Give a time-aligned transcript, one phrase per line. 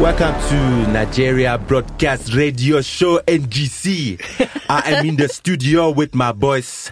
[0.00, 4.18] Welcome to Nigeria Broadcast Radio Show NGC.
[4.70, 6.90] I am in the studio with my boys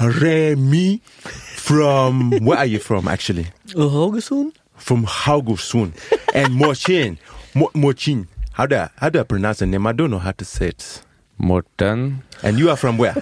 [0.00, 3.46] Remy from where are you from actually?
[3.68, 4.54] Haugesund?
[4.74, 5.92] From Haugesund
[6.34, 7.18] and Mochin.
[7.54, 8.26] Mo- Mochin.
[8.52, 9.86] How do I, how do I pronounce the name?
[9.86, 11.02] I don't know how to say it.
[11.38, 12.24] Morten.
[12.42, 13.14] And you are from where?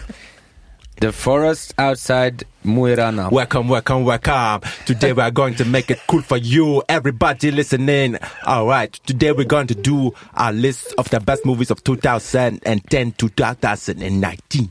[0.98, 3.30] The forest outside Muirana.
[3.30, 4.62] Welcome, welcome, welcome.
[4.86, 8.16] Today we are going to make it cool for you, everybody listening.
[8.46, 13.12] All right, today we're going to do a list of the best movies of 2010
[13.12, 14.70] to 2019.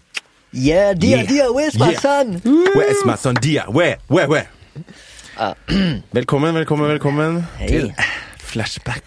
[0.51, 1.25] Yeah, dear, Yeah.
[1.25, 1.99] dear, where's my Yeah.
[1.99, 2.41] son?
[2.43, 3.65] Where is my son Dia?
[3.67, 4.49] Where, where, where?
[6.11, 7.67] velkommen, velkommen, velkommen Hei.
[7.67, 7.93] til
[8.39, 9.03] Flashback.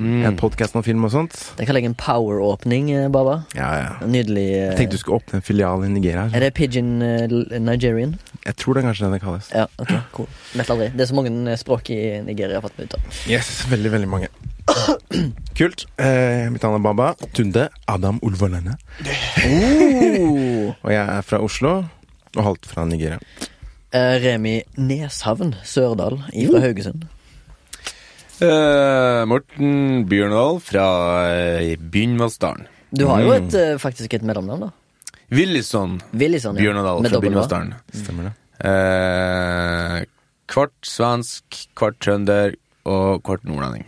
[0.00, 1.34] En podkast om film og sånt.
[1.58, 3.42] Det kan legge en power-åpning, eh, Baba.
[3.56, 3.90] Ja, ja.
[4.08, 4.46] Nydelig.
[4.48, 4.60] Uh...
[4.70, 6.28] Jeg tenkte du skulle åpne en filial i Nigeria.
[6.32, 8.16] Er det Pigeon uh, Nigerian?
[8.46, 9.50] Jeg tror det er kanskje det det kalles.
[9.52, 10.30] Ja, ok, cool.
[10.56, 10.88] Vet aldri.
[10.96, 12.56] Det er så mange eh, språk i Nigeria.
[12.56, 13.20] jeg har fått meg ut av.
[13.30, 14.32] Yes, veldig, veldig mange.
[15.58, 15.86] Kult.
[16.00, 17.12] Eh, mitt navn er Baba.
[17.36, 18.78] Tunde Adam Ulvolene.
[19.44, 20.72] Oh.
[20.84, 21.82] Og jeg er fra Oslo,
[22.32, 23.20] og halvt fra Nigeria.
[23.92, 27.04] Eh, Remi Neshavn Sørdal fra Haugesund.
[28.42, 30.86] Eh, Morten Bjørndal fra
[31.60, 32.66] uh, Bynvassdalen.
[32.92, 33.46] Du har jo Mm.
[33.48, 34.70] et, eh, faktisk et mellomnavn, da.
[35.32, 36.56] Willison Willisson.
[36.56, 36.62] ja.
[36.62, 37.20] Bjørndal fra?
[37.22, 37.74] Bynvassdalen.
[37.94, 38.32] Stemmer det?
[38.62, 40.04] Uh,
[40.52, 41.44] kvart svensk,
[41.78, 42.54] kvart trønder
[42.84, 43.86] og kvart nordlending.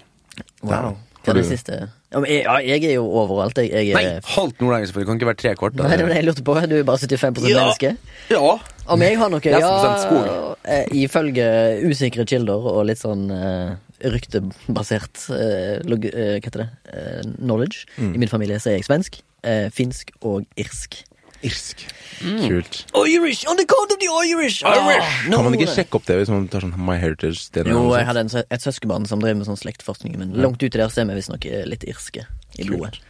[0.62, 0.96] Wow.
[1.24, 1.76] Hva er det siste?
[2.12, 3.56] Ja, men jeg, ja, jeg er jo overalt.
[3.58, 5.08] Jeg, jeg Nei, er halvt nordlending, selvfølgelig.
[5.10, 5.76] Kan ikke være tre kvart.
[5.76, 5.88] da.
[5.88, 6.54] Nei, det var det jeg lurte på.
[6.70, 7.64] Du er bare 75 Ja.
[7.64, 7.96] menneske.
[8.30, 8.58] Ja.
[8.86, 10.54] Om jeg har noe Ja,
[10.92, 11.46] ifølge
[11.88, 13.74] usikre kilder og litt sånn eh,
[14.12, 16.68] ryktebasert eh, log, eh, Hva heter det?
[16.92, 17.88] Eh, knowledge.
[17.96, 18.14] Mm.
[18.14, 21.00] I min familie så er jeg svensk, eh, finsk og irsk.
[21.44, 21.82] Irsk.
[22.20, 22.78] Kult.
[23.04, 23.44] Irish!
[23.50, 24.62] On the count of the Irish!
[24.64, 25.02] Irish!
[25.04, 25.36] Ah, no.
[25.36, 27.50] Kan man ikke sjekke opp det hvis man tar sånn My Heritage?
[27.68, 30.88] Jo, jeg hadde en, et søskenbarn som drev med sånn slektforskning, men langt uti der
[30.88, 32.24] ser er vi visstnok eh, litt irske
[32.56, 33.02] i blodet.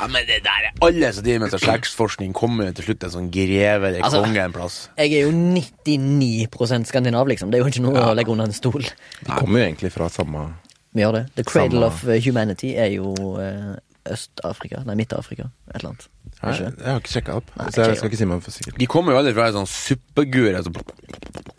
[0.00, 3.04] Ja, men det der er alle som driver med sånn slektsforskning, kommer jo til slutt
[3.04, 4.88] en sånn greve eller Altså- konge en plass.
[4.98, 7.50] Jeg er jo 99% skandinav, liksom.
[7.50, 8.82] Det er jo ikke noe å legge under en stol.
[8.82, 10.54] De kommer jo egentlig fra samme
[10.94, 11.24] Vi gjør det.
[11.34, 13.74] The Cradle Samme- of eh, Humanity er jo eh,
[14.06, 14.84] Øst-Afrika.
[14.86, 15.48] Nei, Midt-Afrika.
[15.72, 16.08] Et eller annet.
[16.42, 18.50] Nei, Jeg har ikke sjekka opp, Nei, så ikke jeg skal ikke si meg for
[18.54, 18.78] sikkert.
[18.78, 20.70] De kommer jo alle fra en sånn suppegur altså,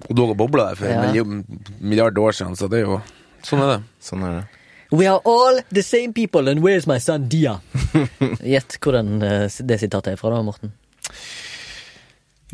[0.09, 1.01] og dog og bobla der for Ja.
[1.23, 1.43] en
[1.81, 3.01] milliard år siden, så det er jo
[3.43, 3.83] Sånn er det.
[4.01, 4.47] Sånn er det.
[4.95, 7.59] We are all the same people, and where's my son Dia?
[8.53, 10.71] Gjett hvor den, eh, det sitatet er fra, da, Morten.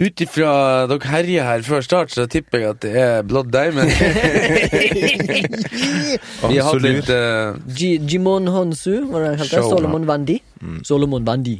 [0.01, 0.53] Ut ifra
[0.89, 3.91] dere herjer her før start, så tipper jeg at det er Blood Diamond.
[6.49, 7.59] Vi har hatt litt uh...
[7.77, 10.39] Jimon Honsu, var det han kalte Solomon Vandi.
[10.87, 11.59] Solomon Wandi.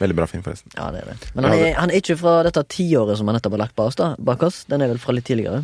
[0.00, 0.72] Veldig bra film, forresten.
[0.78, 1.18] Ja, det er det.
[1.34, 3.92] Men han er, han er ikke fra dette tiåret som han nettopp har lagt bak
[3.92, 4.64] oss, da, bak oss.
[4.72, 5.60] Den er vel fra litt tidligere.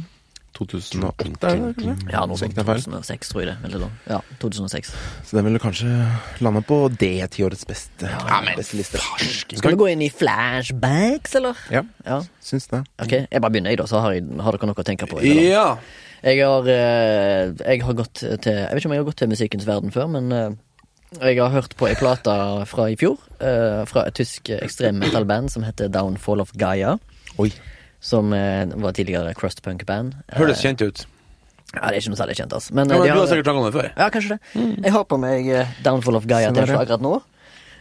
[0.57, 1.95] 2008, er det kanskje?
[2.13, 2.55] Ja, noe Så sånt.
[2.57, 3.73] det er 2006, tror jeg det.
[3.75, 3.91] Eller.
[4.09, 4.93] Ja, 2006.
[5.29, 5.91] Så den ville kanskje
[6.43, 8.11] lande på det tiårets beste,
[8.57, 8.99] beste liste.
[9.59, 11.55] Skal vi gå inn i flashbacks, eller?
[11.71, 12.21] Ja, Ja.
[12.43, 12.85] syns det.
[12.99, 15.21] Ok, jeg bare begynner, jeg, da, så har, jeg, har dere noe å tenke på.
[15.21, 15.43] Eller?
[15.53, 15.77] Ja.
[16.23, 19.29] Jeg har, eh, jeg har gått til Jeg vet ikke om jeg har gått til
[19.31, 20.51] musikkens verden før, men eh,
[21.23, 22.35] jeg har hørt på ei plate
[22.67, 23.19] fra i fjor.
[23.41, 26.99] eh, fra et tysk ekstrem metal-band som heter Downfall of Gaia.
[27.39, 27.53] Oi.
[28.01, 30.15] Som eh, var tidligere crust punk-band.
[30.39, 31.07] Høres Eh, kjent ut.
[31.75, 32.73] Ja, Det er ikke noe særlig kjent, altså.
[32.75, 33.91] Men, Ja, eh, men de du har sikkert snakket om det før.
[33.99, 34.85] Ja, kanskje det.
[34.85, 37.17] Jeg har på meg eh, Downfall of Gaia-T-skjorte Sånn er akkurat nå.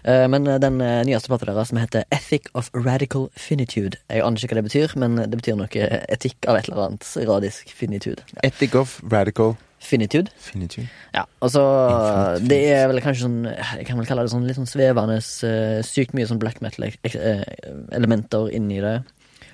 [0.07, 3.97] Eh, Men eh, den eh, nyeste plata deres som heter Ethic of Radical Finitude.
[4.09, 5.67] Jeg aner ikke hva det betyr, men det betyr noe
[6.09, 8.21] etikk av et eller annet radisk finitude.
[8.35, 8.39] Ja.
[8.49, 10.31] Ethic of Radical Finitude.
[10.41, 10.87] Finitude.
[11.13, 14.57] Ja, altså så Det er vel kanskje sånn Jeg kan vel kalle det sånn litt
[14.57, 18.95] sånn svevende eh, Sykt mye sånn black metal-elementer inni det.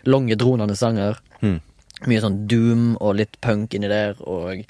[0.06, 1.20] Lange, dronende sanger.
[1.42, 1.60] Mm.
[2.08, 4.66] Mye sånn doom og litt punk inni der, og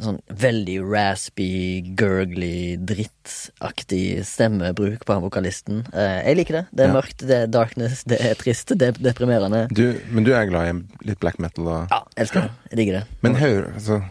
[0.00, 5.84] sånn veldig raspy, gurgly, drittaktig stemmebruk på han vokalisten.
[5.94, 6.64] Eh, jeg liker det.
[6.74, 6.94] Det er Ja.
[7.00, 9.68] mørkt, det er darkness, det er trist, det er deprimerende.
[9.72, 11.66] Du, men du er glad i litt black metal?
[11.68, 12.50] Og, Ja, elsker det.
[12.70, 13.04] Jeg digger det.
[13.22, 14.04] Men hør, altså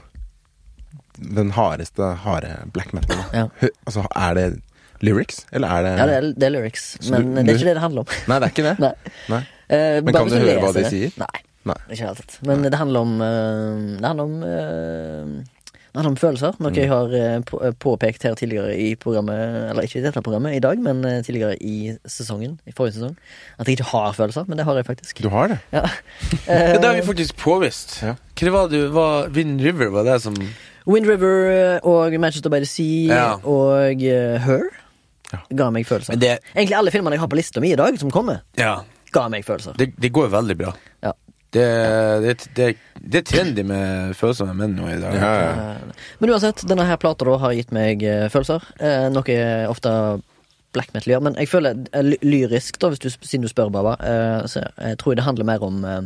[1.20, 3.18] Den hardeste harde black metal.
[3.34, 3.48] Ja.
[3.62, 4.62] hør, altså, er det
[5.02, 7.66] lyrics, eller er det Ja, det er, det er lyrics, men du- det er ikke
[7.70, 8.08] det det handler om.
[8.28, 8.80] Nei, det er ikke det?
[8.86, 8.94] Nei.
[9.30, 9.44] Nei.
[9.70, 11.12] Eh, Men kan du høre hva de sier?
[11.18, 11.42] Nei.
[11.66, 11.78] Nei.
[11.96, 12.40] Ikke helt tatt.
[12.44, 15.44] Men det handler om eh, Det handler om eh,
[15.94, 16.76] Det handler om følelser, noe Mm.
[16.82, 20.60] jeg har eh, på, påpekt her tidligere i programmet Eller ikke i dette programmet i
[20.60, 22.58] dag, men tidligere i sesongen.
[22.68, 23.16] I forrige sesong.
[23.60, 25.22] At jeg ikke har følelser, men det har jeg faktisk.
[25.24, 25.60] Du har det?
[25.72, 25.86] Ja.
[26.50, 28.00] Ja, det har vi faktisk påvist.
[28.04, 28.16] Ja.
[28.42, 30.36] Hva var det var Wind River, var det som
[30.90, 33.28] Wind River og Manchester by the Sea Ja.
[33.46, 34.66] og Her
[35.34, 35.40] Ja.
[35.56, 36.18] ga meg følelser.
[36.20, 38.82] Det, Egentlig alle filmene jeg har på lista mi i dag, som kommer, ja,
[39.14, 39.78] ga meg følelser.
[39.80, 40.74] det, det går veldig bra.
[41.06, 41.14] Ja.
[41.54, 41.64] Det,
[42.24, 42.68] det, det,
[42.98, 45.14] det er trendy med følsomme menn nå i dag.
[45.22, 45.50] Ja, ja.
[45.76, 48.64] Eh, Men uansett, denne her plata da har gitt meg eh, følelser.
[48.82, 49.92] Eh, noe jeg ofte
[50.74, 51.22] black metal gjør.
[51.28, 54.66] Men jeg føler eh, ly- lyrisk, da, hvis du, siden du spør, Baba, eh, så
[54.66, 56.02] jeg tror jeg det handler mer om eh,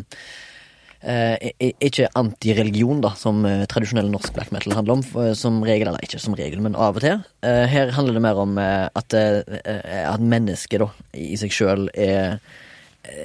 [1.15, 5.07] eh, ikke antireligion, da, som eh, tradisjonell norsk black metal handler om.
[5.13, 7.24] For, som regel, eller ikke som regel, men av og til.
[7.48, 11.56] Eh, her handler det mer om eh, at, eh, eh, at mennesket da, i seg
[11.56, 12.42] sjøl er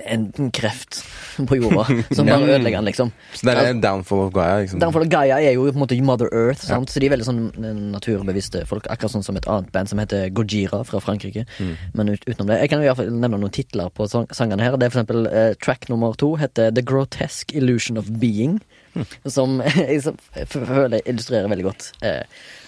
[0.07, 1.03] en kreft
[1.49, 1.85] på jorda
[2.15, 3.13] som bare ødelegger den, liksom.
[3.35, 4.61] Så det er en downfall of Gaia.
[4.63, 4.81] Liksom.
[4.83, 6.91] Downfall of Gaia er jo på en måte Mother Earth, sant?
[6.91, 8.89] så de er veldig sånn eh, naturbevisste folk.
[8.93, 11.47] Akkurat sånn som et annet band som heter Gojira fra Frankrike.
[11.59, 11.73] Mm.
[11.99, 14.65] Men ut, utenom det Jeg kan i hvert fall nevne noen titler på sang sangene
[14.65, 14.77] her.
[14.77, 18.61] Det er for eksempel eh, track nummer to heter The Grotesque Illusion of Being.
[18.95, 19.07] Mm.
[19.33, 22.23] Som jeg føler illustrerer veldig godt eh,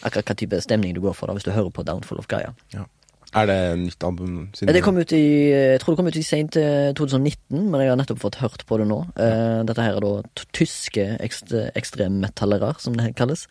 [0.05, 2.55] akkurat hva type stemning du går for da hvis du hører på Downfall of Gaia.
[2.75, 2.87] Ja.
[3.35, 4.35] Er det et nytt album?
[4.55, 7.81] Siden Det kom ut i Jeg tror det kom ut i sent eh, 2019, men
[7.83, 9.01] jeg har nettopp fått hørt på det nå.
[9.19, 9.63] Ja.
[9.67, 13.47] dette her er da tyske ekst ekstremmetallere, som det kalles.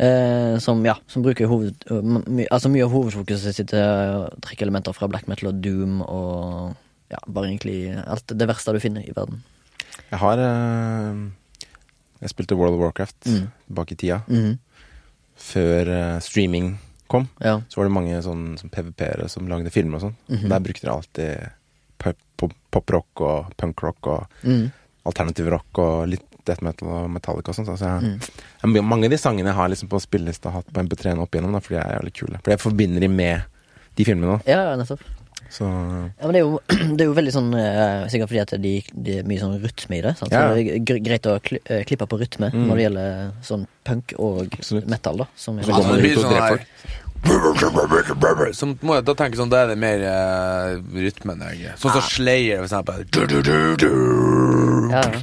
[0.00, 1.74] Eh, som, ja, som bruker hoved...
[1.90, 5.58] eh, my, altså mye av hovedfokuset sitt til å trekke elementer fra black metal og
[5.64, 6.76] doom og
[7.12, 9.42] ja, bare egentlig alt det verste du finner i verden.
[10.10, 11.20] Jeg har eh,
[12.22, 13.48] Jeg spilte World of Warcraft Mm.
[13.76, 14.20] bak i tida.
[14.28, 14.58] Mm.
[15.40, 16.74] Før eh, streaming
[17.10, 17.58] kom, Ja.
[17.68, 20.16] så var det mange sånn, sånn PVP-ere som lagde filmer og sånn.
[20.30, 20.48] Mhm.
[20.48, 21.50] Der brukte de alltid
[21.98, 24.70] pop- pop- poprock og punkrock og mm.
[25.10, 27.66] alternativ rock og litt death metal og metallica og sånn.
[27.66, 28.02] Så jeg,
[28.62, 28.74] Mm.
[28.74, 31.52] jeg, mange av de sangene jeg har liksom på spillelista hatt på MP3-en opp igjennom,
[31.52, 32.40] da, fordi jeg er jævlig kule.
[32.42, 33.42] For jeg forbinder de med
[33.96, 34.38] de filmene.
[34.44, 34.50] da.
[34.50, 35.00] ja, nettopp.
[35.50, 36.60] Så Ja, men det er jo,
[36.96, 39.96] det er jo veldig sånn eh, Sikkert fordi at de, det er mye sånn rytme
[39.98, 40.12] i det.
[40.20, 40.30] Sant?
[40.30, 40.44] Ja.
[40.46, 42.66] Så det er gre- greit å kli, eh, klippe på rytme Mm.
[42.68, 44.86] når det gjelder sånn punk og Absolutt.
[44.90, 45.26] metal, da.
[45.36, 49.36] Som er Altså, det ut blir og sånn dreper her Som må jeg da tenke
[49.36, 53.04] sånn, Da er det mer eh, rytmen jeg Sånn som Slayer, for eksempel.
[53.12, 53.90] Du, du, du, du.
[54.94, 55.20] ja, ja.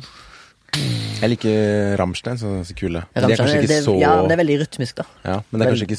[1.18, 3.01] Jeg liker Rammstein, så, så kule.
[3.15, 5.06] Men de er kanskje ikke det, så ja, men det er veldig rytmisk, da.
[5.25, 5.97] Ja, men det er kanskje ikke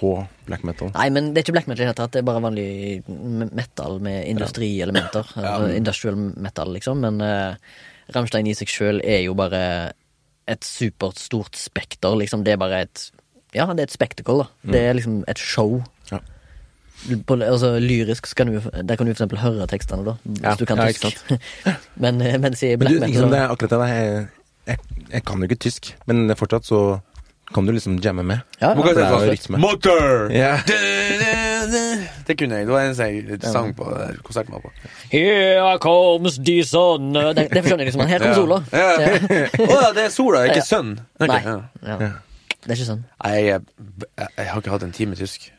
[0.00, 0.10] så
[0.48, 0.90] black metal.
[0.96, 2.12] Nei, men det er ikke black metal i det hele tatt.
[2.16, 2.66] Det er bare vanlig
[3.52, 5.30] metal med industrielementer.
[5.36, 7.00] Altså Industrial metal, liksom.
[7.04, 7.54] Men uh,
[8.16, 9.60] Rammstein i seg sjøl er jo bare
[10.50, 12.42] et supert stort spekter, liksom.
[12.46, 13.06] Det er bare et
[13.54, 14.72] Ja, det er et spectacle, da.
[14.72, 15.80] Det er liksom et show.
[16.10, 16.20] Ja.
[17.26, 20.16] På, altså Lyrisk så kan du, der kan du for eksempel høre tekstene, da.
[20.24, 21.06] Hvis Ja, du kan ja, tysk.
[21.06, 21.38] ikke
[22.04, 23.88] men eh, mens i Men black du, metal liksom, det er akkurat det.
[23.90, 24.26] Jeg,
[24.70, 26.80] jeg, jeg kan jo ikke tysk, men fortsatt så
[27.54, 28.40] kan du liksom jamme med.
[28.60, 29.58] ja, ja, det er jo rytme.
[29.58, 30.30] Motor!
[30.30, 30.60] Yeah.
[30.66, 32.06] Du, du, du.
[32.26, 32.66] Det kunne jeg.
[32.66, 33.86] Det var en jeg sang på
[34.22, 34.70] konserten var på.
[35.10, 38.06] Here comes the sun Det, det skjønner jeg liksom.
[38.06, 38.60] Her kommer sola.
[38.72, 38.90] Ja.
[39.02, 39.46] Ja.
[39.70, 40.98] Å ja, det er sola, ikke sønn.
[41.18, 41.32] Okay.
[41.32, 41.40] Nei.
[41.46, 41.96] ja.
[42.06, 42.12] Ja.
[42.60, 43.02] Det er ikke sønn.
[43.24, 43.64] Nei, jeg,
[44.20, 45.50] jeg, jeg har ikke hatt en time tysk.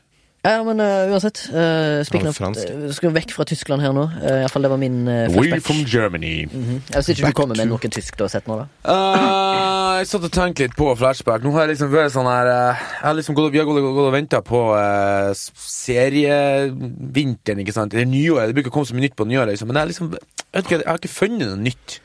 [0.41, 1.43] Ja, men uh, uansett.
[1.53, 4.07] Uh, Ja, uh, Skal vekk fra Tyskland her nå.
[4.09, 5.69] Uh, Iallfall det var min uh, flashback.
[5.91, 6.47] Germany.
[6.49, 6.79] Mhm.
[6.89, 8.65] Ja, Hvis ikke Back du kommer med noe tysk du har sett nå, da.
[8.81, 11.45] Uh, jeg satt og tenkte litt på flashback.
[11.45, 13.83] Nå har jeg liksom vært sånn her uh, Jeg har liksom gått, Vi har gått,
[13.85, 15.29] gått og venta på uh,
[15.61, 17.93] serievinteren, ikke sant.
[17.93, 18.49] Eller nyåret.
[18.49, 19.69] Det bruker å komme så mye nytt på nyåret, liksom.
[19.69, 20.25] Men jeg, liksom, jeg,
[20.57, 21.99] vet ikke, jeg har ikke funnet noe nytt.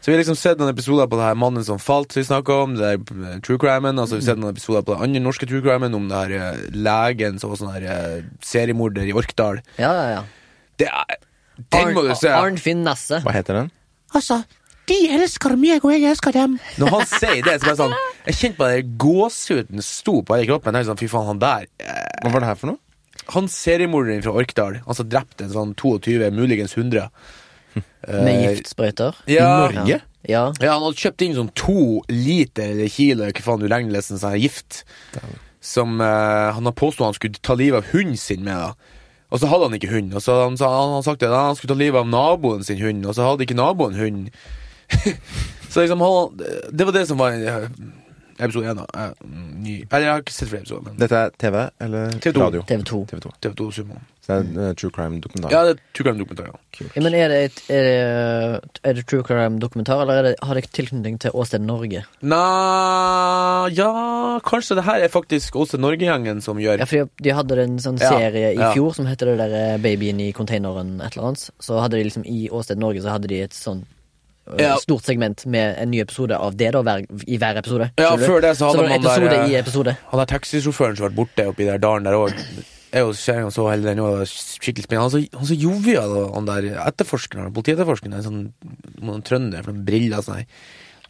[0.00, 2.28] Så vi har liksom sett noen episoder på det her Mannen som falt, som vi
[2.28, 2.76] snakka om.
[2.78, 3.98] Det der True true crimen.
[4.00, 6.22] Og så har vi sett noen episoder på det andre norske true crimen om det
[6.22, 9.60] her eh, legen som var sånn her eh, seriemorder i Orkdal.
[9.76, 10.22] Ja, ja, ja.
[10.80, 11.20] Det er
[11.74, 12.32] Den må du se!
[12.32, 13.20] Arnfinn Nasse.
[13.26, 13.68] Hva heter den?
[14.16, 14.40] Altså,
[14.88, 16.56] de elsker meg, og jeg elsker dem.
[16.80, 20.48] Når han sier det, så bare sånn Jeg kjente på det gåsehuden sto på hele
[20.48, 20.80] kroppen.
[20.80, 22.80] Jeg sånn, Fy faen, han der eh, Hva var det her for noe?
[23.36, 27.04] Han seriemorderen fra Orkdal, han som drepte en sånn 22, muligens 100
[27.74, 29.18] Med Eh, giftsprøyter.
[29.30, 30.00] Ja, Norge?
[30.28, 30.52] Ja.
[30.60, 34.20] ja, han hadde kjøpt inn sånn to liter eller kilo hva faen du legger nesten
[34.20, 34.82] sånn her gift.
[35.64, 38.56] Som uh, han har påstått han skulle ta livet av hunden sin med.
[38.56, 40.12] da Og så hadde han ikke hund.
[40.16, 43.06] Og så han, han, han sagt at han skulle ta livet av naboen sin hund,
[43.06, 44.28] og så hadde ikke naboen hund.
[45.70, 47.68] så liksom han, Det var det som var eh,
[48.46, 48.86] episode 1, da.
[48.94, 49.26] Eh,
[49.60, 49.74] ny.
[49.90, 50.82] Eller jeg har ikke sett flere episoder.
[50.90, 51.56] Men Dette er TV
[51.86, 52.40] eller TV2.
[52.44, 52.62] radio?
[52.70, 53.02] TV2.
[53.12, 53.32] TV2.
[53.46, 54.00] TV2 Sumo.
[54.20, 55.50] Så det er en true crime-dokumentar.
[55.54, 56.50] Ja, det er True Crime-dokumentar.
[56.52, 56.86] Ja.
[56.94, 60.54] Ja, men er det, et, er det, er det True Crime-dokumentar, eller er det, har
[60.60, 62.04] det tilknytning til Åsted Norge?
[62.22, 67.58] Nei Ja, kanskje det her er faktisk Åsted Norge-gjengen som gjør Ja, for de hadde
[67.64, 68.72] en sånn Ja, serie i ja.
[68.76, 71.48] fjor som heter det der eh, Babyen i containeren et eller annet.
[71.60, 73.96] Så hadde de liksom i Åsted Norge så hadde de et sånn eh,
[74.58, 74.74] Ja.
[74.82, 77.90] stort segment med en ny episode av det da hver, i hver episode.
[78.00, 79.96] Ja, før det så hadde så det man der, episode eh, i episode.
[80.10, 82.34] Han der taxisjåføren som ble borte oppi der dalen der òg.
[82.90, 85.06] Jeg og kjerringa så hele den, og skikkelig spennende.
[85.06, 88.40] Han så, så jovial, han der etterforskeren, politietterforskeren, en sånn
[88.98, 90.42] noen trønder med briller og sånn.
[90.42, 90.48] her.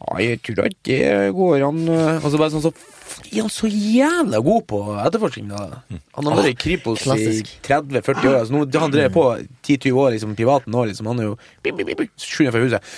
[0.01, 1.81] Ja, jeg tror ikke det går an.
[1.91, 2.71] Og så bare sånn så
[3.31, 5.81] Er han så jævla god på etterforskning, da?
[6.15, 7.51] Han har vært i Kripos klassisk.
[7.59, 8.37] i 30-40 år.
[8.39, 9.25] Altså, nå, han drev på
[9.67, 11.09] 10-20 år liksom, privaten nå, liksom.
[11.11, 12.95] Han er jo bip, bip, bip, bip, skynder fra huset.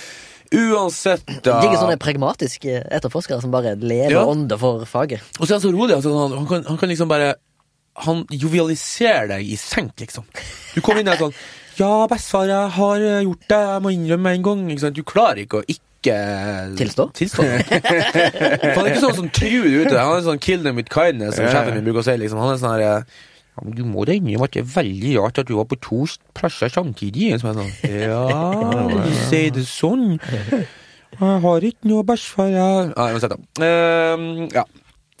[0.54, 1.58] Uansett, da.
[1.62, 4.24] Digger sånne pragmatiske etterforskere som bare lever Ja.
[4.30, 5.20] ånder for faget.
[5.40, 5.94] Og så er han så rolig.
[5.96, 7.34] Altså, han, han, kan, han kan liksom bare
[8.04, 10.24] Han jovialiserer deg i senk, liksom.
[10.74, 11.34] Du kommer inn der sånn
[11.78, 13.58] Ja, bestefar, jeg har gjort det.
[13.68, 14.64] Jeg må innrømme en gang.
[14.94, 15.80] Du klarer ikke å ikke
[16.76, 17.06] Tilstå?
[17.16, 17.42] Tilstå.
[17.42, 19.94] For han er ikke sånn som truer ute.
[19.96, 22.16] Han er sånn kill them with kindness, som sjefen min bruker å si.
[22.20, 22.38] Liksom.
[22.42, 23.06] Han er sånn her
[23.54, 25.78] ja, men Du må da innrømme at det er veldig rart at du var på
[25.80, 26.00] to
[26.34, 27.32] plasser samtidig.
[27.40, 28.24] Som sånn Ja,
[28.90, 30.16] du sier det sånn.
[31.14, 33.38] Jeg har ikke noe bæsjfar, jeg Ja, uansett, da.
[33.62, 34.64] Uh, ja.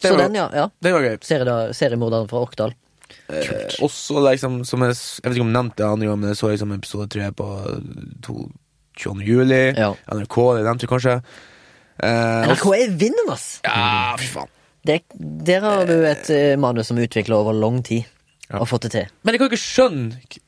[0.02, 0.48] Det Så var- den, ja.
[0.52, 0.64] ja.
[0.82, 1.14] det var gøy.
[1.22, 2.74] Serie- Seriemorderen fra Orkdal.
[3.30, 6.28] Eh, også liksom, som jeg, jeg vet ikke om jeg nevnte det andre gang, men
[6.32, 7.46] jeg så liksom episode tre på
[8.26, 8.50] to-
[8.98, 9.22] 22.
[9.26, 9.62] juli.
[9.78, 9.92] Ja.
[10.12, 11.14] NRK, det nevnte jeg kanskje.
[12.02, 13.46] Eh, NRK er vinden, ass!
[13.64, 14.50] ja, fy faen.
[14.84, 14.98] Det,
[15.46, 18.04] der har du et eh, manus som er utvikla over lang tid,
[18.50, 18.60] Ja.
[18.60, 19.12] og fått det til.
[19.24, 20.40] Men jeg kan ikke skjønne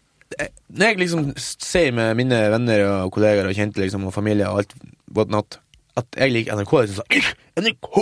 [0.68, 4.64] Når jeg liksom sier med mine venner og kollegaer og kjente liksom, og familie og
[4.64, 4.74] alt
[5.14, 5.60] whatnot,
[5.96, 8.00] at jeg liker NRK, liksom sånn NRK!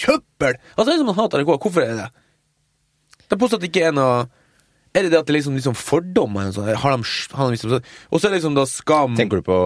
[0.00, 0.56] Søppel!
[0.76, 1.56] Altså, det er som man hater NRK.
[1.66, 2.10] Hvorfor er det det?
[3.26, 4.26] Det påstår at det ikke er noe
[4.94, 6.52] Er det det at det er liksom, liksom fordommer?
[6.54, 9.58] Har de, har de liksom, og så er det liksom da skam Tenker du på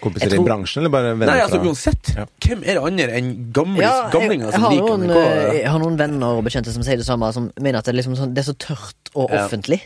[0.00, 2.12] kompiser tror- i bransjen, eller bare venner Nei, altså uansett.
[2.16, 2.26] Ja.
[2.44, 5.20] Hvem er det andre enn gamle, Ja, gamlinger som liker noen, NRK?
[5.26, 7.94] eh, jeg har noen venner og bekjente som sier det samme, som mener at det
[7.94, 9.46] er, liksom sånn, det er så tørt og Ja.
[9.46, 9.80] offentlig.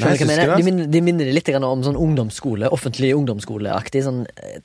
[0.00, 0.56] Nei, jeg jeg mener?
[0.56, 4.02] De minner, de minner det litt om sånn ungdomsskole, offentlig ungdomsskoleaktig.
[4.02, 4.58] Sånn eh,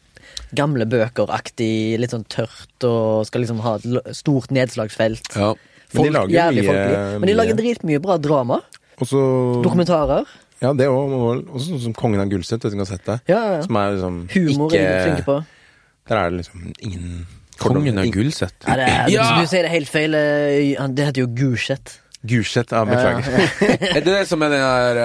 [0.56, 5.36] gamle bøker-aktig, litt sånn tørt og skal liksom ha et stort nedslagsfelt.
[5.36, 5.54] Ja.
[5.94, 7.20] Men de lager mye-.
[7.20, 8.62] Men de lager dritmye bra drama.
[9.00, 9.62] Også...
[9.64, 10.26] Dokumentarer.
[10.64, 11.14] Ja, det òg.
[11.54, 13.20] Også sånn som Kongen av Gullset, hvis du har sett det?
[13.30, 13.62] Ja, ja, ja.
[13.68, 15.38] Som er liksom Humor ikke er flinke på.
[16.08, 17.28] Der er det liksom ingen
[17.62, 18.58] Kongen av Gullset.
[18.66, 19.30] Ja, det er, Ja!
[19.42, 20.14] Du sier det helt feil.
[20.18, 22.00] eh, Det heter jo Gulset.
[22.28, 23.28] Gulset, ja, beklager.
[23.96, 24.98] Er det det som er den der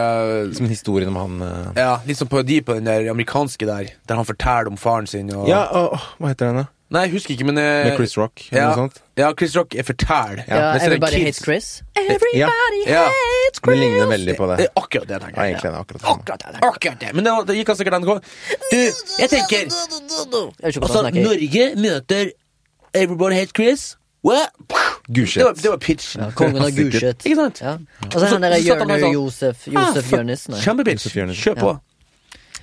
[0.48, 1.72] uh, Som historien om han uh...
[1.76, 5.28] Ja, litt på parodi på den der amerikanske der, der han forteller om faren sin
[5.34, 6.70] og Ja, og, hva heter den, da?
[6.92, 8.42] Nei, jeg husker ikke, men jeg, Med Chris Rock?
[8.50, 8.98] Eller ja, noe sånt?
[9.16, 10.42] ja, Chris Rock er fortell.
[10.48, 12.90] Ja, Everybody Hates Chris Everybody kids- Hates Chris.
[12.90, 13.04] Ja, Ja,
[13.64, 14.66] det ligner veldig på det det.
[14.76, 15.54] akkurat det, tenker Ja, jeg.
[15.54, 16.04] egentlig er det akkurat.
[16.12, 17.14] Akkurat det, akkurat det.
[17.14, 18.18] Men det, det gikk altså ikke den gå.
[18.72, 18.76] Du,
[19.22, 19.64] jeg tenker
[20.62, 21.02] Altså.
[21.14, 22.30] Norge møter
[22.94, 23.96] Everybody Hates Chris.
[24.22, 24.50] What?
[25.08, 26.22] Det var, det var pitchen.
[26.22, 27.24] Ja, kongen av Sikkert.
[27.26, 27.60] Ikke sant?
[27.64, 27.72] Ja.
[28.06, 30.12] Og så han derre Jørnu Josef Ah, Josef.
[30.12, 30.44] Jonis.
[30.62, 31.08] Kjempepitch.
[31.42, 31.72] Kjør på.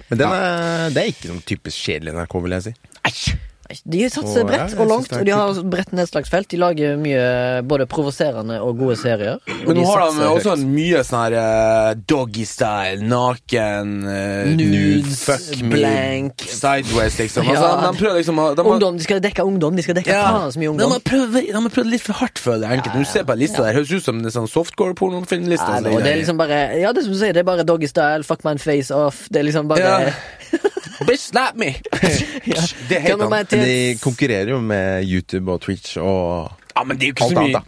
[0.09, 2.73] Men den er, det er ikke sånn typisk kjedelig NRK, vil jeg si.
[3.09, 3.35] Æsj.
[3.85, 6.47] De satser bredt og langt, og de har bredt nedslagsfelt.
[6.49, 9.37] De lager mye både provoserende og gode serier.
[9.45, 10.63] Og Men nå har de også høyt.
[10.63, 16.41] en mye sånn her eh, doggy-style, naken eh, Nudes, fuck me, blank.
[16.49, 17.45] Sideways, liksom.
[17.45, 17.59] Ja.
[17.59, 19.75] Altså, de prøver liksom å de har- Ungdom, De skal dekke ungdom.
[19.77, 20.91] De skal dekke Ja, faen så mye de ungdom.
[20.97, 22.79] har prøvd, de har prøvd litt for hardt, føler jeg.
[22.79, 22.95] Enkelte.
[22.97, 25.69] Når du ser på en liste der, høres ut som en sånn softcore-pornofilmliste.
[25.69, 26.03] Ja, altså.
[26.03, 28.23] det er liksom bare Ja, det er som du sier, det er bare doggy style,
[28.25, 29.27] fuck man face off.
[29.29, 30.11] Det er liksom bare Ja.
[31.07, 31.73] Bitch, slap me!
[32.89, 33.55] Det er helt Come annet.
[33.55, 37.27] Men de konkurrerer jo med YouTube og Twitch og Ja, men det er jo ikke
[37.29, 37.65] alt så annet, da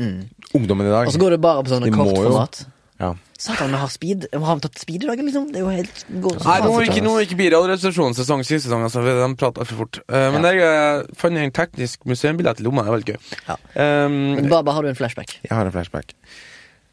[0.00, 0.36] da.
[0.56, 1.06] Ungdommen i dag.
[1.08, 2.62] Og så går det bare på sånne De må jo- kortformat.
[3.00, 3.14] Ja.
[3.40, 4.26] Satan, vi har speed.
[4.34, 5.46] Har vi tatt speed i dag, liksom?
[5.52, 7.54] Det er jo helt går så Nei, nå så er ikke, nå er ikke blir
[7.54, 10.00] Radioresepsjonen sesong siste sesong, altså, for de prater altfor fort.
[10.12, 13.38] Eh, men jeg eh, fant en teknisk museumbillett i lomma, det var veldig gøy.
[13.46, 13.56] Ja.
[14.04, 15.38] Um, Men Baba, har du en flashback?
[15.46, 16.12] Jeg har en flashback.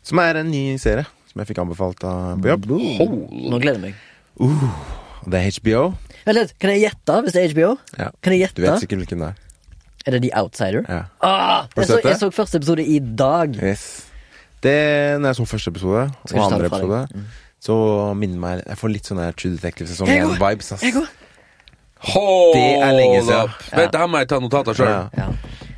[0.07, 2.71] Som er en ny serie som jeg fikk anbefalt av på jobb.
[2.71, 5.03] Nå gleder jeg meg.
[5.27, 5.81] Det er HBO.
[6.27, 7.71] Vent litt, Kan jeg gjette, hvis det er HBO?
[7.97, 8.09] Ja.
[8.23, 9.43] Kan jeg Du vet sikkert hvilken det er.
[10.07, 10.85] Er det The Outsider?
[10.87, 11.01] Ja.
[11.19, 13.55] Ah, jeg, så, jeg så første episode i dag.
[13.63, 14.05] Yes.
[14.63, 17.25] Det, når jeg så første episode og andre episode, mm.
[17.61, 17.75] så
[18.17, 20.39] minner meg Jeg får litt sånn der True Detective sesong Jeg går.
[20.39, 20.71] 1-vibes.
[20.73, 20.85] ass.
[22.13, 23.43] Hold Det er lenge siden.
[23.43, 23.67] up.
[23.73, 24.89] Vent, det her må jeg ta notater sjøl.
[24.89, 25.03] Ja.
[25.17, 25.29] Ja.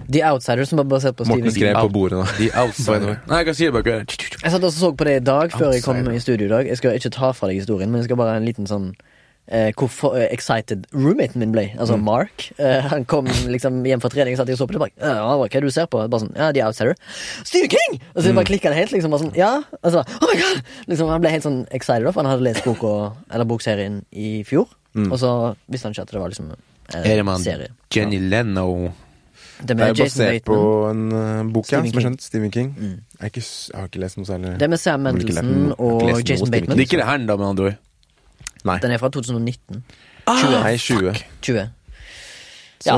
[0.10, 2.25] The Outsider, som er basert på Morten skrev på bordet nå.
[2.41, 3.20] The outsider.
[3.29, 5.74] Nei, jeg kan si det bare Jeg satt og så på det i dag, før
[5.74, 6.70] jeg kom i studio i dag.
[6.70, 8.91] Jeg skal ikke ta fra deg historien, men jeg skal bare ha en liten sånn
[9.51, 11.65] eh, hvor eh, excited roommaten min ble.
[11.77, 12.03] Altså Mm.
[12.06, 12.51] Mark.
[12.58, 14.79] Eh, han kom liksom hjem fra trening, og satt og så på det.
[14.79, 16.01] Bare, ja, hva er det du ser på?
[16.08, 16.96] Bare sånn, ja, The Outsider.
[17.44, 18.00] Stephen King!
[18.15, 18.36] Og så Mm.
[18.36, 18.91] bare klikka det helt.
[18.91, 22.24] liksom bare sånn, ja, altså, oh my god liksom, Han ble helt sånn excited, for
[22.24, 24.68] han hadde lest boka, eller bokserien i fjor.
[24.96, 25.12] Mm.
[25.12, 27.68] Og så visste han ikke at det var liksom en Er det man serie.
[27.94, 28.91] Jenny Leno
[29.62, 32.22] Det Det er basert på en uh, bok, ja, som er skjønt.
[32.22, 32.70] Stephen King.
[32.79, 33.01] Mm.
[33.22, 34.58] Jeg, ikke, jeg har ikke lest noe særlig.
[34.58, 35.44] Det med Sam ikke
[35.77, 36.77] og Jason Bateman.
[36.77, 37.77] Det er ikke det her, da, med andre ord.
[38.68, 38.78] Nei.
[38.84, 39.84] Den er fra 2019.
[40.28, 41.13] Nei, 20.
[41.46, 41.70] 20.
[42.84, 42.96] Så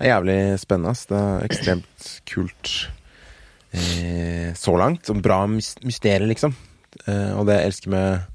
[0.00, 0.94] det er jævlig spennende.
[0.94, 1.06] ass.
[1.10, 2.70] Det er ekstremt kult
[3.76, 5.10] eh, så langt.
[5.22, 6.54] Bra mys mysterium, liksom.
[7.06, 8.28] Eh, og det jeg elsker med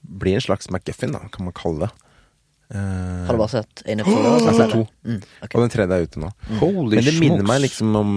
[0.00, 1.90] Blir en slags McGuffin, da, kan man kalle det.
[2.72, 4.30] Eh, Har du bare sett én episode?
[4.32, 4.86] Jeg har sett to.
[5.04, 5.54] Mm, okay.
[5.54, 6.30] Og den tredje er ute nå.
[6.62, 8.14] Holy Men det minner meg liksom om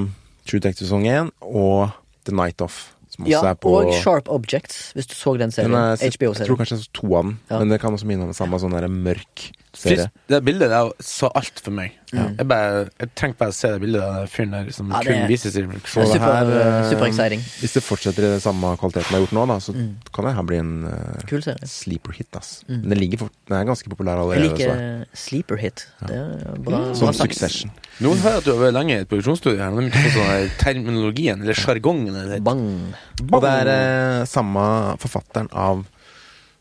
[0.47, 1.91] True Detective sesong 1 og
[2.23, 5.73] The Night Off Ja, også er på og Sharp Objects, hvis du så den serien.
[5.73, 6.57] er, Jeg tror HBO-serien.
[6.57, 7.59] kanskje jeg så to av den, Ja.
[7.59, 9.97] men det kan også minne om samme sånn der mørk serie.
[9.97, 11.91] Frist, det bildet der sa alt for meg.
[12.13, 12.37] Mm.
[12.37, 14.99] Jeg, bare, jeg trengte bare å se det bildet av den fyren der som Ja,
[15.01, 17.39] det kun vises i Det er Så det her, eh, super exciting.
[17.39, 19.95] Hvis det fortsetter i den samme kvaliteten det har gjort nå, da, så Mm.
[20.13, 21.57] kan det her bli en uh, Kul serie.
[21.65, 22.27] sleeper hit.
[22.35, 22.63] ass.
[22.69, 22.83] Mm.
[22.85, 24.41] Men den, for, den er ganske populær allerede.
[24.43, 25.87] Jeg liker Sleeper Hit.
[26.05, 26.77] Det er bra.
[26.77, 26.95] Mm.
[26.95, 27.13] Som.
[27.13, 27.71] Succession.
[27.99, 29.71] Nå hører at du har vært lenge i et produksjonsstudie her.
[29.71, 32.15] men de ikke på sånn terminologien, eller sjargongen.
[32.15, 32.93] eller- Bang.
[33.31, 34.63] Og det er eh, samme
[35.01, 35.85] forfatteren av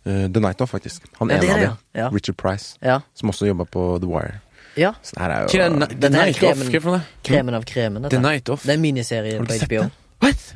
[0.07, 1.03] eh, The Night Of, faktisk.
[1.21, 1.77] Han Ja, ene er av det, dem.
[1.95, 2.01] ja.
[2.05, 2.09] Ja.
[2.13, 2.77] Richard Price.
[2.83, 3.01] Ja.
[3.15, 4.41] Som også jobba på The Wire.
[4.77, 4.93] ja.
[5.03, 5.89] Så det her er Hva jo er det?
[5.89, 6.43] The Den her Night Off?
[6.43, 7.03] kremen- Hva er det for noe?
[7.25, 8.09] Kremen av kremen.
[8.11, 8.63] The Night Off?
[8.63, 9.83] Det er en miniserie Har du på sett HBO.
[9.83, 9.91] det?
[10.23, 10.55] What?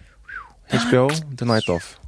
[0.70, 1.98] HBO, The Night Of.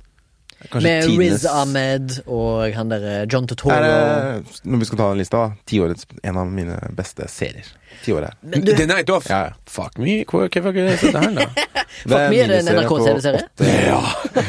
[0.58, 3.70] Kanskje Med tidenes- Riz Ahmed og han derre John Totoro.
[3.74, 5.42] Er når vi skal ta den lista.
[5.70, 7.68] Tiårets en av mine beste serier.
[8.04, 9.28] Tiåret du, The Night Off?
[9.30, 9.52] Ja.
[9.66, 11.46] Fuck me, hva er det her, da?
[12.02, 13.46] Fuck me, er det en NRK-TV-serie?
[13.86, 14.02] Ja,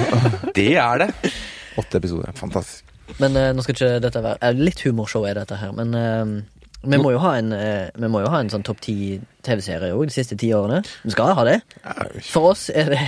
[0.57, 1.09] det er det.
[1.77, 2.33] Åtte episoder.
[2.37, 2.85] Fantastisk.
[3.17, 6.33] Men uh, nå skal ikke dette være uh, Litt humorshow er dette her, men eh,
[6.83, 8.93] vi må jo ha en eh, Vi må jo ha en sånn topp ti
[9.43, 10.79] TV-serie òg de siste ti årene.
[11.03, 11.57] Vi skal ha det.
[12.29, 13.01] For oss er det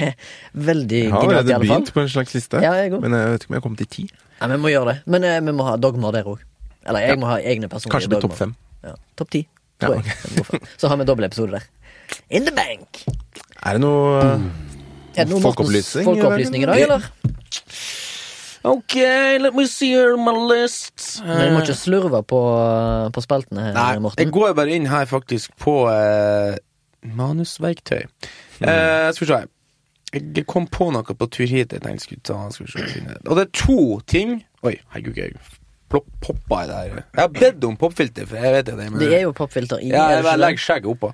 [0.56, 1.78] veldig Jeg har genialt, i allerede alle fall.
[1.86, 3.84] begynt på en slags liste, Ja, jeg men jeg vet ikke om jeg har kommet
[3.86, 4.06] til ti.
[4.42, 4.98] Ja, vi må gjøre det.
[5.16, 6.44] Men eh, vi må ha dogmer der òg.
[6.88, 8.56] Eller jeg må ha egne personlige Kanskje det blir topp fem.
[8.84, 9.44] Ja, topp ti,
[9.82, 10.12] Ja, tror ok.
[10.12, 10.62] jeg.
[10.82, 11.68] Så har vi dobbel episode der.
[12.30, 13.04] In the bank!
[13.62, 17.08] Er det noe Er det noe Mortens Folkeopplysning, folkeopplysning i dag, eller?
[18.64, 18.94] Ok,
[19.42, 21.22] let me see here my list.
[21.26, 22.42] Men vi må ikke slurve på,
[23.16, 24.32] på spaltene her, Nei, jeg Morten.
[24.36, 26.60] går bare inn her faktisk på eh,
[27.18, 28.04] manusverktøy.
[28.62, 29.40] Eh, skal vi se.
[30.14, 32.38] Jeg kom på noe på tur hit jeg tenkte skulle ta.
[32.54, 32.82] Skal vi se.
[33.26, 33.80] Og det er to
[34.12, 35.34] ting Oi, herregud, jeg
[35.90, 37.00] plopp- poppa i det her.
[37.02, 38.76] Jeg har bedt om popfilter, for jeg vet det.
[38.78, 39.90] Men, Det er jo popfilter i.
[39.90, 41.10] ja, jeg legger skjegget oppå.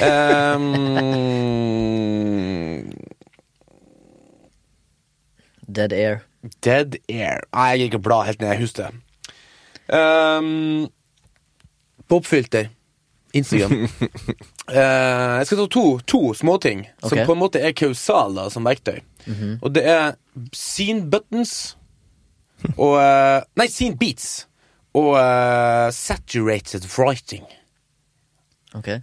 [0.00, 0.72] Um.
[5.76, 6.22] Dead Air.
[6.64, 7.44] Dead Air.
[7.54, 8.54] Nei, jeg gir ikke blad helt ned.
[8.54, 9.02] Jeg husker det.
[9.96, 10.88] Um,
[12.08, 12.72] Popfilter.
[13.36, 13.84] Instagram.
[13.84, 13.88] uh,
[15.38, 19.02] jeg skal ta to, to småting som på en måte er kausal da, som verktøy.
[19.60, 20.14] Og det er
[20.54, 21.74] scene buttons
[22.76, 24.46] og uh, Nei, scene beats.
[24.96, 27.44] Og uh, saturated writing.
[28.76, 28.94] Ok.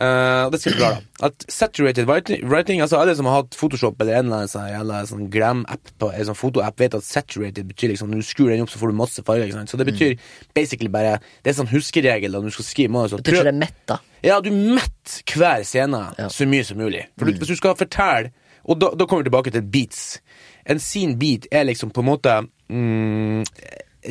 [0.00, 1.00] Og det skal forklare.
[1.22, 5.26] At saturated writing, Altså Alle som har hatt Photoshop eller en eller annen sånn, sånn
[5.30, 8.70] Gram-app på en sånn fotoapp, vet at saturated betyr liksom Når du skrur den opp,
[8.72, 9.52] så får du masse farger.
[9.68, 10.14] Så det betyr
[10.56, 13.12] basically bare Det er sånn huskeregel da når du skal skrive manus.
[13.20, 13.98] Betyr ikke prøv- mett, da?
[14.24, 16.28] Ja, du metter hver scene Ja.
[16.28, 17.04] så mye som mulig.
[17.18, 18.32] For du, hvis du skal fortelle
[18.64, 20.20] Og da, da kommer vi tilbake til beats.
[20.66, 22.34] En scene beat er liksom på en måte
[22.70, 23.44] mm,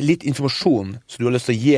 [0.02, 1.76] litt informasjon som du har lyst til å gi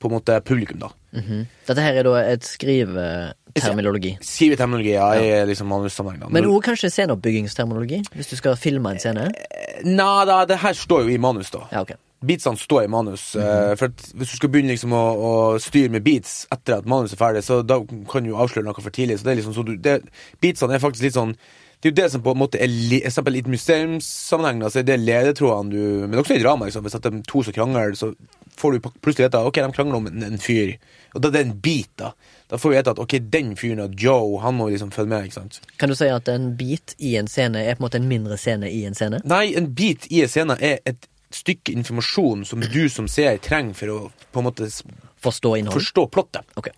[0.00, 0.90] på en måte publikum, da.
[1.14, 1.44] Mhm.
[1.68, 4.16] Dette her er da et skriveterminologi.
[4.20, 6.32] Skriveterminologi ja, i liksom manussammenheng.
[6.34, 9.28] Men òg kanskje sceneoppbyggingsterminologi, hvis du skal filme en scene?
[9.84, 11.64] Nei da, det her står jo i manus, da.
[11.72, 11.96] Ja, okay.
[12.24, 13.34] Beatsene står i manus.
[13.36, 16.86] eh, for at hvis du skal begynne liksom å, å styre med beats etter at
[16.88, 19.18] manus er ferdig, så da kan du jo avsløre noe for tidlig.
[19.20, 19.98] Så det er liksom så du, det,
[20.40, 21.34] Beatsene er faktisk litt sånn
[21.82, 22.70] Det er jo det som på en måte er
[23.04, 24.62] eksempel, i et museumssammenheng.
[24.64, 26.64] Da, så er det ledetrådene du Men også i drama.
[26.64, 28.14] Liksom, hvis at de to som krangler, så
[28.60, 30.76] får du plutselig vite Ok, de krangler om en, en fyr.
[31.14, 32.12] Og da er det en bit, da.
[32.50, 35.28] Da får vi vite at ok, den fyren og Joe, han må liksom følge med.
[35.28, 35.60] ikke sant?
[35.80, 38.38] Kan du si at en bit i en scene er på en måte en mindre
[38.40, 39.22] scene i en scene?
[39.24, 43.74] Nei, en bit i en scene er et stykke informasjon som du som ser trenger
[43.78, 43.98] for å
[44.30, 44.68] på en måte
[45.24, 45.80] Forstå innholdet?
[45.80, 46.50] forstå plottet.
[46.60, 46.68] Ok.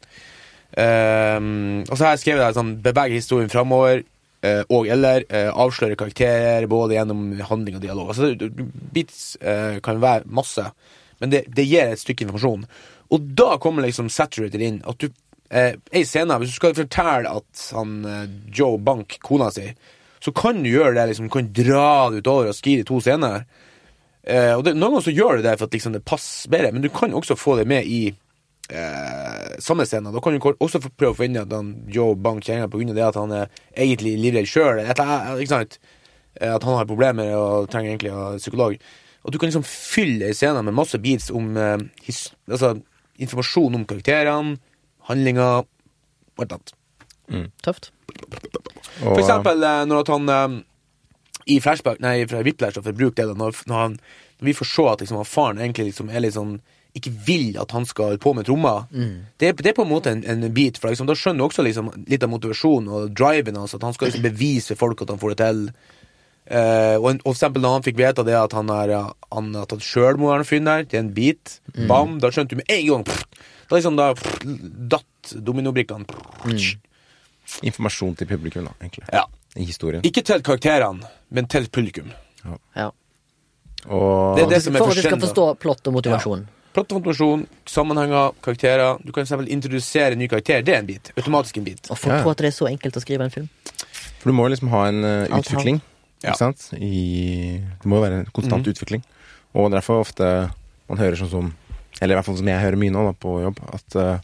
[0.76, 4.04] Um, og så har jeg skrevet der sånn Beveg historien framover.
[4.44, 8.12] Uh, og eller uh, avsløre karakterer både gjennom handling og dialog.
[8.12, 10.66] Altså, bits beats eh, kan være masse,
[11.20, 12.66] men det, det gir et stykke informasjon.
[13.14, 14.80] Og da kommer liksom saturated inn.
[14.88, 15.08] At du
[15.50, 18.26] eh, Ei scene, hvis du skal fortelle at han eh,
[18.56, 19.68] Joe bank kona si,
[20.20, 21.06] så kan du gjøre det.
[21.12, 23.44] liksom kan dra det utover og skrive to scener.
[24.26, 26.72] Eh, og det, Noen ganger så gjør du det for at liksom det passer bedre,
[26.74, 28.00] men du kan også få det med i
[28.74, 30.10] eh, samme scene.
[30.12, 32.98] Da kan du også prøve å finne at han, Joe Bank kjenner på grunn av
[32.98, 34.82] det at han er egentlig livredd sjøl.
[34.82, 34.90] Eh,
[36.36, 38.74] At han har problemer og trenger egentlig å psykolog.
[39.26, 42.76] Og du kan liksom fylle scenen med masse beats om eh, his, altså,
[43.18, 44.56] informasjon om karakterene,
[45.10, 45.64] handlinger,
[46.36, 46.72] og eller annet.
[47.66, 47.90] Tøft.
[49.00, 50.56] For eksempel eh, når at han eh,
[51.56, 53.98] i flashback, nei, fra Whiplash, for å bruke det, da, når, når, han,
[54.40, 56.56] når vi får se at liksom, han faren egentlig liksom, er litt sånn
[56.96, 58.86] ikke vil at han skal holde på med trommer.
[59.36, 61.48] Det, er- det er på en måte en, en bit, for liksom, da skjønner du
[61.50, 65.12] også liksom, litt av motivasjonen og driven hans, at han skal liksom bevise folk at
[65.12, 65.60] han får det til.
[66.46, 68.92] Eh, og, en, og for eksempel når han fikk vite det at han har
[69.34, 71.56] han har tatt sjølmord, han fyren der, til en bit,
[71.90, 73.24] bam, da skjønte du med en gang pff,
[73.66, 74.44] Da liksom da pff,
[74.94, 76.06] datt dominobrikkene.
[76.46, 76.60] Mm.
[77.66, 79.08] Informasjon til publikum, da, egentlig.
[79.12, 79.24] ja.
[79.56, 80.04] i historien.
[80.06, 82.12] Ikke til karakterene, men til publikum.
[82.76, 82.90] Ja.
[83.88, 86.46] Og Det er det som er For at du skal forstå plott og motivasjon.
[86.76, 88.98] Plott og motivasjon, sammenhenger, karakterer.
[89.02, 90.62] Du kan eksempel introdusere en ny karakter.
[90.62, 91.10] Det er en bit.
[91.16, 91.90] Automatisk en bit.
[91.90, 92.22] Og folk Ja, ja.
[92.22, 93.48] tror at det er så enkelt å skrive en film.
[94.20, 95.80] For du må liksom ha en Alt utvikling,
[96.26, 96.32] Ja.
[96.34, 96.66] ikke sant?
[96.76, 98.74] I, det må jo være en konstant Mhm.
[98.74, 99.02] utvikling.
[99.56, 100.50] Og derfor ofte
[100.88, 101.54] man hører sånn som
[102.02, 104.18] Eller i hvert fall som jeg hører mye nå da, på jobb, at uh,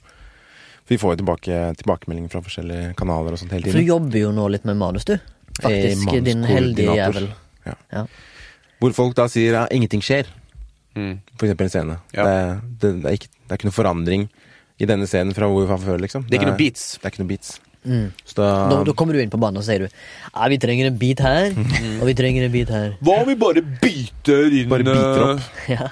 [0.90, 4.32] vi får jo tilbake, tilbakemeldinger fra forskjellige kanaler og sånt hele For du jobber jo
[4.36, 5.14] nå litt med manus, du.
[5.62, 6.04] Faktisk.
[6.12, 7.30] Eh, Din heldige jævel.
[7.64, 7.74] Ja.
[7.94, 8.02] Ja.
[8.82, 10.26] Hvor folk da sier at ingenting skjer,
[10.94, 11.20] Mm.
[11.38, 11.94] for eksempel en scene.
[12.12, 12.24] Ja.
[12.26, 14.28] Det, det, det, er ikke, det er ikke noe forandring
[14.78, 16.26] i denne scenen fra hvor vi var før, liksom.
[16.28, 16.98] Det er ikke noe beats.
[17.00, 17.54] Det er ikke noe beats.
[17.84, 18.12] Mm.
[18.24, 20.86] Så da, Da, da kommer du inn på banen og sier du Ja, vi trenger
[20.86, 21.48] en bit her,
[22.00, 22.92] og vi trenger en bit her.
[23.02, 25.40] Hva om vi bare biter inn Bare biter opp.
[25.66, 25.88] eh, Ja.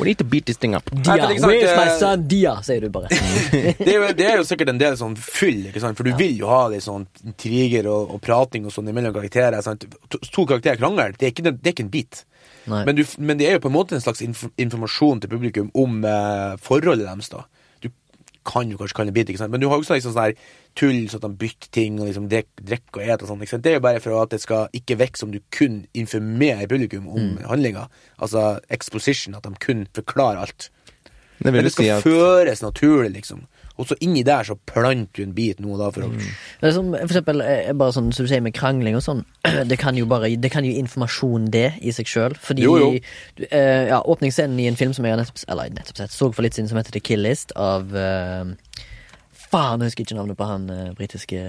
[0.00, 0.88] We need to beat this thing up.
[0.90, 3.06] Dia, det er where's my eh, son Dia, sier du bare.
[3.52, 5.94] det, er jo, det er jo sikkert en del sånn fyll, ikke sant?
[6.00, 6.16] for du Ja.
[6.18, 9.60] vil jo ha litt sånn intriger og, og prating og sånn mellom karakterer.
[9.62, 9.86] Sant?
[10.10, 12.24] To, to karakterer krangler, det er ikke, det er ikke en bit.
[12.66, 15.70] Men, du, men det er jo på en måte en slags inf informasjon til publikum
[15.78, 17.28] om eh, forholdet deres.
[17.30, 17.44] da.
[18.44, 19.52] Kan jo kanskje kalle det bit, ikke sant?
[19.54, 20.34] men du har også liksom sånn her
[20.76, 23.44] tull, sånn at de bytter ting og liksom drikk, drikker og et og sånn.
[23.64, 27.08] Det er jo bare for at det skal ikke virke som du kun informerer publikum
[27.08, 27.86] om handlinga.
[28.20, 30.68] Altså exposition, at de kun forklarer alt.
[31.38, 33.46] Det Men det skal si at føres naturlig, liksom.
[33.74, 36.22] Og så inni der så planter du en bit nå da for å mm.
[36.62, 39.24] er som, for eksempel, eh, bare sånn som du sier med krangling og sånn.
[39.70, 42.38] Det kan jo bare Det kan jo informasjon, det, i seg sjøl.
[42.38, 42.92] Fordi Jo, jo.
[43.50, 46.46] eh, ja, Åpningsscenen i en film som jeg har nettopp, eller nettopp sett, så for
[46.46, 48.54] litt siden, som heter The Kill List, av eh,
[49.54, 51.40] Faen, jeg husker ikke navnet på han uh, britiske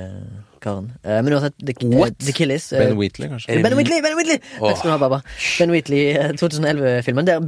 [0.62, 0.92] karen.
[1.02, 3.56] Uh, men uansett, The, uh, The Killies eh, Ben Wheatley, kanskje?
[3.56, 4.04] Eh, Ben Wheatley!
[4.06, 4.68] Ben Wheatley, oh.
[4.68, 5.22] Takk skal du ha, Baba.
[5.58, 7.30] Ben Wheatley eh, 2011-filmen.
[7.30, 7.42] Der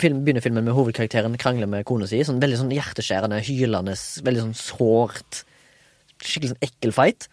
[0.00, 2.22] film, begynner filmen med hovedkarakteren krangler med kona si.
[2.24, 5.44] Sånn veldig sånn hjerteskjærende, hylende, veldig sånn sårt.
[6.22, 7.28] Skikkelig sånn ekkel fight.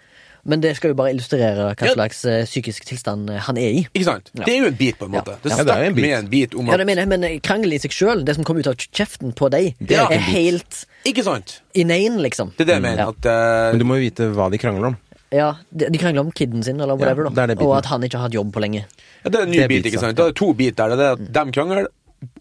[0.49, 2.43] Men det skal jo bare illustrere hva slags ja.
[2.47, 3.81] psykisk tilstand eh, han er i.
[3.91, 4.31] Ikke sant?
[4.33, 4.43] Ja.
[4.45, 5.35] Det er jo en bit, på en måte.
[5.35, 5.43] Ja.
[5.43, 6.05] Det Ja, det er en bit.
[6.05, 8.23] med en bit om at Ja, det mener jeg, men eh, krangel i seg sjøl,
[8.27, 11.61] det som kommer ut av kjeften på deg, Det er er, helt Ikke sant?
[11.73, 12.51] inane, liksom.
[12.57, 13.03] Det er det jeg mener.
[13.05, 13.13] Ja.
[13.13, 14.97] At uh, Men du må jo vite hva de krangler om.
[15.31, 17.69] Ja, de, de krangler om kiden sin, eller whatever, det er det biten.
[17.69, 18.85] Og at han ikke har hatt jobb på lenge.
[19.23, 20.17] ja, det er en ny det er bit, ikke sant, sant?
[20.17, 20.95] Da er det to bit der.
[20.97, 21.91] Det er at de krangler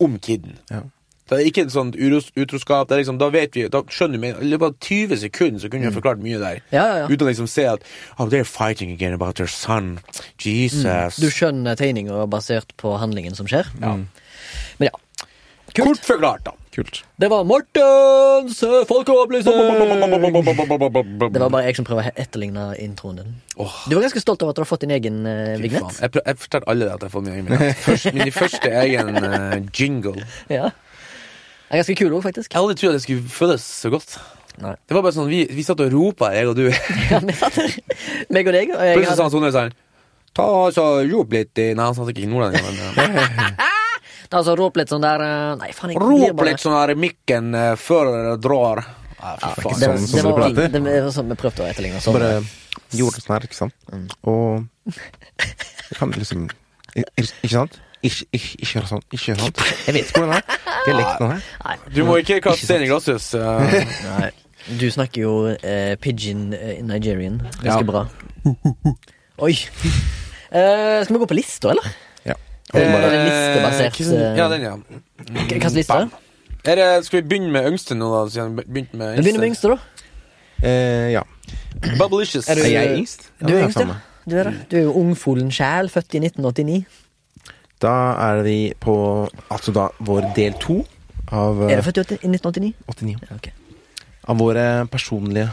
[0.01, 0.57] om kiden.
[0.73, 0.87] Ja.
[1.29, 2.89] Det er ikke et sånt uros, utroskap.
[2.89, 5.69] Det er liksom, da vet vi, da skjønner vi I løpet av 20 sekunder så
[5.69, 6.63] kunne vi forklart mye der.
[6.73, 7.09] Ja, ja, ja.
[7.11, 7.85] Uten å liksom se at
[8.17, 9.99] Oh, they're fighting again about their son.
[10.41, 11.21] Jesus.
[11.21, 13.69] Du skjønner tegninga basert på handlingen som skjer.
[13.83, 13.99] Ja.
[14.81, 14.97] Men ja.
[15.77, 15.85] Kult.
[15.85, 16.57] Kort forklart, da.
[16.79, 17.01] Kult.
[17.19, 19.57] Det var Mortens folkeopplysning!
[21.35, 23.33] Det var bare jeg som prøvde å etterligne introen din.
[23.59, 25.99] Du var ganske stolt over at du har fått din egen uh, vignett.
[25.99, 27.81] Jeg, prø- jeg fortalte alle at jeg har fått min egen vignett.
[27.89, 30.23] Først, min første egen uh, jingle.
[30.55, 30.71] Ja.
[30.71, 32.53] Det er ganske kul òg, faktisk.
[32.53, 34.15] Jeg hadde aldri trodde det skulle føles så godt.
[34.63, 34.77] Nei.
[34.87, 36.69] Det var bare sånn, Vi, vi satt og ropa, jeg og du.
[37.11, 37.59] Ja, vi satt.
[38.31, 38.71] Meg og deg.
[38.79, 39.77] Og jeg Plutselig sa han hadde, sånn
[40.39, 42.79] Ta så rop litt i Nei, han sa ikke nordlending.
[42.95, 43.67] men, eh,
[44.31, 46.75] da så rop litt sånn der eh, Nei, faen, jeg Rop blir bare- litt sånn
[46.77, 48.83] her i mikken eh, før dere drar.
[49.19, 49.79] Nei, fy Det, faen.
[49.81, 50.69] Sånn det, som var, prater.
[50.77, 52.01] det, var sånn vi prøvde å etterligne.
[52.05, 52.19] Sånn.
[52.19, 52.33] Bare
[52.95, 53.75] gjorde det sånn her, ikke sant?
[54.29, 54.65] Og
[55.39, 56.49] jeg kan liksom
[56.95, 57.79] Ikke ikke sant?
[57.99, 59.03] Ikke, ikke, ikke gjør sånn.
[59.11, 59.57] Ikke gjør sånn.
[59.89, 60.61] Jeg vet ikke hvordan det er.
[60.87, 61.81] Dialekten her.
[61.97, 63.33] Du må ikke kaste stein i glasshus.
[63.35, 63.95] eh.
[64.07, 64.29] Nei.
[64.79, 67.83] Du snakker jo eh, pidgin eh, Nigerian ganske Ja.
[67.89, 68.05] bra.
[69.43, 69.55] Oi.
[70.51, 71.91] Eh, skal vi gå på lista, eller?
[72.75, 74.75] Eh, listebasert, eh, Ja, den, ja.
[75.59, 76.11] Hva liste?
[76.65, 78.29] Er det, skal vi begynne med yngste nå, da?
[78.31, 79.79] Siden vi begynte med Vi begynner med yngste, da.
[80.63, 81.23] Eh, ja.
[81.99, 82.49] Bubblicious.
[82.49, 83.31] Er du- Er jeg yngst?
[83.41, 83.87] Du det er yngst, ja.
[83.87, 84.01] samme.
[84.29, 84.55] Du er det.
[84.71, 86.85] Du er jo ungfolen sjæl, født i 1989.
[87.81, 87.95] Da
[88.33, 90.85] er vi på altså da vår del to
[91.31, 92.75] av Er eh, du født i 1989?
[92.89, 93.17] 89.
[93.31, 93.49] Ja, ok.
[94.29, 95.51] Av våre personlige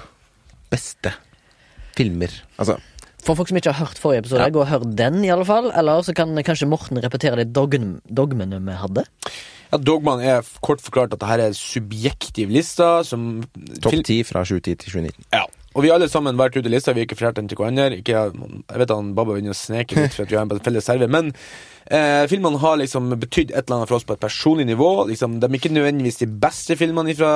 [0.69, 1.13] beste
[1.95, 2.33] filmer.
[2.59, 2.77] Altså
[3.25, 4.49] For folk som ikke har hørt forrige episode, Ja.
[4.53, 5.71] gå og hør den, i alle fall.
[5.73, 9.05] Eller så kan kanskje Morten repetere de dogm dogmene vi hadde.
[9.73, 13.43] Ja, Dogman er kort forklart at det her er subjektiv liste som
[13.81, 15.25] topp Fil- ti fra 2010 til 2019.
[15.33, 15.41] Ja.
[15.75, 17.57] Og vi har alle sammen vært ute i lista, vi har ikke fortalt den til
[17.57, 17.97] hverandre.
[17.97, 18.13] Ikke,
[18.69, 21.09] jeg vet han Baba begynner å sneke litt for at vi har en felles server,
[21.11, 21.33] men
[21.91, 24.87] eh, filmene har liksom betydd et eller annet for oss på et personlig nivå.
[25.09, 27.33] Liksom, de er ikke nødvendigvis de beste filmene fra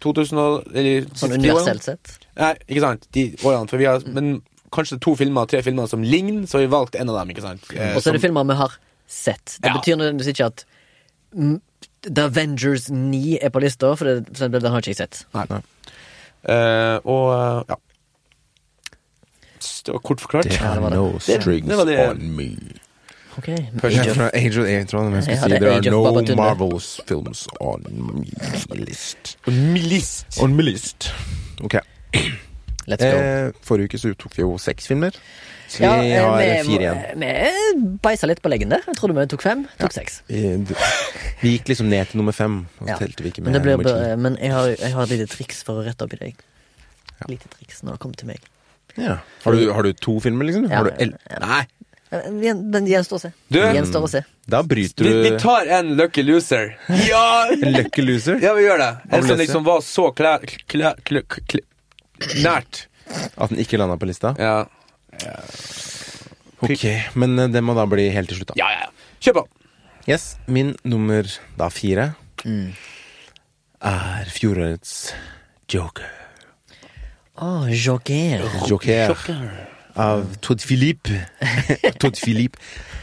[0.00, 2.14] 2000 og, eller Sånn universelt sett.
[2.38, 3.04] Nei, ikke sant.
[3.12, 3.68] De årene.
[3.68, 4.38] For vi har, men
[4.72, 7.30] kanskje to filmer, tre filmer som ligner, så har vi valgt en av dem.
[7.34, 7.62] ikke sant?
[7.74, 8.72] Eh, Og så er det som- filmer vi har
[9.06, 9.58] sett.
[9.60, 9.74] Det Ja.
[9.78, 10.64] betyr nødvendigvis ikke at
[12.14, 15.24] The Avengers 9 er på lista, for det, for eksempel, den har ikke jeg sett.
[15.34, 15.46] Nei.
[16.44, 17.74] Eh, og eh, ja.
[19.84, 20.44] Det var kort forklart.
[20.44, 22.56] Det det er no strings det det- on me.
[23.38, 23.56] Okay.
[23.78, 26.36] Først- Fra Angel of Introen, men jeg skulle Ja, si det er there are no
[26.36, 29.36] Marvels films on me list.
[29.46, 30.42] Milist.
[30.42, 31.10] On me list.
[31.64, 31.74] Ok.
[32.92, 33.22] Let's go.
[33.22, 35.16] Eh, forrige uke så tok vi jo seks filmer.
[35.72, 37.18] Så vi Ja, eh, har vi- fire igjen.
[37.22, 38.82] Vi beisa litt på leggen der.
[38.86, 39.66] Jeg trodde vi tok fem.
[39.80, 40.20] Tok seks.
[40.28, 40.42] Vi,
[41.42, 42.96] vi gikk liksom ned til nummer fem, og Ja.
[43.00, 45.10] telte vi ikke Men, med det blir, nummer bare- men jeg, har, jeg har et
[45.16, 46.34] lite triks for å rette opp i deg.
[47.28, 48.40] Lite triks når det kommer til meg.
[48.98, 49.18] Ja.
[49.44, 50.68] Har, du, har du to filmer, liksom?
[50.68, 51.38] Ja, Har du ja.
[51.40, 51.66] Nei.
[52.12, 53.32] Eh, Den gjenstår å se.
[53.50, 54.20] Du- Gjenstår å se.
[54.46, 56.76] da bryter Vi, vi tar en lucky loser.
[57.08, 57.46] Ja!
[57.50, 58.38] en lucky loser.
[58.42, 58.90] Ja, vi gjør det.
[59.16, 61.62] En som liksom var så klær, klær, klær, klær,
[62.42, 62.86] nært.
[63.36, 64.34] At den ikke landa på lista.
[64.38, 64.64] Ja.
[66.62, 66.84] Ok,
[67.18, 68.58] Men eh, det må da bli helt til slutt, da.
[68.60, 68.88] ja, ja.
[69.22, 69.44] Kjør på.
[70.10, 71.26] Yes, Min nummer
[71.58, 72.12] da fire
[72.44, 72.72] Mm.
[73.86, 75.12] er fjorårets
[75.70, 76.08] Joker.
[77.38, 78.42] Å, Joker.
[78.66, 79.44] Joker
[79.94, 81.20] av Todd Philippe.
[82.02, 82.58] Todd Philippe.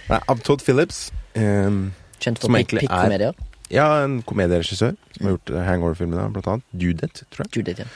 [0.10, 1.05] Nei, av Todd Phillips.
[1.39, 3.39] Um, Kjent for Som egentlig er- pikk-komedier.
[3.71, 6.65] ja, en komedieregissør som har gjort eh, Hangover-filmene, blant annet.
[6.75, 7.62] Judith, tror jeg.
[7.62, 7.88] Judith, ja.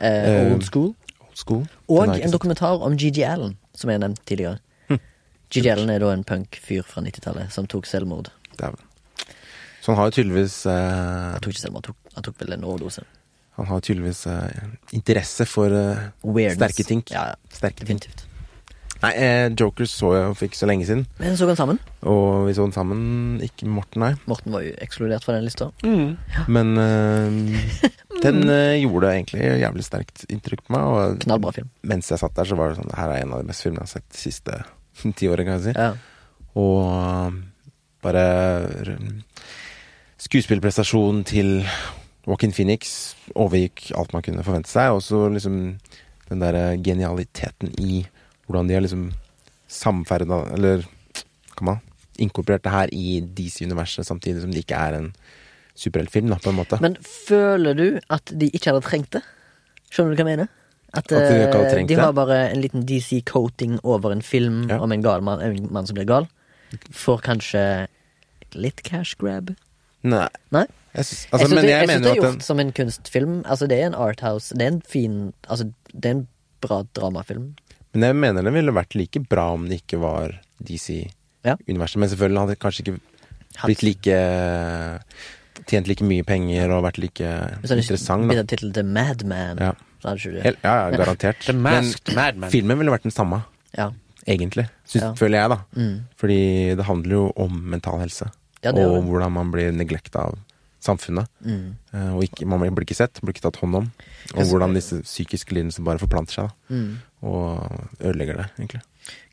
[0.00, 0.94] Eh, Eh, old School.
[1.28, 1.64] Old School.
[1.88, 4.58] Og en dokumentar om GG Allen, som jeg har nevnt tidligere.
[5.50, 8.28] GG Allen er da en punk-fyr fra 90-tallet som tok selvmord.
[8.58, 8.78] Dæven.
[9.80, 10.72] Så han har jo tydeligvis eh,
[11.32, 13.02] Han tok ikke selvmord, han tok, han tok vel en overdose.
[13.58, 14.60] Han har tydeligvis eh,
[14.96, 17.02] interesse for eh, sterke ting.
[17.10, 17.98] Ja, ja, Sterke ting.
[17.98, 18.26] definitivt.
[19.00, 21.78] Nei, eh, Joker så jeg for ikke så lenge siden, Men så han sammen.
[22.02, 23.00] og vi så den sammen.
[23.40, 24.10] Ikke Morten, nei.
[24.28, 25.70] Morten var jo ekskludert fra den lista.
[26.48, 27.70] Men eh,
[28.24, 30.84] den eh, gjorde egentlig jævlig sterkt inntrykk på meg.
[30.84, 31.70] Og Knallbra film.
[31.82, 33.86] mens jeg satt der, så var det sånn her er en av de beste filmene
[33.86, 34.60] jeg har sett de siste
[35.18, 35.76] ti årene, kan jeg si.
[35.80, 35.94] Ja.
[36.60, 37.40] Og
[38.04, 38.26] bare
[40.20, 41.62] Skuespillprestasjonen til
[42.28, 44.92] Walkin Phoenix overgikk alt man kunne forvente seg.
[44.92, 45.60] Og så liksom
[46.30, 48.02] den derre genialiteten i
[48.50, 49.10] hvordan de har liksom
[49.70, 50.82] samferda Eller
[51.56, 51.80] kan man
[52.20, 55.12] inkorporert det her i DC-universet, samtidig som det ikke er en
[55.78, 56.76] superheltfilm, på en måte.
[56.82, 59.22] Men føler du at de ikke hadde trengt det?
[59.88, 60.50] Skjønner du hva jeg mener?
[60.90, 64.22] At, At de ikke hadde eh, trengt de har bare en liten DC-coating over en
[64.26, 64.80] film Ja.
[64.82, 66.26] om en gal mann, en mann som blir gal.
[66.90, 67.86] For kanskje
[68.58, 69.54] litt cash grab?
[70.02, 70.26] Nei.
[70.50, 70.66] Nei?
[70.94, 73.34] Jeg syns, altså, men det, jeg jeg synes det er gjort den som en kunstfilm.
[73.46, 74.54] Altså, det er en arthouse.
[74.58, 76.28] Det er en fin Altså, det er en
[76.60, 77.54] bra dramafilm.
[77.94, 81.16] Men jeg mener det ville vært like bra om det ikke var DC-universet.
[81.44, 81.56] Ja.
[81.66, 82.98] Men selvfølgelig hadde det kanskje ikke
[83.66, 84.18] blitt like
[85.70, 88.30] Tjent like mye penger og vært like Hvis det interessant.
[88.30, 89.72] hadde tittelen til Madman, Ja.
[90.00, 90.56] så hadde ikke du det.
[90.64, 91.40] Ja, ja, garantert.
[91.46, 92.50] The Masked Madman.
[92.50, 93.42] filmen ville vært den samme,
[93.76, 93.90] Ja.
[94.26, 94.68] egentlig.
[94.86, 95.12] Synes, Ja.
[95.14, 95.58] Føler jeg, da.
[95.76, 96.00] Mm.
[96.16, 96.40] Fordi
[96.76, 98.30] det handler jo om mental helse.
[98.64, 99.04] Ja, og det.
[99.10, 100.38] hvordan man blir neglekta av
[100.80, 101.28] samfunnet.
[101.44, 101.76] Mm.
[101.92, 103.92] Eh, og ikke, man blir ikke sett, blir ikke tatt hånd om.
[104.34, 106.48] Og hvordan disse psykiske lidelsene bare forplanter seg.
[106.48, 106.74] Da.
[106.74, 106.98] Mm.
[107.22, 107.60] Og
[108.00, 108.80] ødelegger det, egentlig.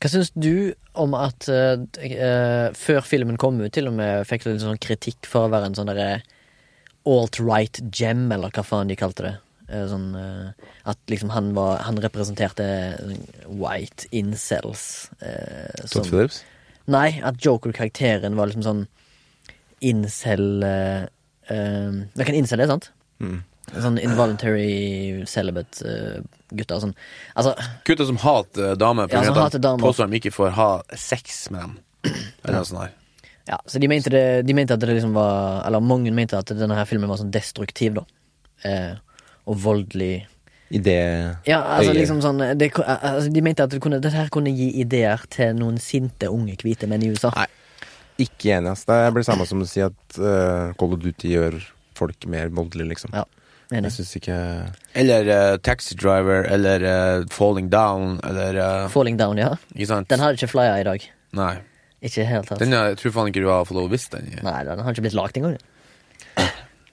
[0.02, 4.50] Hva syns du om at eh, før filmen kom ut, til og med fikk du
[4.52, 6.22] litt sånn kritikk for å være en sånn derre
[7.08, 9.34] alt-right gem, eller hva faen de kalte det?
[9.68, 10.12] Eh, sånn
[10.88, 12.64] At liksom han var Han representerte
[13.46, 15.10] white incels.
[15.20, 16.42] eh, som- Todd Phillips?
[16.88, 18.86] Nei, at Joker-karakteren var liksom sånn
[19.80, 21.06] incel uh,
[22.16, 22.90] Det kan incel, det, sant?
[23.20, 23.42] Mm.
[23.74, 26.94] Sånn involuntary celibate-gutter Uh, sånn.
[27.36, 27.52] Altså,
[27.84, 29.78] Gutter som hater damer Ja, som fordi hater at damer.
[29.82, 31.74] de påstår de ikke får ha sex med dem.
[32.44, 32.94] Eller noe sånt der.
[33.48, 36.46] ja, så de mente, det, de mente at det liksom var Eller mange mente at
[36.46, 38.04] denne her filmen var sånn destruktiv, da.
[38.64, 38.94] Eh,
[39.46, 40.26] og voldelig
[40.70, 40.98] I det
[41.46, 41.98] Ja, altså øye.
[42.00, 45.54] liksom sånn det, altså, De mente at det kunne, dette her kunne gi ideer til
[45.58, 47.30] noen sinte unge hvite menn i USA.
[47.36, 47.46] Nei.
[48.18, 48.84] Ikke enig, ass.
[48.84, 51.60] Det blir samme som å si at uh, Call of Duty gjør
[51.94, 53.12] folk mer voldelige, liksom.
[53.14, 53.22] Ja,
[53.72, 53.88] enig.
[53.90, 54.36] Jeg syns ikke
[55.02, 59.50] Eller uh, Taxi Driver, eller uh, Falling Down, eller uh, Falling Down, ja.
[59.74, 60.08] Ikke sant?
[60.10, 61.04] Den har ikke flya i dag.
[61.36, 61.54] Nei.
[62.02, 62.60] Ikke helt tatt.
[62.62, 64.30] Den, jeg tror faen ikke du har fått lov å vise den.
[64.46, 65.58] Nei, den har ikke blitt lagd engang.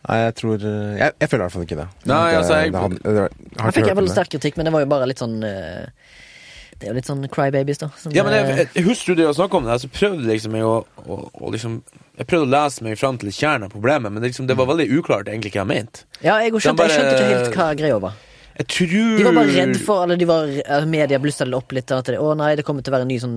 [0.06, 1.86] Nei, jeg tror Jeg, jeg føler i hvert fall ikke det.
[2.06, 3.30] Nei, Det- altså, jeg- det det, det har
[3.64, 6.92] Han ikke fikk vel sterk kritikk, men det var jo bare litt sånn Det er
[6.92, 7.90] jo litt sånn crybabies, da.
[7.98, 10.28] Som, Ja, men jeg, jeg, jeg husker du det å snakke om det, så prøvde
[10.28, 10.76] liksom jeg å,
[11.08, 11.80] å, å liksom
[12.18, 14.70] Jeg prøvde å lese meg fram til kjernen av problemet, men det, liksom, det var
[14.70, 16.06] veldig uklart egentlig hva jeg mente.
[16.24, 18.14] ja, jeg, skjønte, bare- jeg skjønte ikke helt hva greia var.
[18.56, 21.74] Jeg tror De var bare redd for Eller de var eh, Media blussa det opp
[21.76, 21.92] litt.
[21.92, 23.34] At det, å nei, det kommer til å være en ny sånn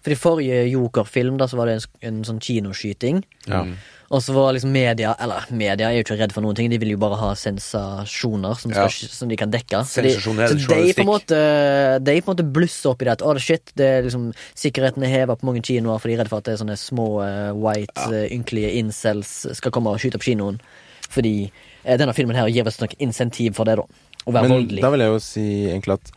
[0.00, 3.20] For i forrige Joker-film, da, så var det en, en sånn kinoskyting.
[3.52, 3.66] Ja.
[4.12, 6.76] Og så var liksom media Eller media er jo ikke redd for noen ting, de
[6.82, 9.08] vil jo bare ha sensasjoner som, skal, Ja.
[9.16, 9.80] som de kan dekke.
[9.88, 11.38] Så de, så de på en måte
[12.04, 15.02] De på en måte blusser opp i det at er shit, det er liksom sikkerheten
[15.06, 17.08] er heva på mange kinoer, for de er redd for at det er sånne små
[17.24, 18.24] eh, white, ja.
[18.36, 20.60] ynkelige incels skal komme og skyte opp kinoen.
[21.12, 23.86] Fordi eh, denne filmen her gir oss nok insentiv for det, da.
[24.22, 24.82] Å være Men voldelig.
[24.84, 26.12] da vil jeg jo si egentlig at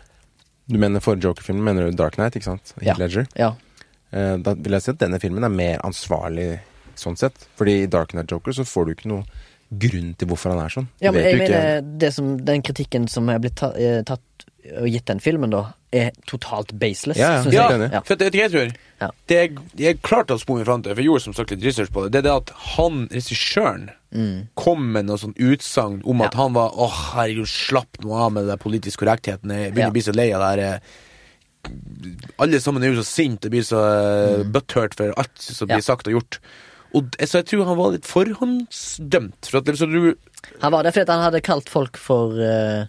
[0.67, 2.73] Du mener for Joker-filmen mener du Dark Knight, ikke sant?
[2.81, 2.95] Ja.
[2.97, 3.27] Ledger.
[3.37, 3.53] Ja.
[4.11, 6.55] Eh, da vil jeg si at denne filmen er mer ansvarlig
[7.01, 7.47] sånn sett.
[7.59, 9.23] Fordi i Dark Knight Joker så får du ikke noe
[9.69, 10.87] grunn til hvorfor han er sånn.
[11.01, 14.21] Ja, men jeg mener det som, Den kritikken som er blitt eh, tatt
[14.79, 15.59] og gitt den filmen, da,
[15.93, 17.19] er totalt baseless.
[17.19, 17.51] Ja, ja.
[17.53, 17.89] Ja, jeg.
[17.93, 17.99] Ja.
[18.01, 18.71] for det, jeg tror.
[19.01, 19.09] Ja.
[19.29, 21.91] Det jeg, jeg klarte å spore fram til, for jeg gjorde som sagt litt research
[21.93, 23.89] på det, det er det at han, regissøren,
[24.57, 26.39] kom med noe sånn utsagn om at Mm.
[26.39, 29.51] Han var åh, herregud, slapp nå av med der politisk korrektheten.
[29.51, 29.93] Jeg begynner Ja.
[29.93, 30.79] å bli så lei av det her eh,
[32.39, 33.79] Alle sammen er jo så sinte og blir så
[34.45, 34.51] mm.
[34.53, 35.87] butthurt for alt som blir Mm.
[35.87, 36.39] Sagt og gjort.
[36.95, 39.49] Og så jeg tror han var litt forhåndsdømt.
[39.51, 40.15] For at så du
[40.61, 42.85] Han var det fordi han hadde kalt folk for eh,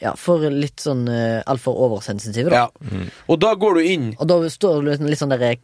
[0.00, 2.66] Ja, for litt sånn uh, altfor oversensitive, da.
[2.68, 3.06] Ja.
[3.26, 5.56] Og da går du inn Og da står det litt sånn der,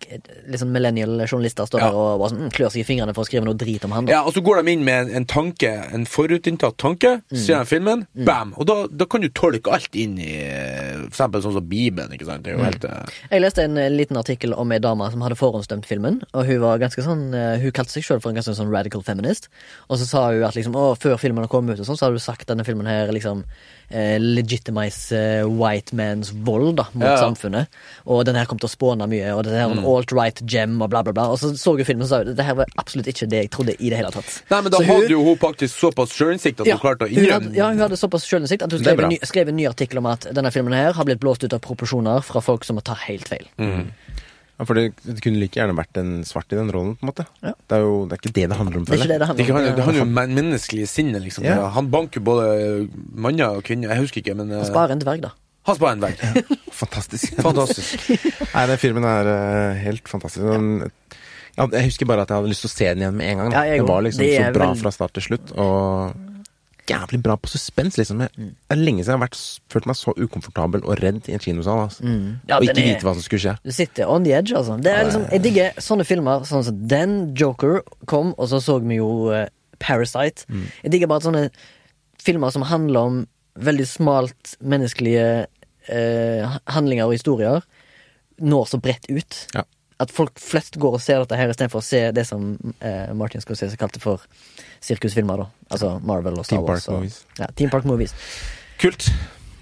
[0.50, 1.90] litt sånn millennial-journalister står Ja.
[1.90, 3.94] der og bare sånn, mm, klør seg i fingrene for å skrive noe drit om
[3.94, 4.06] han.
[4.08, 4.16] Da.
[4.16, 7.38] Ja, og så går de inn med en, en tanke, en forutinntatt tanke, Mm.
[7.38, 8.52] ser de filmen, bam!
[8.58, 12.10] Og da, da kan du tolke alt inn i eh, for eksempel sånn som Bibelen,
[12.16, 12.42] ikke sant?
[12.44, 13.04] Det er jo helt uh...
[13.30, 16.20] Jeg leste en eh, liten artikkel om ei dame som hadde forhåndsdømt filmen.
[16.34, 19.02] Og hun var ganske sånn uh, Hun kalte seg sjøl for en ganske sånn radical
[19.06, 19.48] feminist.
[19.88, 22.18] Og så sa hun at liksom Å, før filmen kom ut, og sånn, så hadde
[22.18, 23.44] hun sagt denne filmen her liksom
[23.90, 27.16] eh, legitimize eh, white man's vold da mot Ja.
[27.20, 27.66] samfunnet.
[28.06, 30.80] Og den her kom til å spåne mye, og det her er en alt-right gem,
[30.82, 31.28] og bla, bla, bla.
[31.30, 33.50] Og så så hun filmen og sa hun, det her var absolutt ikke det jeg
[33.50, 34.42] trodde i det hele tatt.
[34.50, 37.08] Nei, men da Så hun- hadde jo hun faktisk såpass sjølinnsikt at hun klarte å
[37.08, 39.66] hun innrømme ja, hun hadde såpass sjølinnsikt at hun skrev en, ny, skrev en ny
[39.66, 42.76] artikkel om at denne filmen her har blitt blåst ut av proporsjoner fra folk som
[42.76, 43.46] må ta helt feil.
[44.54, 47.10] Ja, for det, det kunne like gjerne vært en svart i den rollen, på en
[47.10, 47.24] måte.
[47.42, 47.50] Ja.
[47.66, 49.18] Det er jo det er ikke det det handler om, Det er ikke det det
[49.18, 49.76] Det handler om.
[49.78, 51.44] det handler jo om men- menneskelige sinnet, liksom.
[51.48, 51.56] Ja.
[51.74, 55.02] Han banker jo både manner og kvinner, jeg husker ikke, men eh, Han sparer en
[55.02, 55.32] dverg, da.
[55.66, 56.56] han sparer en dverg.
[56.72, 57.34] Fantastisk.
[57.48, 58.06] Fantastisk.
[58.54, 60.44] Nei, den filmen er uh, helt fantastisk.
[60.46, 60.90] Den,
[61.56, 63.38] ja, jeg husker bare at jeg hadde lyst til å se den igjen med en
[63.42, 63.52] gang.
[63.58, 65.52] Ja, jeg det var liksom Det så er bra vel- fra start til slutt.
[65.58, 66.14] Og
[66.90, 68.20] jævlig bra på suspens, liksom.
[68.20, 68.54] Jeg- Mm.
[68.68, 71.78] Det lenge siden jeg har vært, følt meg så ukomfortabel og redd i en kinosal.
[71.88, 72.02] Altså.
[72.04, 72.40] Mm.
[72.48, 73.58] Ja, og ikke er- vite hva som skulle skje.
[73.64, 74.76] Du sitter on the edge, altså.
[74.82, 76.40] Det er liksom, jeg digger sånne filmer.
[76.44, 79.46] Sånn som den Joker kom, og så så vi jo uh,
[79.78, 80.44] Parasite.
[80.48, 80.66] Mm.
[80.84, 81.50] Jeg digger bare sånne
[82.18, 83.26] filmer som handler om
[83.58, 85.46] veldig smalt menneskelige
[85.90, 87.62] uh, handlinger og historier.
[88.40, 89.46] Når så bredt ut.
[89.54, 89.62] Ja.
[90.00, 93.40] At folk flest går og ser dette her istedenfor å se det som uh, Martin
[93.40, 94.20] Scorsese kalte for
[94.84, 95.44] sirkusfilmer.
[95.44, 96.84] da Altså Marvel og Star Team Wars.
[96.84, 97.22] Park og, movies.
[97.38, 98.14] Ja, Team Park Movies.
[98.82, 99.08] Kult.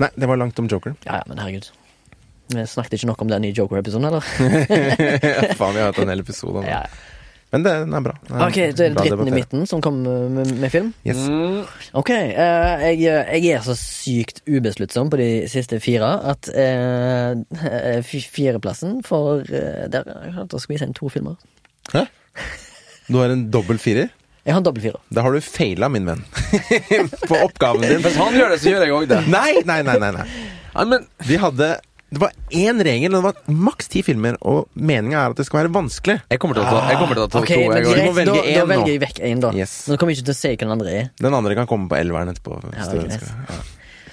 [0.03, 0.97] Nei, det var langt om Joker.
[1.07, 1.71] Ja, ja, men herregud.
[2.53, 4.21] Vi snakket ikke nok om den i Joker-episoden, eller?
[5.59, 6.73] Faen, vi har hatt en hel episode det.
[6.75, 6.83] Ja.
[7.53, 8.15] Men den er bra.
[8.29, 10.95] Den er Ok, så er det dritten i midten som kom med, med film?
[11.05, 11.21] Yes.
[11.29, 11.59] Mm.
[12.01, 19.03] Ok, eh, jeg, jeg er så sykt ubesluttsom på de siste fire at eh, fireplassen
[19.05, 21.37] for uh, Der har jeg klart å skvise inn to filmer.
[21.93, 22.07] Hæ?
[23.13, 24.09] Du har en dobbel firer?
[24.43, 24.99] Jeg har en dobbeltfirer.
[25.15, 26.23] Da har du feila, min venn.
[27.31, 28.01] På oppgaven din.
[28.03, 29.21] Hvis han gjør det, så gjør jeg òg det.
[29.31, 30.25] Nei, nei, nei, nei, nei.
[30.73, 31.69] Ja, men Vi hadde
[32.13, 35.47] Det var én regel, og det var maks ti filmer, og meninga er at det
[35.49, 36.19] skal være vanskelig.
[36.29, 37.61] jeg kommer til å ta, jeg kommer til å ta Ok, to.
[37.61, 38.59] Jeg, greit, må velge én nå.
[38.59, 39.53] da velger jeg vekk én, da.
[39.57, 39.77] Yes.
[39.89, 41.07] Nå kommer jeg ikke til å se hva den andre er.
[41.23, 42.59] Den andre kan komme på elveren etterpå.
[42.67, 43.73] hvis Ja, du greit.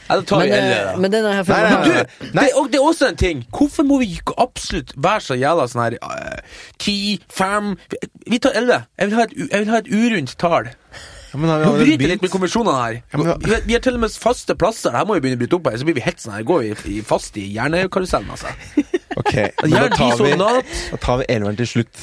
[0.10, 0.16] Ja.
[0.18, 0.98] da tar vi Men, elleve, eh, da.
[1.04, 3.44] men denne her Nei, nei, nei, Du, det, og det er også en ting.
[3.54, 6.42] Hvorfor må vi ikke absolutt være så jævla sånn her eh,
[6.82, 6.96] Ti,
[7.30, 7.76] fem
[8.26, 8.84] Vi tar elleve.
[8.98, 10.72] Jeg, vil ha et jeg vil ha et urundt tall.
[11.30, 12.96] Ja, men har vi Nå bryter litt med konvensjonene her.
[13.14, 14.96] Ja, men vi, vi har til og med faste plasser.
[14.98, 16.46] Her må vi begynne å bryte opp her, så blir vi helt sånn her.
[16.50, 18.50] Går vi i- fast i hjernekarusellen, altså.
[19.20, 22.02] Ok, men da tar, vi, da tar vi elveren til slutt.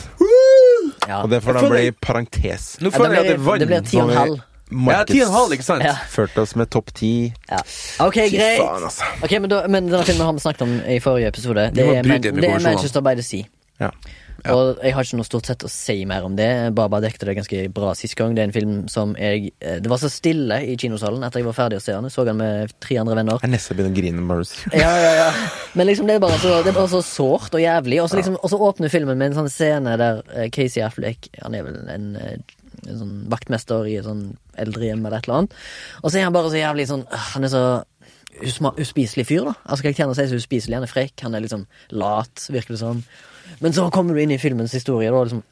[1.09, 1.25] ja.
[1.25, 2.77] Og det får da bli parentes.
[2.85, 4.39] Nå føler det, jeg at det er det blir ti og en halv.
[4.71, 5.05] Ja,
[5.63, 5.85] sant?
[5.87, 5.95] Ja.
[6.11, 7.33] Førte oss med topp ti.
[7.51, 7.61] Ja.
[8.03, 8.59] Ok, greit.
[8.59, 9.07] faen, altså.
[9.23, 11.69] okay, men, da, men denne filmen har vi snakket om i forrige episode.
[11.77, 12.63] Det er, Man, det er.
[12.65, 13.47] Manchester by the Sea.
[13.79, 13.93] Ja.
[14.53, 16.49] Og jeg har ikke noe stort sett å si mer om det.
[16.77, 18.35] Baba dekte det ganske bra sist gang.
[18.37, 21.49] Det er en film som jeg eh, Det var så stille i kinosalen etter jeg
[21.49, 22.07] var ferdig å se den.
[22.07, 23.41] Jeg så den med tre andre venner.
[23.43, 24.27] Jeg nesten begynner å grine.
[24.29, 24.77] bare du sier.
[24.77, 25.31] Ja, ja, ja.
[25.79, 28.03] Men liksom det er bare så, det er bare så sårt og jævlig.
[28.03, 31.67] Og så liksom, åpner filmen med en sånn scene der eh, Casey Affleck Han er
[31.67, 32.39] vel en, eh,
[32.91, 34.25] en sånn vaktmester i et sånn
[34.63, 35.57] eldrehjem eller et eller annet.
[36.03, 37.65] Og så er han bare så jævlig sånn Han er så
[38.37, 39.55] uspiselig fyr, da.
[39.65, 40.77] Altså Karakteren hans er så uspiselig.
[40.77, 41.65] Han er frekk, han er liksom
[41.97, 43.03] lat, virker det som.
[43.63, 45.45] Men så kommer du inn i filmens historie, da, liksom,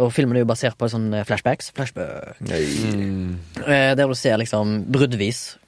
[0.00, 1.72] og filmen er jo basert på sånne flashbacks.
[1.76, 2.40] Flashback.
[2.48, 5.58] Eh, der du ser liksom bruddvis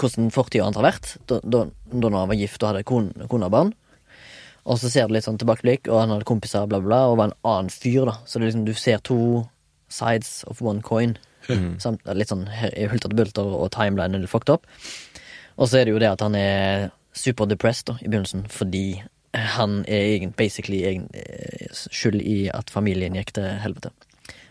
[0.00, 1.14] hvordan fortida hans har vært.
[1.30, 3.72] Da, da, da han var gift og hadde kone, kone og barn.
[4.62, 7.30] Og så ser du litt sånn tilbakeblikk, og han hadde kompiser, bla, bla, og var
[7.30, 8.18] en annen fyr, da.
[8.26, 9.18] Så det liksom, du ser to
[9.92, 11.16] sides of one coin.
[11.82, 14.68] Samt, litt sånn hulter til bulter, og timeline er fucked up.
[15.58, 19.02] Og så er det jo det at han er super depressed da, i begynnelsen, fordi
[19.34, 23.92] han er egen, basically egen, eh, skyld i at familien gikk til helvete.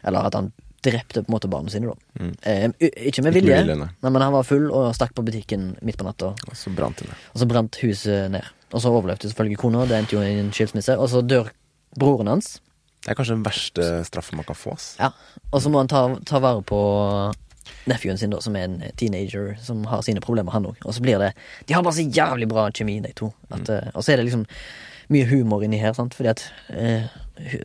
[0.03, 2.29] Eller at han drepte på en måte barna sine, da.
[2.49, 2.71] Eh,
[3.09, 3.75] ikke med vilje, nei.
[3.77, 6.33] nei, men han var full og stakk på butikken midt på natta.
[6.33, 7.03] Og så brant.
[7.05, 8.49] Og så brant huset ned.
[8.71, 10.97] Og så overlevde selvfølgelig kona, det endte jo i en skilsmisse.
[10.97, 11.51] Og så dør
[11.99, 12.55] broren hans.
[13.01, 14.75] Det er kanskje den verste straffen man kan få.
[14.77, 14.91] ass.
[14.99, 15.11] Ja.
[15.51, 16.81] Og så må han ta, ta vare på
[17.89, 20.77] nephewen sin, da, som er en teenager som har sine problemer, han òg.
[20.85, 21.31] Og så blir det
[21.67, 23.31] De har bare så jævlig bra kjemi, de to.
[23.49, 23.91] At, mm.
[23.95, 24.45] og så er det liksom
[25.11, 27.09] mye humor inni her, sant, fordi at eh,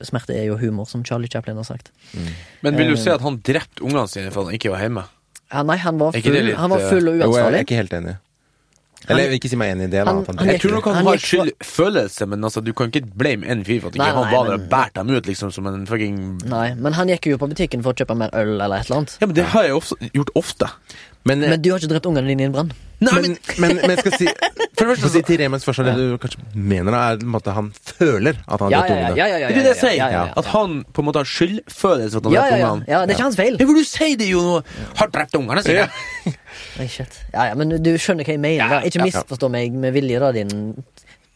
[0.07, 1.93] smerte er jo humor, som Charlie Chaplin har sagt.
[2.65, 4.83] Men vil du Eh, si at han drepte ungene sine for at han ikke var
[4.83, 5.05] hjemme?
[5.53, 7.79] Ja, nei, han var full, litt, han var eh, full og Jo, jeg er ikke
[7.79, 8.17] helt enig.
[9.09, 10.05] Eller jeg vil ikke si meg enig i det.
[10.05, 12.65] da Han- at han han Jeg tror nok han, han har gikk skyldfølelse, men altså,
[12.65, 14.69] du kan ikke blame en fyr for at ikke Nei, han nei, var der men-
[14.69, 17.93] bærte dem ut liksom som en fucking Nei, men han gikk jo på butikken for
[17.93, 19.19] å kjøpe mer øl eller et eller annet.
[19.21, 20.71] Ja, men det har jeg ofte, gjort ofte.
[21.27, 22.69] Men, Men du har ikke drept ungene dine i en brann?
[23.01, 24.27] Nei, men, men, men jeg skal si
[24.77, 27.33] For det første, si til Remens forsvar, det du kanskje mener, da, er på en
[27.33, 29.09] måte han føler at han har Ja, drept ja, ja.
[29.09, 29.17] ungene.
[29.17, 29.97] ja, ja, ja, Det er det jeg sier.
[29.97, 30.33] ja, ja, ja.
[30.37, 32.71] At han på en måte har skyldfølelse for at han Ja, ja, ja.
[32.73, 32.85] ungene.
[32.89, 33.57] ja, det er ikke hans feil.
[33.59, 34.63] Ja, for du sier det jo nå!
[35.01, 35.89] Har drept ungene sine!
[36.77, 37.21] Nei, shit.
[37.33, 38.69] Ja, ja, men du skjønner hva jeg mener.
[38.77, 38.83] da.
[38.89, 40.53] Ikke misforstå meg med vilje, da, din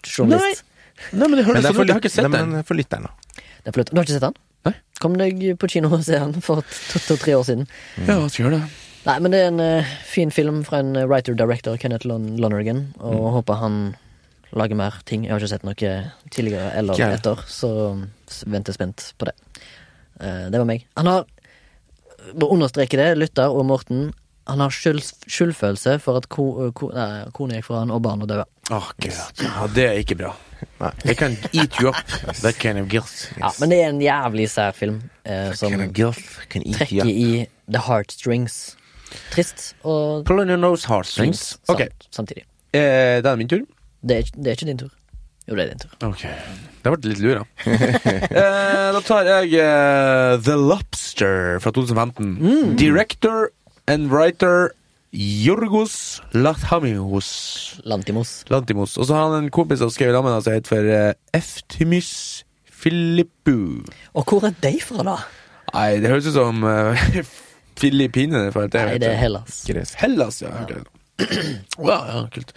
[0.05, 0.65] journalist.
[1.13, 1.89] Nei, men det Men det er sånn for, ut.
[1.89, 2.53] Jeg har ikke sett nei, den.
[2.53, 3.43] men for lytteren, da.
[3.65, 3.73] Er.
[3.73, 4.37] Du har ikke sett den?
[4.69, 4.75] Nei.
[5.01, 6.61] Kom deg på kino og se den for
[7.07, 7.67] to-tre år siden.
[8.05, 8.69] Ja, skal gjøre det.
[9.07, 12.91] Nei, men det er en uh, fin film fra en eh, writer-director, Kenneth Lon Lonergan,
[13.01, 13.79] og håper han
[14.53, 15.25] lager mer ting.
[15.25, 15.93] Jeg har ikke sett noe
[16.35, 17.21] tidligere eller Kjære.
[17.21, 17.71] etter, så
[18.51, 19.37] venter spent på det.
[20.21, 20.85] Uh, det var meg.
[21.01, 21.29] Han har
[22.37, 24.11] Bare understreke det, lytter og Morten.
[24.51, 26.45] Han har skyld, skyldfølelse for at ko,
[26.77, 28.45] ko, nei, kona gikk fra han og barna døde.
[28.71, 29.15] Oh, gud.
[29.43, 30.33] Ja, det er ikke bra.
[30.83, 30.91] Nei.
[31.07, 31.97] They can eat you up.
[32.43, 33.31] That kind of guilt.
[33.41, 36.21] Ja, men det er en jævlig sær film eh, som kind of
[36.53, 37.09] can eat trekker you.
[37.11, 38.77] i the heartstrings.
[39.33, 41.57] Trist og your nose heartstrings.
[41.67, 42.45] fint Ok, sam- samtidig.
[42.75, 43.65] eh, det er min tur.
[44.07, 44.91] Det er, det er ikke din tur.
[45.49, 45.97] Jo, det er din tur.
[46.09, 46.27] Ok.
[46.81, 47.43] Det ble litt lura.
[47.67, 52.77] eh, da tar jeg eh, The Lobster fra 2015.
[52.81, 53.51] Director
[53.91, 54.71] and writer
[55.13, 57.81] Jorgos Lathamios.
[57.85, 58.45] Lantimos.
[58.49, 58.97] Lantimos.
[58.97, 62.45] Og så har han en kompis som skrev sammen som heter for uh, Eftimis
[64.15, 65.17] Og hvor er de fra, da?
[65.75, 67.11] Nei, det høres ut som uh,
[67.81, 68.53] Filippinene.
[68.55, 68.69] Nei,
[69.03, 69.19] det er.
[69.19, 69.65] Hellas.
[69.99, 70.43] Hellas.
[70.43, 70.55] ja.
[70.71, 70.81] ja.
[71.79, 72.55] Wow, ja, kult.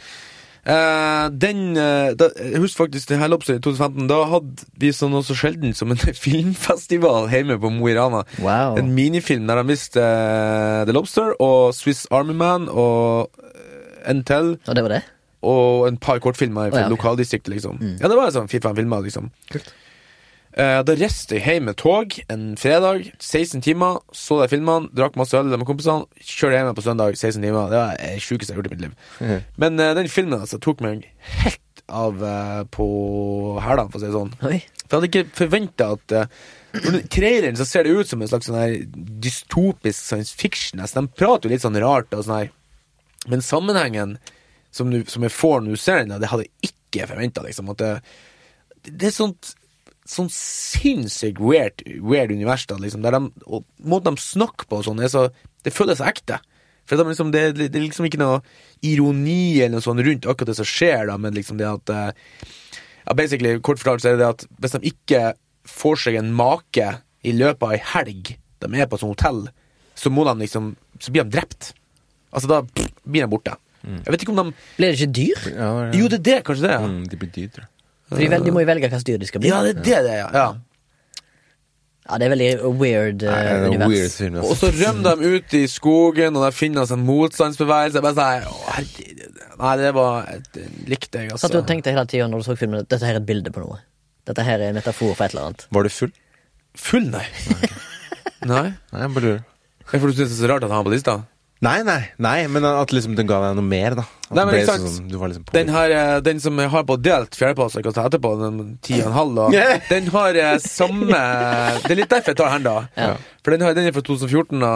[0.63, 4.07] Eh, den uh, da, Jeg husker faktisk det her i 2015.
[4.07, 8.23] Da hadde vi sånn noe så sjelden som en filmfestival hjemme på Mo i Rana.
[8.39, 8.77] Wow.
[8.79, 13.51] En minifilm der de viste uh, The Lobster og Swiss Army Man og uh,
[14.07, 15.03] Entel Og det var det?
[15.43, 16.95] og en par kortfilmer fra oh, ja, okay.
[16.95, 17.79] lokaldistriktet, liksom.
[17.99, 19.25] Ja, det var sånn fire-fem filmer, liksom.
[19.51, 19.65] Eh,
[20.53, 25.33] da reiste jeg hjem med tog en fredag, 16 timer, så de filmene, drakk masse
[25.37, 27.71] øl med kompisene, kjørte hjem på søndag, 16 timer.
[27.71, 28.97] Det var det sjukeste jeg har gjort i mitt liv.
[29.57, 31.07] Men uh, den filmen altså, tok meg
[31.41, 32.85] helt av uh, på
[33.63, 34.35] hælene, for å si det sånn.
[34.45, 34.59] Oi.
[34.83, 36.43] For jeg hadde ikke forventa at uh,
[36.73, 38.75] For traileren så ser det ut som en slags sånn her
[39.21, 40.81] dystopisk science fiction.
[40.81, 42.53] Altså, de prater jo litt sånn rart og sånn her.
[43.29, 44.15] Men sammenhengen
[44.73, 47.43] som, du, som jeg får når du ser den, det hadde jeg ikke forventa.
[47.45, 47.91] Liksom, at det,
[48.89, 49.53] det er sånt
[50.09, 54.87] Sånn sinnssykt weird, weird univers, da, liksom, der de, og måten de snakker på og
[54.89, 55.29] sånn, så
[55.63, 56.41] Det føles så ekte.
[56.83, 58.41] For de, liksom, det, det er liksom ikke noe
[58.83, 62.09] ironi eller noe sånt rundt akkurat det som skjer, da, men liksom det at eh,
[63.05, 65.21] ja, basically, kort fortalt så er det at hvis de ikke
[65.71, 66.89] får seg en make
[67.23, 68.33] i løpet av ei helg,
[68.63, 69.45] de er på et sånt hotell,
[69.95, 70.73] så må de liksom
[71.03, 71.73] Så blir de drept.
[72.31, 73.55] Altså, da pff, blir de borte.
[73.83, 75.41] Jeg vet ikke om de Blir det ikke dyr?
[75.51, 75.87] Ja, ja.
[75.99, 76.87] Jo, det er det, kanskje det, ja.
[76.87, 77.72] Mm, de blir dyr, tror jeg.
[78.13, 79.49] For de, vel, de må jo velge hvilket dyr de skal bli.
[79.51, 80.29] Ja, det er det det er, ja.
[80.37, 80.47] ja.
[82.03, 82.47] Ja, det er veldig
[82.81, 83.91] weird uh, Nei, er univers.
[83.93, 84.67] weird film, Og altså.
[84.67, 88.01] så rømmer de ut i skogen, og der finner de en motstandsbevegelse.
[88.01, 89.55] Jeg Bare sånn, å.
[89.61, 91.45] Nei, det var Det likte jeg, altså.
[91.45, 93.29] Satt du og tenkte hele tida når du så filmen at dette her er et
[93.29, 93.79] bilde på noe?
[94.27, 95.65] Dette her er en metafor for et eller annet?
[95.77, 96.11] Var du full?
[96.83, 97.23] Full, nei.
[98.51, 98.65] nei?
[98.91, 99.43] Nei, jeg bare lurer.
[99.93, 101.15] Du synes det er så rart at han var på lista?
[101.63, 104.03] Nei, nei, nei, men at liksom den ga deg noe mer, da.
[104.27, 104.87] At Nei, men ikke sant.
[104.89, 108.33] sånn- liksom Den, her, eh, den som har på delt fjerdeplass, jeg kan ta etterpå,
[108.41, 109.79] den ti og en halv, da, Yeah.
[109.93, 111.07] den har eh, samme
[111.85, 112.75] Det er litt derfor jeg tar den, da.
[112.99, 113.13] Ja.
[113.45, 114.73] For den, har, den er fra 2014, da.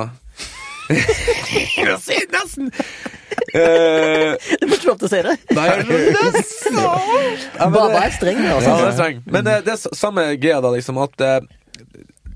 [2.31, 2.71] nesten!
[3.53, 5.35] Eh, Du får ikke lov til å si det!
[5.57, 5.83] nei, er
[6.31, 6.79] nesten!
[7.57, 8.39] Baba vær streng.
[8.47, 8.77] Altså.
[8.79, 9.21] det er streng.
[9.27, 11.27] Men det, det er samme greia, da, liksom, at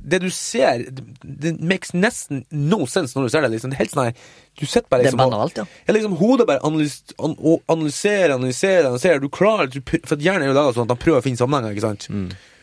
[0.03, 3.51] det du ser, det, det makes nesten no sense når du ser det.
[3.53, 4.13] liksom Det er helt sånn
[4.57, 5.65] Du sitter bare Det er liksom banalt, ja.
[5.85, 7.35] Ja, liksom Hodet bare analys, an,
[7.69, 9.21] analyserer, analyserer, analyserer.
[9.21, 11.41] Du klarer du, For at hjernen er jo laga sånn at han prøver å finne
[11.41, 11.77] sammenhenger.
[11.77, 12.07] ikke sant?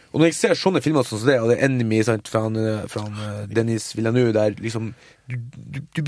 [0.09, 2.57] Og når jeg ser sånne filmer som det, og det er Enemy sant, fra, han,
[2.57, 4.95] eh, fra han, eh, Dennis Villeneuve, der liksom
[5.29, 6.03] du, du, du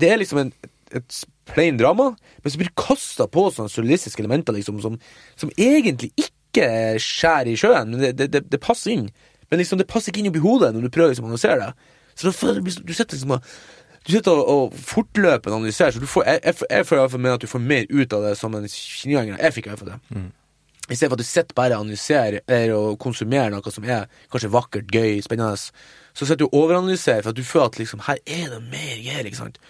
[0.00, 0.52] Det er liksom en,
[0.96, 2.10] et plain drama,
[2.42, 4.98] men så blir du kasta på sånne surrealistiske elementer liksom, som,
[5.38, 6.66] som egentlig ikke
[7.02, 9.10] skjærer i sjøen, men det, det, det, det passer inn.
[9.50, 11.92] Men liksom det passer ikke inn oppi hodet når du prøver liksom, å analysere det.
[12.14, 13.52] Så da du, sitter liksom og
[14.06, 17.14] du sitter og, og fortløpende analyserer, så du får, jeg, jeg, jeg føler i hvert
[17.14, 19.36] fall med at du får mer ut av det som en kinogjenger.
[19.36, 20.00] Jeg fikk i hvert fall det.
[20.90, 24.50] I stedet for at du sitter bare og analyserer og konsumerer noe som er kanskje
[24.50, 28.22] vakkert, gøy, spennende, så sitter du og overanalyserer for at du føler at liksom, her
[28.24, 29.60] er det mer greier, ikke sant.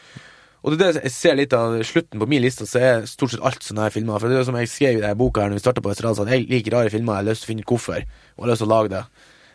[0.60, 3.34] Og det er det jeg ser litt av slutten på min liste, så er stort
[3.34, 4.20] sett alt sånne her filmer.
[4.20, 5.92] For det er jo som jeg skrev i denne boka her når vi starta på
[5.92, 8.40] Estrada, at jeg liker rare filmer, jeg har lyst til å finne ut hvorfor, og
[8.40, 9.04] jeg har lyst til å lage det.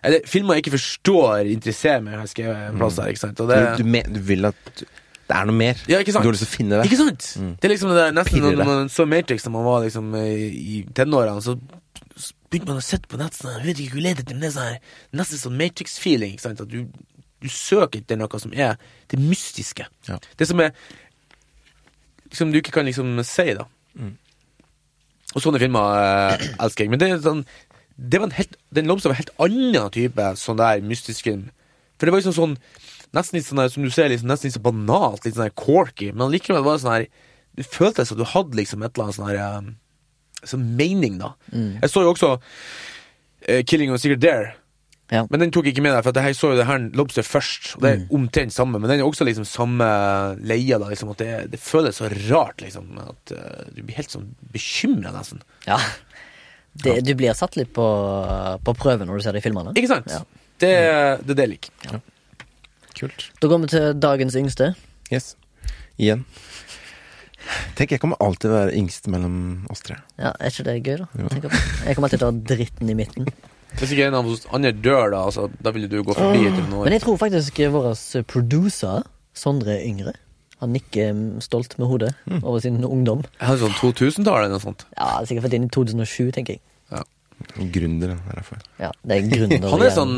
[0.06, 3.42] Eller filmer jeg ikke forstår, interesserer meg, har jeg skrevet en plass der, ikke sant.
[3.42, 4.84] Det, Du, du, du vil at
[5.26, 5.80] det er noe mer.
[5.90, 6.22] Ja, ikke sant?
[6.22, 6.86] Du har lyst til å finne det.
[6.92, 7.28] Ikke sant?
[7.58, 10.28] Det er liksom det der, nesten når man så Matrix da man var liksom i,
[10.78, 11.56] i tenårene, så
[12.54, 14.52] begynte man å sitte på nett sånn, jeg vet ikke hvor leder til, men det
[14.52, 16.62] er sånn nesten sånn Matrix-feeling, ikke sant?
[16.62, 16.86] At du,
[17.42, 18.78] du søker etter noe som er
[19.12, 19.88] det mystiske.
[20.08, 20.20] Ja.
[20.38, 20.72] Det som er
[22.36, 23.66] Som du ikke kan liksom si, da.
[25.36, 26.92] Og sånne filmer eh, elsker jeg.
[26.94, 27.42] Men det er sånn
[27.96, 31.48] det var en helt, Den Lobster var en helt annen type sånn der mystisk film.
[31.96, 32.58] For det var liksom sånn
[33.16, 35.54] Nesten litt sånn der, som du ser, liksom, nesten litt så banalt, litt sånn der
[35.56, 37.06] corky, men likevel var det sånn her
[37.56, 39.70] Du føltes som du hadde liksom et eller annet sånn her um,
[40.44, 41.32] Sånn mening, da.
[41.80, 44.52] Jeg så jo også uh, Killing of a Secret Dare.
[45.14, 45.24] Ja.
[45.30, 47.72] Men den tok jeg ikke med der, for jeg så jo det her Lobster først.
[47.78, 49.88] Og det er omtrent samme, men den er også liksom samme
[50.42, 50.80] leia.
[50.82, 52.92] da, liksom, at det, det føles så rart, liksom.
[53.02, 55.42] At uh, du blir helt sånn bekymra, nesten.
[55.66, 55.80] Ja.
[56.84, 57.86] Det, du blir satt litt på,
[58.66, 59.72] på prøve når du ser de filmene.
[59.80, 60.12] Ikke sant?
[60.12, 60.22] Ja.
[60.60, 60.72] Det,
[61.24, 62.02] det er det jeg liker.
[62.96, 63.30] Kult.
[63.44, 64.74] Da går vi til dagens yngste.
[65.12, 65.34] Yes.
[66.00, 66.26] Igjen.
[67.78, 69.36] Tenk, jeg kommer alltid å være yngst mellom
[69.72, 70.00] oss tre.
[70.18, 71.28] Ja, Er ikke det gøy, da?
[71.30, 71.46] Tenk.
[71.86, 73.30] Jeg kommer alltid til å ha dritten i midten.
[73.76, 76.64] Hvis ikke en av oss andre dør, da, altså, da vil du gå forbi etter
[76.64, 76.88] noen år.
[76.88, 77.90] Men jeg tror faktisk vår
[78.32, 79.04] producer,
[79.36, 80.14] Sondre er Yngre,
[80.66, 83.22] han nikker mm, stolt med hodet over sin ungdom.
[83.40, 84.86] Jeg hadde sånn 2000-tallet eller noe sånt.
[84.98, 86.64] Ja, Sikkert født inn i 2007, tenker jeg.
[87.76, 88.60] Gründer, det er derfor.
[88.80, 89.66] Ja, det er gründer.
[89.74, 90.14] Han er sånn,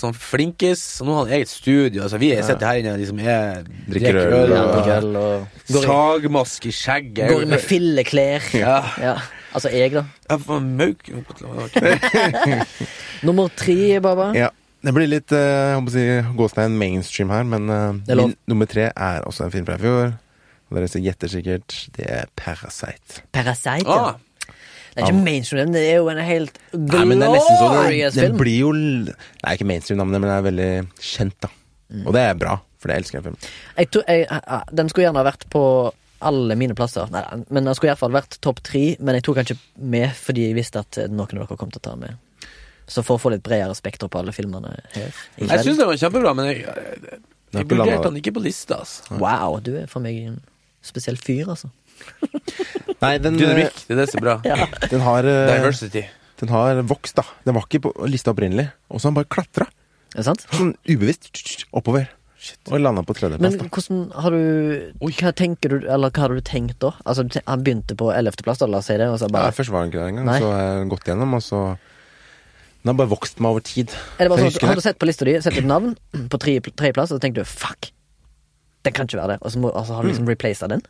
[0.00, 2.06] sånn flinkis, og nå har han eget studio.
[2.06, 3.60] Altså, vi sitter her inne og liksom er
[3.92, 4.62] Drikker øl, ja,
[5.04, 7.28] og- og Sagmask i skjegget.
[7.34, 8.48] går med filleklær.
[8.56, 8.78] Ja.
[8.96, 9.12] Ja.
[9.54, 10.06] Altså jeg, da.
[10.32, 11.04] Jeg får mauk
[13.28, 14.32] Nummer tre, Baba.
[14.34, 14.48] Ja.
[14.84, 16.04] Det blir litt eh, jeg si,
[16.36, 19.82] gåstein mainstream her, men eh, Det min nummer tre er også en film fra i
[19.82, 20.12] fjor.
[20.68, 21.76] Og dere gjetter sikkert.
[21.96, 23.24] Det er Parasite.
[23.32, 23.88] Parasite.
[23.88, 24.14] ja.
[24.14, 24.20] Ah,
[24.94, 27.70] Det er ikke mainstream, det er jo en helt glorious men det er nesten så
[27.72, 28.68] glorious den, den blir jo
[29.10, 30.68] Det er ikke mainstream, men den er veldig
[31.02, 31.50] kjent, da.
[31.90, 32.04] Mm.
[32.06, 33.48] Og det er bra, for jeg elsker jeg filmen.
[33.80, 35.64] Jeg tror, jeg, ah, den skulle gjerne ha vært på
[36.24, 37.10] alle mine plasser.
[37.12, 38.84] Nei, men den skulle i hvert fall vært topp tre.
[39.00, 41.82] Men jeg tok den ikke med fordi jeg visste at noen av dere kom til
[41.82, 42.16] å ta med.
[42.90, 45.88] Så for å få litt bredere spekter på alle filmene her i jeg syns den
[45.88, 47.20] var kjempebra, men jeg, jeg,
[47.54, 48.82] jeg vurderte den ikke på lista.
[48.84, 49.16] Altså.
[49.22, 50.42] Wow, du er for meg en
[50.84, 51.70] spesiell fyr, altså.
[53.04, 54.36] Nei, den, Dynamikk, det er det som er bra.
[54.50, 54.68] Ja.
[54.90, 56.04] den har eh, Diversity.
[56.42, 57.24] Den har vokst, da.
[57.46, 58.68] Den var ikke på lista opprinnelig.
[58.90, 59.70] Og så har den bare klatra.
[60.14, 62.10] Sånn ubevisst oppover.
[62.68, 63.56] Og landa på tredjeplass.
[63.56, 63.66] da.
[63.72, 66.90] hvordan har du Hva tenker du Eller hva hadde du tenkt da?
[67.08, 69.88] Altså, Han begynte på ellevteplass, la oss si det, og så Ja, først var han
[69.88, 70.28] ikke der engang.
[70.28, 70.36] Nei.
[70.42, 71.62] Så har jeg gått gjennom, og så
[72.84, 73.88] Den har bare vokst meg over tid.
[74.20, 75.94] Er det bare sånn at Har du sett på lista di, sett et navn
[76.28, 77.88] på tre- tredjeplass, og så tenker du fuck,
[78.84, 79.38] den kan ikke være det.
[79.42, 80.82] Og så må, altså, har du liksom replaced den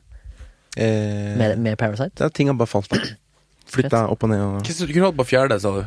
[0.77, 2.11] Eh, med, med Parasite.
[2.19, 2.99] det er ting har bare falt på.
[3.71, 5.85] Flytta opp og ned og Hva Du kunne hatt på fjerde, sa du?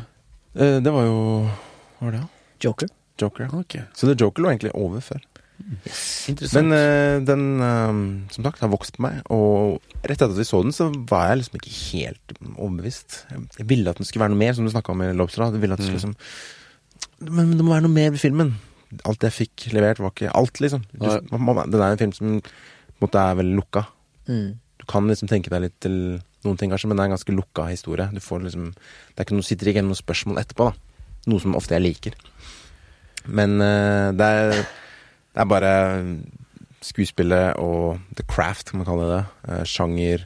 [0.56, 1.18] Eh, Det var jo
[1.98, 2.28] Hva var det, da?
[2.64, 2.88] Joker.
[3.20, 3.44] Joker.
[3.44, 3.58] ja.
[3.58, 5.20] Ok, Så The Joker lå egentlig over før.
[5.58, 6.68] Interessant.
[6.68, 9.18] Men uh, den, uh, som sagt, har vokst på meg.
[9.34, 13.18] Og rett etter at vi så den, så var jeg liksom ikke helt overbevist.
[13.58, 15.48] Jeg, ville at den skulle være noe mer, som du snakka om i Lobster.
[15.48, 16.16] Jeg ville at det skulle liksom
[17.34, 18.54] Men det må være noe mer ved filmen.
[19.08, 20.86] Alt jeg fikk levert, var ikke alt, liksom.
[20.94, 23.84] Du, den er en film som på en måte er veldig lukka.
[24.30, 24.48] Mm.
[24.78, 25.98] Du kan liksom tenke deg litt til
[26.46, 28.08] noen ting, kanskje, men det er en ganske lukka historie.
[28.14, 31.06] Du får liksom Det er ikke noe, sitter ikke igjen noen spørsmål etterpå, da.
[31.28, 32.18] Noe som ofte jeg liker.
[33.28, 34.62] Men uh, det er
[35.38, 35.72] Det er bare
[36.82, 39.20] skuespillet og the craft, kan man kalle det.
[39.46, 40.24] Eh, sjanger,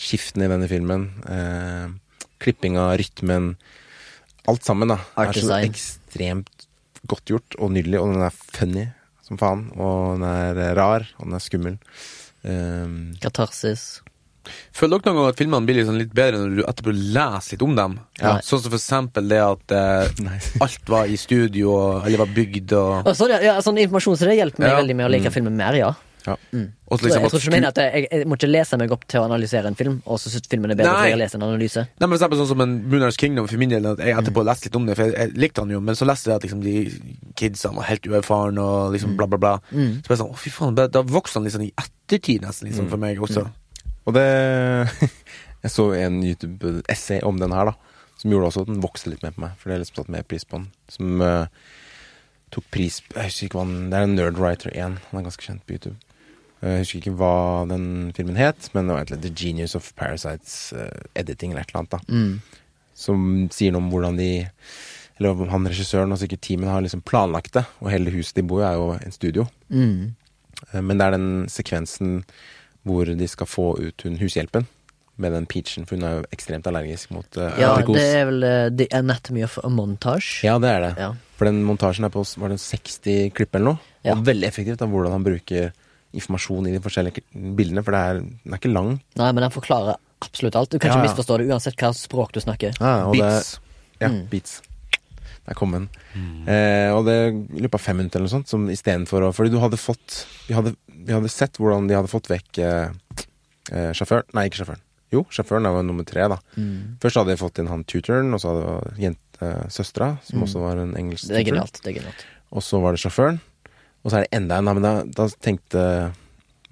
[0.00, 1.04] skiftene i denne filmen.
[1.28, 1.92] eh,
[2.40, 3.56] klippinga, rytmen.
[4.48, 4.96] Alt sammen, da.
[5.20, 6.64] Art er så ekstremt
[7.06, 8.86] godt gjort og nydelig, og den er funny
[9.24, 9.66] som faen.
[9.76, 11.78] Og den er rar, og den er skummel.
[12.44, 14.00] Eh, Katarsis.
[14.74, 17.66] Føler dere noen gang at filmene blir liksom litt bedre når du etterpå leser litt
[17.66, 17.98] om dem?
[18.20, 18.36] Ja.
[18.44, 20.24] Sånn som for eksempel det at eh,
[20.64, 24.40] alt var i studio, eller var bygd og, oh, sorry, ja, sånn informasjon, så det
[24.40, 24.80] hjelper meg Ja.
[24.82, 25.92] veldig med å like filmen mer, ja.
[26.26, 26.34] ja.
[26.52, 26.68] Mm.
[26.94, 29.24] Liksom jeg tror ikke mener at jeg, jeg må ikke lese meg opp til å
[29.26, 31.82] analysere en film, og så synes filmen er bedre fordi jeg har lest en analyse.
[31.98, 34.68] Nei, men eksempel sånn som en Mooners Kingdom for min del, at jeg etterpå leste
[34.68, 36.62] litt om det, for jeg, jeg likte han jo, men så leste jeg at liksom
[36.62, 36.76] de
[37.40, 39.54] kidsene var helt uerfarne og liksom bla, bla, bla.
[39.74, 42.88] Så ble jeg sånn, å fy faen, da vokste han liksom i ettertid nesten, liksom,
[42.92, 43.48] for meg også.
[44.04, 44.24] Og det
[45.64, 48.00] Jeg så en YouTube-essay om den her, da.
[48.20, 49.54] Som gjorde også at den vokste litt mer på meg.
[49.56, 50.66] For det er liksom satt mer pris på den.
[50.92, 51.46] Som uh,
[52.52, 54.98] tok pris Jeg husker ikke hva den Det er en Nerdwriter 1.
[55.08, 55.96] Han er ganske kjent på YouTube.
[56.60, 57.32] Eh, Jeg husker ikke hva
[57.70, 57.86] den
[58.16, 60.84] filmen het, men det var egentlig The Genius of Parasites uh,
[61.16, 61.96] Editing eller et eller annet.
[61.96, 62.60] da
[62.94, 64.28] som sier noe om hvordan de
[65.18, 67.64] Eller om han regissøren og sikkert teamet har liksom planlagt det.
[67.80, 69.44] Og hele huset de bor i, er jo en studio.
[69.70, 70.12] Mm.
[70.72, 72.24] Uh, Men det er den sekvensen
[72.84, 74.66] hvor de skal få ut hun hushjelpen
[75.16, 77.94] med den peachen, for hun er jo ekstremt allergisk mot uh, Ja, aprikos.
[78.00, 80.40] det er vel eh, The Anatomy of a Montage.
[80.42, 80.92] Ja, det er det.
[80.98, 81.12] Ja.
[81.38, 83.78] For den montasjen er på var det 60 klipp eller noe.
[84.02, 84.16] Ja.
[84.16, 85.70] Og veldig effektivt av hvordan han bruker
[86.14, 87.22] informasjon i de forskjellige
[87.58, 88.90] bildene, for det er, den er ikke lang.
[89.18, 90.70] Nei, men den forklarer absolutt alt.
[90.74, 92.74] Du kan Ja, ikke misforstå det uansett hva språk du snakker.
[92.80, 93.54] Ja, og Beats.
[93.54, 94.20] Det, ja, Mm.
[94.30, 94.58] beats.
[95.44, 95.88] Der kom den.
[96.48, 97.16] Eh, og det
[97.52, 100.56] løpet av fem minutter eller noe sånt, som istedenfor å Fordi du hadde fått vi
[100.56, 103.26] hadde, vi hadde sett hvordan de hadde fått vekk eh,
[103.72, 104.80] eh, sjåføren Nei, ikke sjåføren.
[105.12, 106.40] Jo, sjåføren var nummer tre, da.
[106.56, 106.96] Mm.
[107.02, 110.64] Først hadde de fått inn han tutoren, og så hadde jente, eh, søstera, som også
[110.64, 111.36] var en engelsk tutor.
[111.36, 111.80] Det er genialt.
[111.84, 113.38] det er genialt Og så var det sjåføren.
[114.02, 114.66] Og så er det enda en.
[114.68, 115.84] da, Men da, da tenkte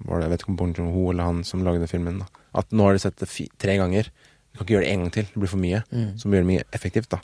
[0.03, 2.89] var det, Jeg vet ikke om Joon-ho eller han som lagde filmen, da, at nå
[2.89, 4.09] har de sett det fi, tre ganger.
[4.51, 5.29] Du kan ikke gjøre det en gang til.
[5.31, 5.85] Det blir for mye.
[5.93, 6.09] Mm.
[6.17, 7.13] Så må gjøre det mye effektivt.
[7.13, 7.21] da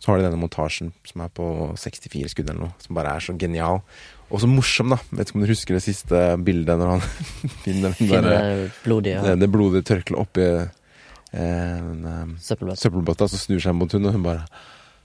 [0.00, 1.44] Så har de denne montasjen som er på
[1.76, 3.82] 64 skudd eller noe, som bare er så genial.
[4.30, 5.00] Og så morsom, da.
[5.12, 7.02] Vet ikke om du husker det siste bildet når han
[7.66, 8.60] finner Finner der,
[9.04, 9.24] det ja.
[9.26, 14.24] det, det blodige tørkleet oppi eh, den, eh, så snur seg mot henne, og hun
[14.24, 14.46] bare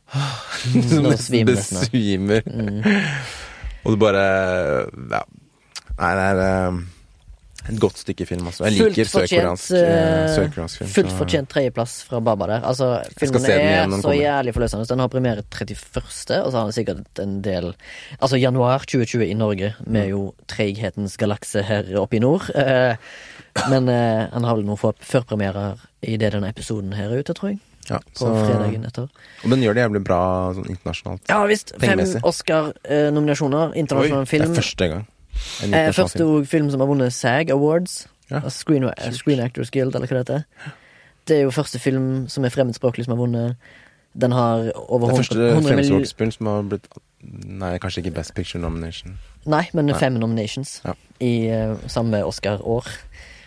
[1.02, 1.82] Nå svimer nesten.
[1.82, 2.46] besvimer.
[2.46, 2.84] Mm.
[3.86, 4.26] Og du bare
[5.12, 5.24] Ja.
[5.96, 6.80] Nei, det er eh,
[7.70, 8.66] et godt stykke film, altså.
[8.68, 10.90] Jeg liker sørkoreansk eh, eh, film.
[10.94, 12.62] Fullt fortjent tredjeplass fra Baba der.
[12.68, 14.16] Altså, filmen er så kommer.
[14.20, 14.88] jævlig forløsende.
[14.90, 17.74] Den har premiere 31., og så har den sikkert en del
[18.22, 19.92] Altså januar 2020 i Norge, Mm.
[19.92, 22.50] med jo treighetens galakse her oppe i nord.
[22.56, 22.96] Eh,
[23.70, 27.60] men han har vel noen få førpremierer idet denne episoden her er ute, tror jeg.
[27.90, 29.10] Ja, På så- fredagen etter.
[29.44, 31.22] Og den gjør det jævlig bra sånn internasjonalt.
[31.30, 31.74] Ja visst.
[31.80, 33.76] Fem Oscar-nominasjoner.
[33.76, 34.48] Internasjonal film.
[34.50, 35.06] Det er første gang.
[35.64, 36.70] Eh, første film.
[36.72, 38.08] som har vunnet SAG Awards.
[38.30, 38.40] Ja.
[38.42, 40.44] Altså Screen, eh, Screen Actors Guild, eller hva det heter.
[41.28, 43.56] Det er jo første film som er fremmedspråklig som har vunnet.
[44.16, 46.88] Den har over Det er 100, første film som har blitt
[47.26, 49.18] Nei, kanskje ikke Best Picture nomination.
[49.50, 49.98] Nei, men Nei.
[49.98, 50.94] fem nominations Ja.
[51.20, 52.86] i uh, samme Oscar-år.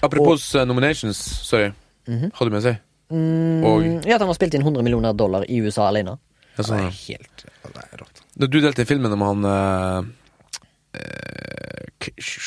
[0.02, 1.70] Apropos og, nominations, sorry.
[2.08, 2.32] Mhm.
[2.34, 2.78] Hadde du med seg?
[3.10, 6.18] Mm, Og- Ja, at han har spilt inn 100 millioner dollar i USA alene.
[6.58, 8.22] Ja, Det er helt Det er rått.
[8.38, 10.02] Da du delte filmen om han eh, eh,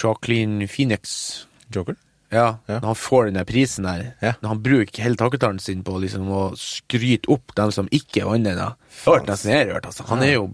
[0.01, 1.95] Jacqueline Phoenix Joker?
[2.31, 2.79] Ja, Ja.
[2.79, 4.13] når han får den prisen der.
[4.21, 4.33] Ja.
[4.41, 8.43] Når han bruker hele takketalen sin på liksom å skryte opp dem som ikke vant
[8.47, 8.57] den.
[9.05, 10.05] Hørt nesten jeg har hørt, altså.
[10.07, 10.53] Han er jo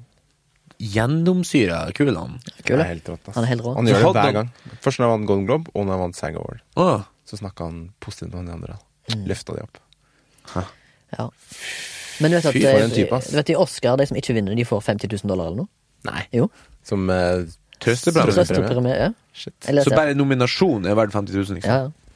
[0.79, 2.39] gjennomsyra kul, han.
[2.65, 3.27] Kul, er helt rått.
[3.29, 3.35] ass.
[3.35, 3.75] Han er helt rå.
[3.75, 4.49] Han gjør det hver gang.
[4.81, 6.61] Først når han vant Golden Globe, og når han vant SAG Award.
[6.77, 7.03] Ah.
[7.25, 8.77] Så snakka han positivt om de andre.
[9.13, 9.25] Mm.
[9.29, 9.77] Løfta de opp.
[10.53, 10.63] Hæ.
[11.17, 11.29] Ja.
[12.19, 13.29] Men du vet at Fy, eh, type, ass.
[13.29, 15.69] du vet i Oscar, de som ikke vinner, de får 50 000 dollar eller noe?
[16.05, 16.25] Nei.
[16.33, 16.49] Jo.
[16.83, 17.45] Som eh,
[17.83, 18.33] Trøstepremie.
[18.33, 18.97] Trøstepremie.
[18.97, 19.09] Ja.
[19.37, 19.55] Shit.
[19.63, 21.71] Så bare nominasjon er verdt 50 000, liksom?
[21.71, 22.07] ja.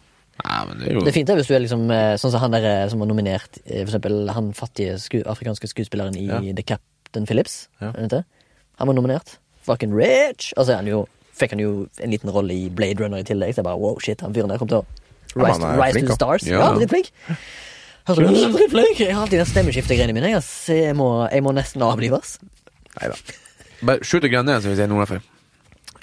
[0.42, 2.32] Nei, men det er jo Det er fint det, hvis du er liksom eh, sånn
[2.34, 6.16] som han der eh, som var nominert eh, For eksempel han fattige sku, afrikanske skuespilleren
[6.18, 6.40] i Ja.
[6.58, 7.68] The Captain Phillips.
[7.84, 7.92] Ja.
[7.94, 8.24] er?
[8.80, 9.36] Han var nominert.
[9.68, 10.54] Fucking rich!
[10.58, 11.04] Og så er han jo,
[11.38, 13.54] fikk han jo en liten rolle i Blade Runner i tillegg.
[13.54, 14.86] Så jeg bare wow, shit, han fyren der kom til å
[15.36, 16.48] rise, er rise flink, to the stars.
[16.48, 16.64] Ja.
[16.64, 17.12] Ja, dritflink.
[18.08, 18.48] Hørte du det?
[18.56, 19.04] Dritflink!
[19.04, 20.34] Jeg har alltid den stemmeskiftegreiene mine.
[20.34, 22.40] Jeg, jeg, må, jeg må nesten avlives.
[22.98, 23.20] Neida.
[23.86, 25.31] Bare skyt og grenene, så vi sier nord for.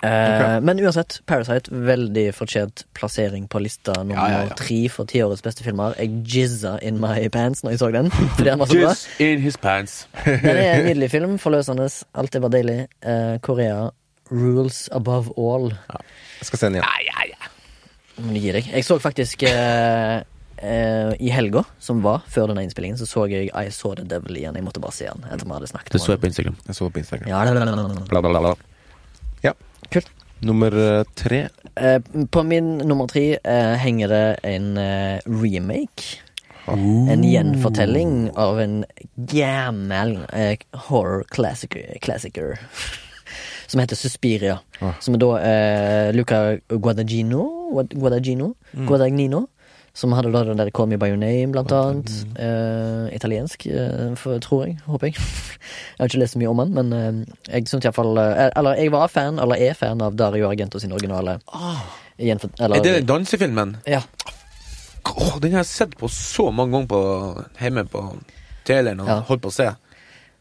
[0.02, 4.54] Eh, Men uansett, Parasite, veldig fortjent plassering på lista nummer Ja, ja, ja.
[4.58, 5.94] tre for tiårets beste filmer.
[5.98, 8.10] Jeg jizza in my pants når jeg så den.
[8.70, 10.06] Jizz in his pants.
[10.24, 11.88] Den er en nydelig film, forløsende.
[12.14, 12.78] Alt er bare deilig.
[13.02, 13.88] Eh, Korea
[14.30, 15.72] rules above all.
[16.38, 17.36] Jeg skal se den igjen.
[18.18, 18.70] Må du gi deg.
[18.74, 20.22] Jeg så faktisk eh,
[20.62, 24.36] eh, i helga som var, før denne innspillingen, så så jeg I Saw The Devil
[24.40, 24.54] igjen.
[24.58, 26.56] Jeg måtte bare se den etter vi hadde snakket Du så jeg på Instagram.
[26.66, 27.30] Jeg så det på Instagram.
[27.30, 28.04] Ja, lalalala.
[28.10, 28.56] Bla, bla, bla, bla.
[29.90, 30.10] Kult.
[30.40, 31.48] Nummer eh, tre.
[31.74, 31.98] Eh,
[32.30, 36.20] på min nummer tre eh, henger det en eh, remake.
[36.68, 38.84] En gjenfortelling av en
[39.16, 40.58] gammel eh,
[40.88, 42.58] horror classicer, classicer
[43.66, 44.58] som heter Suspiria.
[44.80, 44.92] Ah.
[45.00, 47.46] Som er da eh, Luca Guadagnino,
[47.94, 48.52] Guadagino?
[48.74, 48.86] Mm.
[48.86, 49.46] Guadagnino
[49.98, 52.12] som hadde da den der Call Me By Your Name, blant annet.
[52.38, 54.76] Uh, italiensk, uh, for, tror jeg.
[54.86, 55.16] Håper jeg.
[55.18, 58.78] jeg har ikke lest så mye om han, men uh, jeg syns iallfall uh, Eller
[58.78, 61.38] jeg var fan, eller er fan, av Dario Argento sin originale.
[62.18, 63.76] Gjenfor, eller, Er det dansefilmen?
[63.90, 64.04] Ja.
[65.08, 67.02] Oh, den har jeg sett på så mange ganger på,
[67.58, 68.06] hjemme på
[68.68, 69.20] traileren og Ja.
[69.26, 69.70] holdt på å se.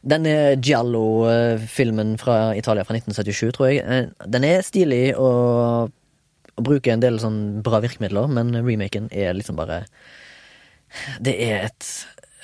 [0.08, 4.10] Den er Giallo-filmen fra Italia fra 1977, tror jeg.
[4.30, 5.90] Den er stilig og,
[6.58, 9.86] og bruker en del sånn bra virkemidler, men remaken er liksom bare
[11.22, 11.90] Det er et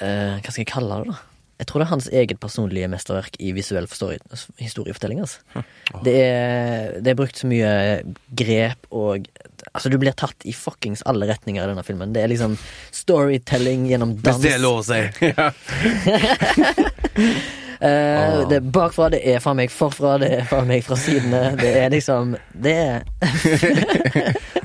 [0.01, 1.21] uh, Hva skal jeg kalle det, da?
[1.61, 5.21] Jeg tror det er hans eget personlige mesterverk i visuell historiefortelling.
[5.23, 5.63] Altså.
[6.05, 7.71] Det, er, det er brukt så mye
[8.35, 9.29] grep og
[9.73, 12.11] Altså, du blir tatt i fuckings alle retninger i denne filmen.
[12.13, 12.57] Det er liksom
[12.93, 14.37] storytelling gjennom dans.
[14.37, 14.99] Hvis det er lov å si.
[17.83, 21.41] Eh, det er bakfra, det er fra meg forfra, det er fra meg fra sidene.
[21.59, 23.03] Det er liksom Det er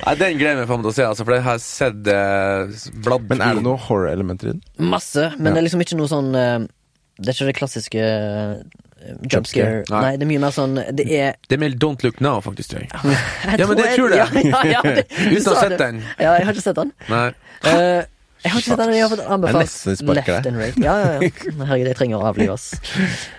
[0.04, 2.70] Nei, den gleder jeg meg faen til å se, altså, for jeg har sett uh,
[3.04, 4.62] bladd Men er det noe horror-elementer i den?
[4.92, 5.56] masse, men Ja.
[5.56, 6.60] det er liksom ikke noe sånn uh,
[7.18, 8.52] Det er ikke det klassiske uh,
[9.08, 9.82] jump Jump scare.
[9.82, 9.82] scare.
[9.90, 10.00] Nei.
[10.04, 12.72] Nei, det er mye mer sånn Det er Det er mer Don't Look Now, faktisk,
[12.72, 13.18] tror jeg.
[13.58, 14.18] Ja, men det tror jeg.
[14.52, 16.00] Ja, ja, ja, det, Uten å ha sett den.
[16.18, 16.94] Ja, jeg har ikke sett den.
[17.10, 17.26] Nei.
[17.70, 18.00] Eh,
[18.44, 19.72] jeg har ikke sett den, jeg har fått anbefalt
[20.14, 20.76] left and right.
[20.78, 21.30] Ja, ja, ja.
[21.58, 22.68] Herregud, jeg trenger å avlives.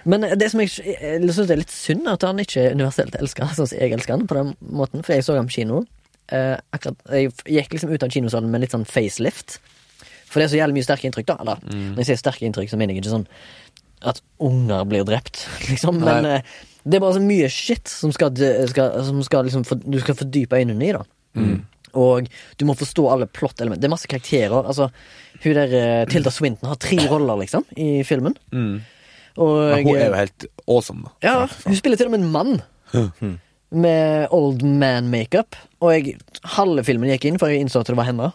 [0.10, 3.16] Men det som jeg, jeg syns er litt synd, er at han ikke er universelt
[3.20, 5.06] elska, sånn som jeg elsker han, på den måten.
[5.08, 5.86] For jeg så ham på kino.
[6.36, 9.62] Eh, akkurat, jeg gikk liksom ut av kinosalen med litt sånn facelift.
[10.30, 11.40] For det er så jævlig mye sterke inntrykk, da.
[11.46, 11.64] Eller,
[11.96, 13.26] når jeg sier sterke inntrykk, så mener jeg ikke sånn
[14.10, 16.04] at unger blir drept, liksom.
[16.04, 18.36] Men eh, det er bare så mye shit som skal,
[18.72, 21.04] skal, som skal liksom for, du skal fordype øynene i, da.
[21.98, 22.30] Og
[22.60, 23.82] du må forstå alle plot-elementer.
[23.82, 24.56] Det er masse karakterer.
[24.62, 24.90] Altså,
[25.44, 28.36] hun der eh, Tilda Swinton har tre roller, liksom, i filmen.
[28.52, 28.82] Mm.
[29.40, 31.16] Og Men hun er jo helt awesome, da.
[31.24, 32.62] ja, hun spiller til og med en mann.
[33.70, 35.56] Med old man makeup.
[35.80, 36.18] Og jeg,
[36.58, 38.32] halve filmen gikk inn for jeg innså at det var henne.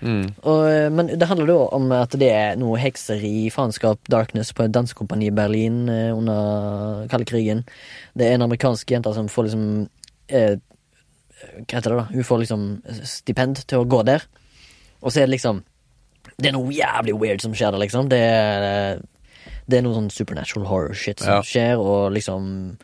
[0.00, 0.26] Mm.
[0.44, 4.66] Og, eh, men det handler da om at det er noe hekseri, faenskap, darkness på
[4.66, 7.64] et dansekompani i Berlin eh, under kalde krigen.
[8.14, 9.64] Det er en amerikansk jente som får liksom
[10.28, 10.56] eh,
[11.66, 12.06] Hva heter det, da?
[12.12, 12.64] Hun får liksom
[13.06, 14.24] stipend til å gå der.
[15.02, 15.62] Og så er det liksom
[16.36, 18.08] Det er noe jævlig weird som skjer der, liksom.
[18.12, 19.00] Det er,
[19.66, 21.42] det er noe sånn supernatural horror shit som Ja.
[21.46, 22.76] skjer, og liksom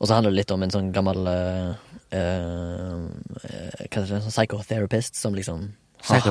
[0.00, 1.74] Og så handler det litt om en sånn gammel uh,
[2.14, 5.72] uh, Hva heter det, sånn psychotherapist som liksom
[6.08, 6.22] har,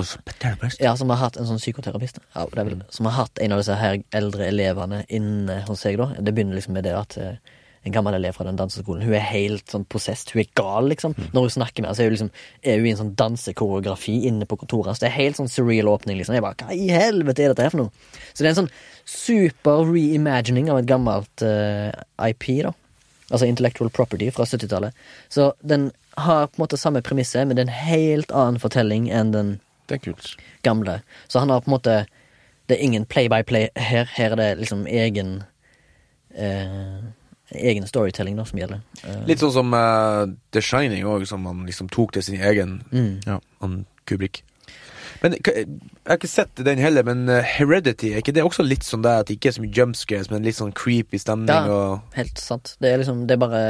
[0.79, 2.21] ja, som har hatt en sånn psykoterapist.
[2.33, 5.97] Ja, det vel, som har hatt en av disse her eldre elevene inne hos seg,
[5.99, 6.13] da.
[6.23, 7.35] Det begynner liksom med det at eh,
[7.87, 10.33] en gammel elev fra den danseskolen Hun er helt sånn possessed.
[10.33, 11.15] Hun er gal, liksom.
[11.33, 12.31] Når hun snakker med henne, så er hun liksom
[12.61, 15.03] Er hun i en sånn dansekoreografi inne på kontoret hans.
[15.03, 16.37] Det er helt sånn surreal åpning, liksom.
[16.37, 18.17] Jeg bare Hva i helvete er dette her for noe?
[18.33, 18.73] Så det er en sånn
[19.07, 21.89] super reimagining av et gammelt uh,
[22.27, 22.73] IP, da.
[23.27, 24.95] Altså intellectual property fra 70-tallet.
[25.29, 29.09] Så den har på en måte samme premisset, men det er en helt annen fortelling
[29.13, 29.57] enn den
[30.63, 31.01] gamle.
[31.27, 32.05] Så han har på en måte
[32.67, 34.09] Det er ingen play-by-play her.
[34.11, 35.43] Her er det liksom egen
[36.35, 36.99] eh,
[37.55, 38.81] Egen storytelling da som gjelder.
[39.03, 42.81] Eh, Litt sånn som uh, The Shining òg, som han liksom tok til sin egen
[42.91, 43.13] mm.
[43.27, 43.39] Ja.
[43.61, 44.41] han Kubrick.
[45.23, 45.65] Men Jeg
[46.05, 49.23] har ikke sett den heller, men eh, Heredity, er ikke det også litt sånn der
[49.23, 51.63] at det ikke er så mye jump scares, men litt sånn creepy stemning Ja.
[51.71, 52.75] og Helt sant.
[52.83, 53.61] Det er liksom Det er bare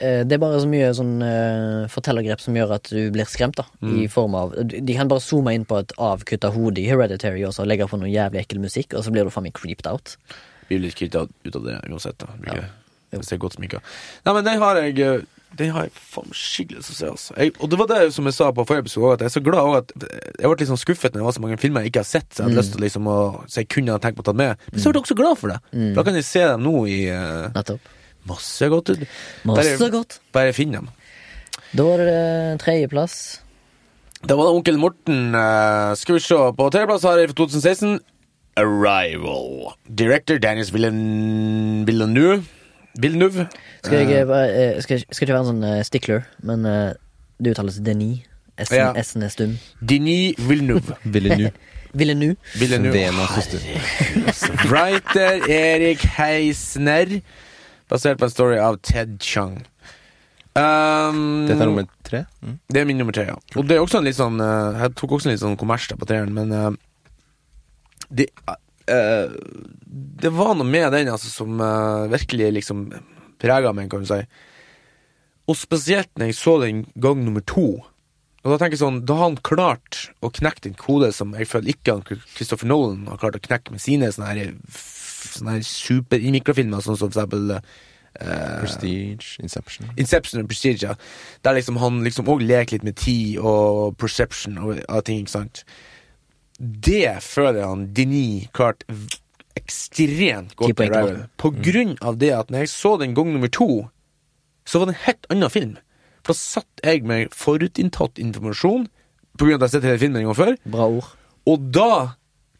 [0.00, 3.58] eh, det er bare så mye sånn eh, fortellergrep som gjør at du blir skremt,
[3.60, 3.66] da.
[3.82, 7.52] I form av De kan bare zoome inn på et avkutta hode i Hereditary og
[7.58, 10.16] så legge på noe jævlig ekkel musikk, og så blir du faen meg creeped out.
[10.68, 12.18] Blir litt kvitt ut av det uansett.
[12.18, 12.68] da Ja.
[13.10, 13.78] Hvis det er godt sminka.
[14.26, 15.20] Nei, men den har jeg eh,
[15.56, 17.06] Den har jeg faen skikkelig lyst til å se.
[17.08, 17.36] Altså.
[17.40, 19.40] Jeg, og det var det som jeg sa på forrige episode, at jeg er så
[19.46, 22.02] glad at jeg ble litt sånn skuffet når det var så mange filmer jeg ikke
[22.04, 23.16] har sett, så jeg hadde lyst til liksom å
[23.48, 24.60] Så jeg kunne ha tenkt på å ta med.
[24.68, 25.56] Men så ble jeg også glad for det.
[25.72, 25.94] Mm.
[25.96, 27.88] da kan jeg se dem nå i uh, Nettopp.
[28.28, 28.92] masse godt.
[29.48, 30.18] Masse Bare- godt.
[30.36, 30.90] Bare finn dem.
[31.72, 33.16] Da var det tredjeplass.
[34.28, 35.32] Da var det onkel Morten.
[35.32, 36.36] Uh, skal vi se.
[36.60, 38.00] På tredjeplass har jeg for 2016
[38.58, 39.74] Arrival.
[39.86, 41.84] Director Daniels Villen...
[41.86, 42.42] Villeneuve.
[42.98, 43.46] Villeneuve.
[43.84, 46.96] Skal jeg, eh, skal, skal ikke være en sånn stickler, men eh,
[47.38, 48.24] det uttales Denis.
[48.58, 48.92] S-en Ja.
[48.96, 49.58] Er stum.
[49.80, 50.96] Denis Villeneuve.
[51.04, 51.52] Villeneuve.
[51.94, 52.36] Villeneuve.
[52.58, 52.98] Villeneuve.
[54.66, 57.20] Writer Erik Heisner.
[57.88, 59.62] Basert på en story av Ted Chung.
[60.58, 62.24] Um, Dette er nummer tre.
[62.42, 62.58] Mm.
[62.66, 63.38] Det er min nummer tre, ja.
[63.56, 66.08] Og det er også en litt sånn Jeg tok også en litt sånn kommers på
[66.08, 66.70] treeren, men eh,
[68.08, 68.28] det,
[68.90, 69.32] uh,
[70.22, 72.88] det var noe med den altså, som uh, virkelig liksom
[73.40, 74.22] prega meg, kan du si.
[75.48, 77.68] Og spesielt når jeg så den gang nummer to.
[78.44, 81.48] Og Da tenker jeg sånn, da har han klart å knekke en kode som jeg
[81.50, 85.66] føler ikke han Christopher Nolan har klart å knekke med sine sånne her, sånne her
[85.66, 87.58] super-mikrofilmer, sånn som for eksempel
[88.18, 89.86] Uh, Prestige, Inception.
[89.96, 90.94] Inception og Prestige, ja.
[91.44, 95.36] Der liksom han liksom òg leker litt med tid og perception og, og ting, ikke
[95.36, 95.62] sant.
[96.58, 98.84] Det føler han Denis klart
[99.58, 100.70] ekstremt godt.
[100.70, 101.20] i til Arrival.
[101.38, 103.88] På grunn av det at når jeg så den gang nummer to,
[104.66, 105.76] så var det en helt annen film.
[106.22, 108.88] For da satt jeg med forutinntatt informasjon,
[109.38, 110.56] på grunn av at jeg har sett hele filmen en gang før.
[110.66, 111.12] Bra ord.
[111.48, 111.92] Og da,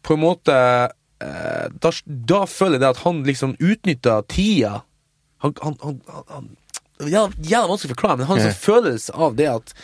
[0.07, 4.83] på en måte eh, da, da føler jeg det at han liksom utnytta tida.
[5.45, 6.49] Han, han, han, han,
[7.07, 9.75] ja, Jævla vanskelig å forklare, men han har en sånn følelse av det at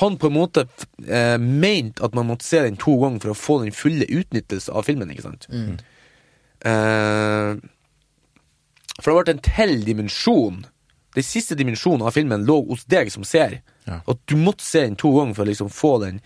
[0.00, 0.66] han på en måte
[1.06, 4.72] eh, mente at man måtte se den to ganger for å få den fulle utnyttelse
[4.74, 5.12] av filmen.
[5.14, 5.46] ikke sant?
[6.64, 7.50] Eh,
[8.96, 10.64] for det har vært en til dimensjon.
[11.14, 13.60] Den siste dimensjonen av filmen lå hos deg som ser.
[13.86, 14.00] Ja.
[14.02, 16.20] At du måtte se den to ganger for å liksom få den,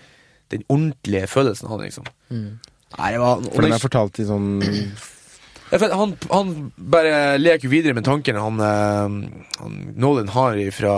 [0.54, 1.90] den ordentlige følelsen av den.
[1.90, 2.08] liksom.
[2.96, 3.44] Nei, det var...
[3.52, 4.50] For den er fortalt i sånn
[5.68, 10.94] han, han bare leker videre med tankene han, eh, han Nolan har ifra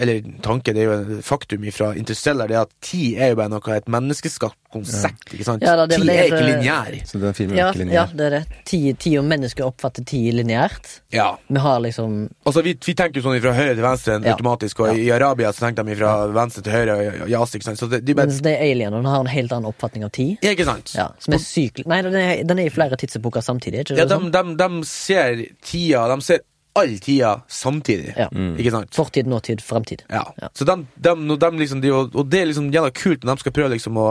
[0.00, 3.36] Eller tanke, det er jo en faktum fra Interstellar, det er at tid er jo
[3.42, 5.32] bare noe et menneskeskapt konsept.
[5.34, 5.64] ikke sant?
[5.66, 6.96] Ja, da, det er tid er ikke lineær.
[7.08, 8.42] Så den filmen er Ja, ikke ja, det er det.
[8.70, 10.90] Tid, tid og mennesker oppfatter tid lineært.
[11.12, 11.26] Ja.
[11.50, 14.32] Vi har liksom Altså, vi, vi tenker jo sånn fra høyre til venstre Ja.
[14.36, 16.98] automatisk, og i Arabia så tenker de fra venstre til høyre
[17.28, 17.58] i Asia.
[17.58, 17.78] ikke sant?
[17.82, 20.38] Så det, de bare, Mens de alienene har en helt annen oppfatning av tid.
[20.42, 20.94] ja, ikke sant?
[20.94, 21.82] Ja, som er syk...
[21.90, 23.84] Nei, den er, den er i flere tidsepoker samtidig.
[23.88, 26.40] Ikke Ja, de, de, de ser tida De ser
[26.78, 28.14] all tida samtidig.
[28.16, 28.28] Ja.
[28.30, 28.94] Ikke sant?
[28.94, 30.04] Fortid, nåtid, fremtid.
[30.08, 30.24] Ja.
[30.40, 30.50] Ja.
[30.54, 33.44] Så de, de, når de liksom, de, og det er liksom jævla kult når de
[33.44, 34.10] skal prøve liksom å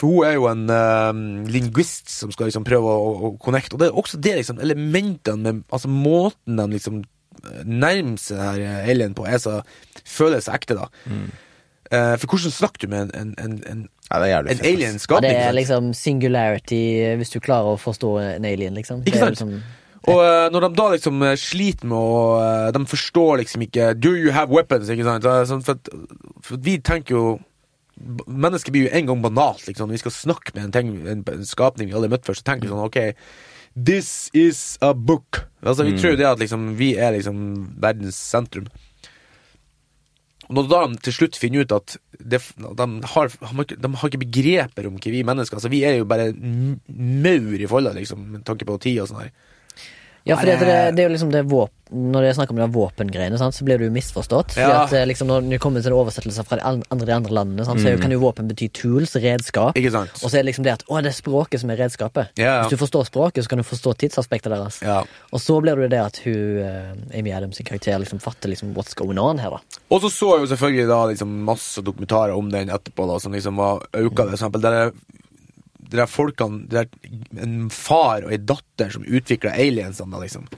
[0.00, 3.76] For hun er jo en uh, linguist som skal liksom prøve å, å, å connecte.
[3.76, 8.40] Og det er også det liksom elementene med Altså måten de liksom eh, nærmer seg
[8.40, 9.60] her Ellen alien på, er så
[10.04, 10.88] føles ekte, da.
[11.92, 15.20] Eh, for hvordan snakker du med en, en, en, en, Ja, det en alien Ja,
[15.20, 19.04] det er liksom singularity eh, hvis du klarer å forstå en alien, liksom.
[19.04, 19.78] Ikke Det er sant?
[20.10, 23.92] Og eh, når de da liksom eh, sliter med å eh, De forstår liksom ikke
[23.94, 24.90] Do you have weapons?
[24.90, 25.28] Ikke sant?
[25.48, 25.90] Sånn, for, at,
[26.42, 27.24] for at vi tenker jo
[28.26, 29.66] Mennesket blir jo en gang banalt.
[29.68, 29.86] Liksom.
[29.86, 32.46] Når vi skal snakke med en, ting, en, skapning vi aldri har møtt før, så
[32.48, 32.96] tenker vi sånn OK,
[33.76, 35.44] this is a book.
[35.60, 37.44] Altså, Vi tror jo det at liksom, vi er liksom
[37.84, 38.66] verdens sentrum.
[40.48, 44.10] Og når da de til slutt finner ut at de, har, de har de har
[44.10, 48.24] ikke begreper om hva vi mennesker Altså, vi er jo bare maur i folda, liksom,
[48.34, 49.32] med tanke på tid og sånn her.
[50.24, 52.56] Ja, for det, det, det er jo liksom det våp Når det er snakk om
[52.56, 54.54] de våpengreiene, sant, så blir du misforstått.
[54.56, 54.84] Ja.
[54.86, 57.82] at eh, liksom Når det kommer til oversettelser fra de andre, de andre landene, sant,
[57.82, 59.76] så er jo- kan jo våpen bety tools, redskap.
[59.76, 62.32] Og så er det liksom det at å, det er språket som er redskapet.
[62.40, 62.62] Ja.
[62.62, 64.80] Hvis du forstår språket, så kan du forstå tidsaspektet deres.
[64.80, 65.02] Ja.
[65.32, 68.72] Og så blir det det at hun, eh, Amy Adams sin karakter liksom fatter liksom
[68.74, 69.60] what's going on her, da.
[69.90, 73.32] Og så så jeg jo selvfølgelig da liksom masse dokumentarer om den etterpå, da, som
[73.36, 74.30] liksom var auka.
[74.30, 74.92] For eksempel, der
[75.96, 80.48] er der folkene det er En far og ei datter som utvikla aliensene, da, liksom.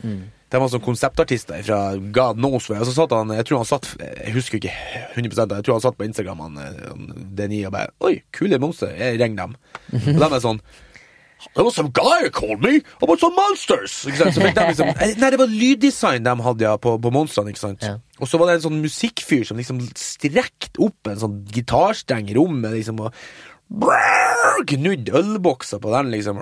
[0.55, 1.79] De var sånn konseptartister fra
[2.15, 2.85] God knows where.
[2.85, 4.75] Og så satt han Jeg tror han satt Jeg husker ikke
[5.17, 8.93] 100% Jeg tror han satt på Instagram, han, han Deni, og bare Oi, kule monstre.
[8.99, 9.57] Jeg ringer dem.
[10.15, 10.63] Og de er sånn
[11.53, 14.07] There was some guy called me about some monsters!
[14.09, 17.53] Liksom, eh, nei, det var lyddesign de hadde ja, på, på monstrene.
[17.53, 17.85] ikke sant?
[17.85, 17.99] Ja.
[18.23, 22.39] Og så var det en sånn musikkfyr som liksom strekte opp en sånn gitarsteng i
[22.39, 23.13] rommet, liksom, og
[24.69, 26.41] gnudd ølbokser på den, liksom.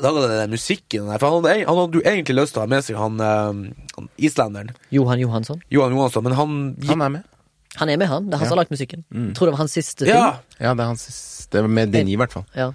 [0.00, 1.18] Da den musikken der.
[1.18, 3.88] For han hadde, han hadde jo egentlig lyst til å ha med seg han, eh,
[3.96, 5.62] han islenderen, Johan Johansson.
[5.72, 7.24] Johan Johansson, men han Han er med.
[7.78, 8.26] Han er med, han.
[8.26, 9.04] Det er han som har lagd musikken.
[9.14, 9.32] Mm.
[9.34, 10.16] tror det var hans siste film.
[10.16, 10.40] Ja!
[10.58, 12.46] Ja, det er hans siste med Denis, i hvert fall.
[12.54, 12.72] Ja.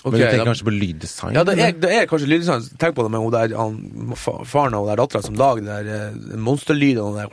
[0.00, 1.34] Okay, Men du tenker da- kanskje på lyddesign?
[1.34, 2.78] Ja, det er, det er kanskje lyddesign.
[2.80, 4.14] Tenk på det med hun der, han,
[4.48, 6.40] faren og dattera som lager de der eh, den
[7.20, 7.28] der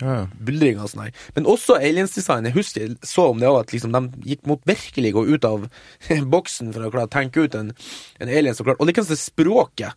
[0.00, 0.76] ja, ja.
[0.82, 1.12] og sånn her.
[1.36, 2.44] Men også aliensdesign.
[2.50, 5.44] Jeg husker jeg så om det òg, at liksom de gikk mot virkelig gå ut
[5.48, 5.68] av
[6.36, 7.72] boksen for å klare å tenke ut en,
[8.20, 9.94] en alien som klarte Og likeens det språket.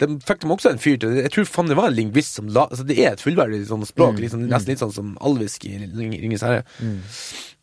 [0.00, 1.16] Det fikk de også en fyr til.
[1.24, 3.86] Jeg tror faen det var en lingvist som la Altså, det er et fullverdig sånn
[3.88, 6.62] språk, liksom, nesten litt sånn som alvisk i Ring- Ringenes herre.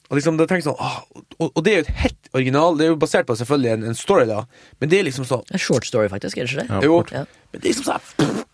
[0.07, 0.99] Og liksom, da tenker jeg sånn åh,
[1.43, 3.81] og, og det er jo et helt original Det er jo basert på selvfølgelig en,
[3.89, 4.37] en story, da,
[4.79, 6.37] men det er liksom sånn En short story, faktisk.
[6.39, 6.69] Er det ikke det?
[6.71, 7.25] Ja, jo, Ja.
[7.51, 8.45] men det er liksom sånn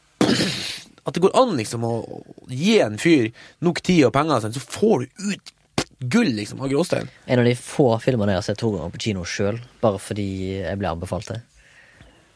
[1.04, 1.94] At det går an liksom å
[2.48, 3.32] gi en fyr
[3.66, 5.54] nok tid og penger, så får du ut
[6.00, 7.10] gull liksom av gråstein.
[7.26, 10.28] En av de få filmene jeg har sett to ganger på kino sjøl, bare fordi
[10.62, 11.42] jeg ble anbefalt det.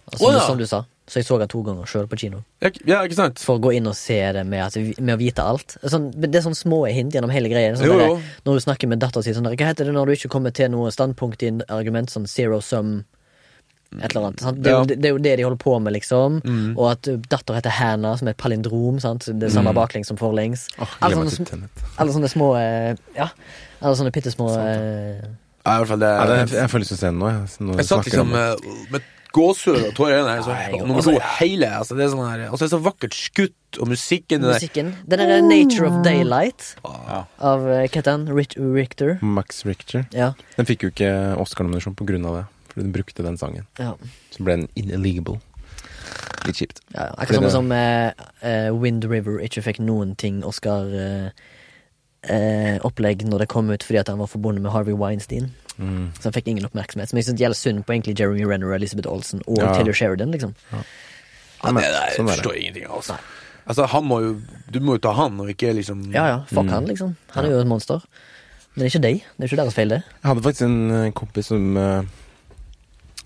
[0.08, 0.44] Altså, som, ja.
[0.48, 2.40] som du sa, så jeg så den to ganger sjøl på kino.
[2.64, 3.42] Ja, ikke sant?
[3.44, 5.76] For å gå inn og se det med, at, med å vite alt.
[5.84, 7.74] Sånn, det er sånn små hint gjennom hele greia.
[7.76, 10.06] Sånn, Jo, der- Når du snakker med dattera si sånn der, Hva heter det når
[10.08, 13.04] du ikke kommer til noe standpunkt i en argument, sånn zero sum
[14.02, 14.40] et eller annet.
[14.44, 14.62] Sant?
[14.62, 14.80] Det, er Ja.
[14.84, 16.40] jo, det er jo det de holder på med, liksom.
[16.78, 19.00] Og at datter heter Hannah, som er et palindrom.
[19.02, 19.26] Sant?
[19.32, 20.68] Det er samme baklengs som forlengs.
[20.80, 21.64] Oh, Alle sånne, til
[21.98, 23.30] alle sånne små eh, Ja.
[23.82, 25.22] Alle sånne bitte små eh,
[25.68, 26.10] Ja, i hvert fall det.
[26.16, 27.30] Ja, det, jeg får lyst til å se den nå.
[27.34, 29.02] Jeg, jeg satt liksom om eh, med
[29.38, 30.80] gåsehud og tårer i øynene.
[30.88, 31.68] Nummer altså, to hele.
[31.78, 34.94] Altså, det er sånn her Altså, det er så vakkert skutt, og musikken det musikken.
[35.06, 37.26] Den derre Nature of Daylight Ah.
[37.38, 38.24] av Hva heter han?
[38.34, 39.18] Richter.
[39.22, 40.08] Max Richter.
[40.16, 40.32] Ja.
[40.56, 41.12] Den fikk jo ikke
[41.44, 42.46] Oscar-nominasjon på grunn av det.
[42.78, 43.66] Fordi hun brukte den sangen.
[43.82, 43.96] ja.
[44.30, 45.40] Så ble den illegal.
[46.46, 46.80] Litt kjipt.
[46.94, 47.14] ja, ja.
[47.18, 48.12] Akkurat det- som som eh,
[48.46, 51.34] eh, Wind River ikke fikk noen ting Oscar-opplegg
[53.28, 55.50] når det kom ut fordi at han var forbundet med Harvey Weinstein.
[55.78, 56.12] Mm.
[56.18, 57.10] Så han fikk ingen oppmerksomhet.
[57.10, 59.74] Som jeg synes gjelder synd på egentlig Jeremy Renner, Elizabeth Olsen og Ja.
[59.74, 60.32] Taylor Sheridan.
[60.32, 62.96] liksom Ja, men, det der sånn forstår jeg ingenting av.
[62.98, 63.18] Altså.
[63.68, 66.70] altså, han må jo Du må jo ta han, og ikke liksom Ja ja, fuck
[66.70, 67.16] han, liksom.
[67.32, 68.02] Han er jo et monster.
[68.76, 69.18] Men det er ikke deg.
[69.38, 70.04] Det er ikke deres feil, det.
[70.24, 72.04] Jeg hadde faktisk en eh, kompis som eh,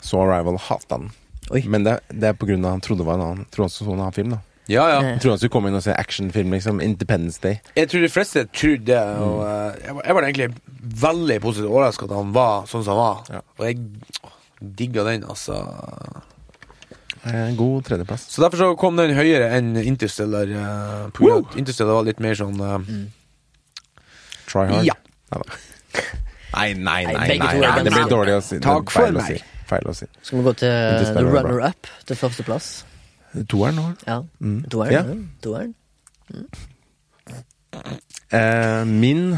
[0.01, 1.11] Så Arrival hata den.
[1.51, 1.63] Oi.
[1.67, 3.99] Men det, det er av han trodde det var en annen Trodde han så en
[3.99, 4.29] annen film.
[4.35, 4.39] da
[4.71, 4.99] Ja, ja.
[5.03, 6.79] Jeg trodde han skulle komme inn og se actionfilm, liksom.
[6.81, 7.59] Independence Day.
[7.75, 10.49] Jeg tror de fleste trodde det, og uh, jeg, var, jeg var egentlig
[11.01, 13.23] veldig positivt overraska at han var sånn som han var.
[13.35, 13.41] Ja.
[13.59, 15.57] Og jeg digga den, altså.
[17.27, 18.23] En God tredjeplass.
[18.33, 20.49] Så derfor så kom den høyere enn Interstellar.
[20.49, 22.93] Uh, på grunn av Interstellar var litt mer sånn eh,
[24.49, 24.87] Try hard.
[24.87, 24.95] Ja.
[26.51, 27.37] Nei, nei, Nei, nei.
[27.37, 27.83] nei, nei.
[27.85, 28.57] Det blir dårlig å si.
[28.63, 29.29] Takk for å meg.
[29.37, 29.50] si.
[29.71, 30.07] Feil å si.
[30.21, 32.69] Skal vi gå til The runner-up til førsteplass?
[33.47, 33.85] Toeren nå.
[34.07, 34.17] Ja.
[34.43, 34.57] Mm.
[34.73, 34.91] Toeren?
[34.91, 35.03] Ja.
[35.45, 35.73] Toeren.
[36.31, 36.47] Mm.
[38.31, 39.37] Uh, min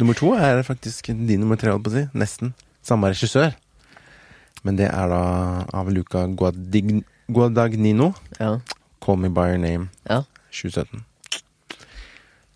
[0.00, 2.04] nummer to er faktisk din nummer tre, holdt på å si.
[2.16, 2.54] Nesten.
[2.86, 3.52] Samme regissør.
[4.64, 5.20] Men det er da
[5.76, 8.12] av Luca Guadig Guadagnino.
[8.40, 8.54] Ja.
[9.04, 10.22] Call Me By Your Name ja.
[10.50, 11.04] 2017.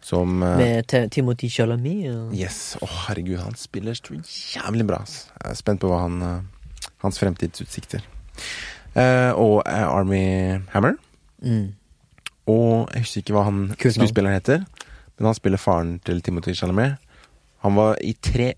[0.02, 2.08] Som eh, Med Ti- Timothy Chalamet?
[2.10, 2.76] og- Yes.
[2.82, 4.98] Å, herregud, han spiller så jævlig bra.
[5.06, 6.40] Jeg er spent på hva han eh,
[7.02, 8.04] hans fremtidsutsikter.
[8.92, 10.24] Uh, og eh, Army
[10.74, 10.98] Hammer.
[11.42, 11.72] Mm.
[12.50, 14.64] Og jeg husker ikke hva han Kult skuespilleren heter,
[15.16, 16.98] men han spiller faren til Timothy Chalamet.
[17.62, 18.52] Han var i tre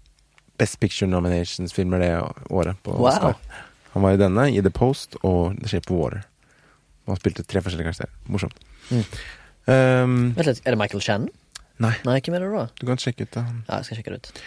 [0.58, 2.12] Best Picture Nominations-filmer det
[2.50, 2.76] året.
[2.82, 3.34] på Wow.
[3.92, 6.24] Han var i denne, i The Post og The Shape of Water.
[7.06, 8.12] Han spilte tre forskjellige karakterer.
[8.26, 8.56] Morsomt.
[8.90, 9.04] Mm.
[9.66, 11.28] Um, Vent litt, er det Michael Shannon?
[11.82, 12.64] nei, Nei, hvem er det da?
[12.80, 13.44] du kan sjekke ut det.
[13.68, 14.42] Ja, jeg skal sjekke det ut.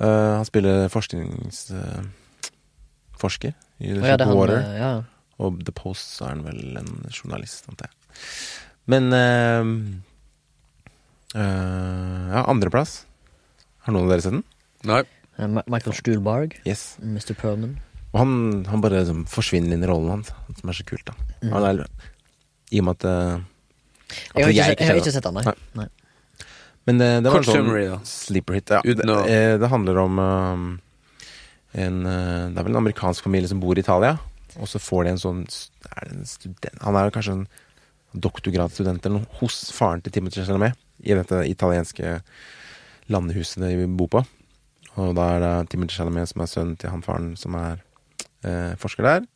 [0.00, 2.08] Uh, han spiller forskningsforsker
[3.20, 4.58] forsker i The oh, ja, Shape er of han, Water.
[4.62, 4.90] eh, ja.
[5.46, 8.20] Og The Post så er han vel en journalist, antar jeg.
[8.88, 9.64] Men uh,
[11.34, 13.04] uh, Ja, andreplass.
[13.86, 14.44] Har noen av dere sett den?
[14.86, 15.02] Nei.
[15.36, 16.56] Eh, Michael Stuhlbarg.
[16.66, 16.96] Yes.
[17.02, 17.34] Mr.
[17.38, 17.76] Perman.
[18.14, 18.32] Og han,
[18.70, 21.04] han bare liksom, forsvinner inn i rollen hans, som er så kult.
[21.10, 21.14] da
[21.44, 21.50] Mm.
[21.52, 21.80] Han er,
[22.72, 25.42] I og med at at Jeg har ikke, sett- jeg har ikke sett han, nei.
[25.44, 25.54] Nei.
[25.82, 26.46] nei.
[26.86, 27.98] Men det, det var Kort en sånn summary, da.
[28.08, 28.70] sleeper hit.
[28.72, 28.80] Ja.
[28.80, 30.64] Det, eh, det handler om ehm,
[31.76, 34.16] en eh, Det er vel en amerikansk familie som bor i Italia.
[34.56, 37.46] Og så får de en sånn er det en student, Han er jo kanskje en
[38.16, 42.20] doktorgradsstudent eller noe hos faren til Timothy Chalamet i dette italienske
[43.12, 44.22] landehuset de bor på.
[44.96, 47.82] Og da er det Timothy Chalamet som er sønnen til han faren som er
[48.46, 49.26] eh, forsker der,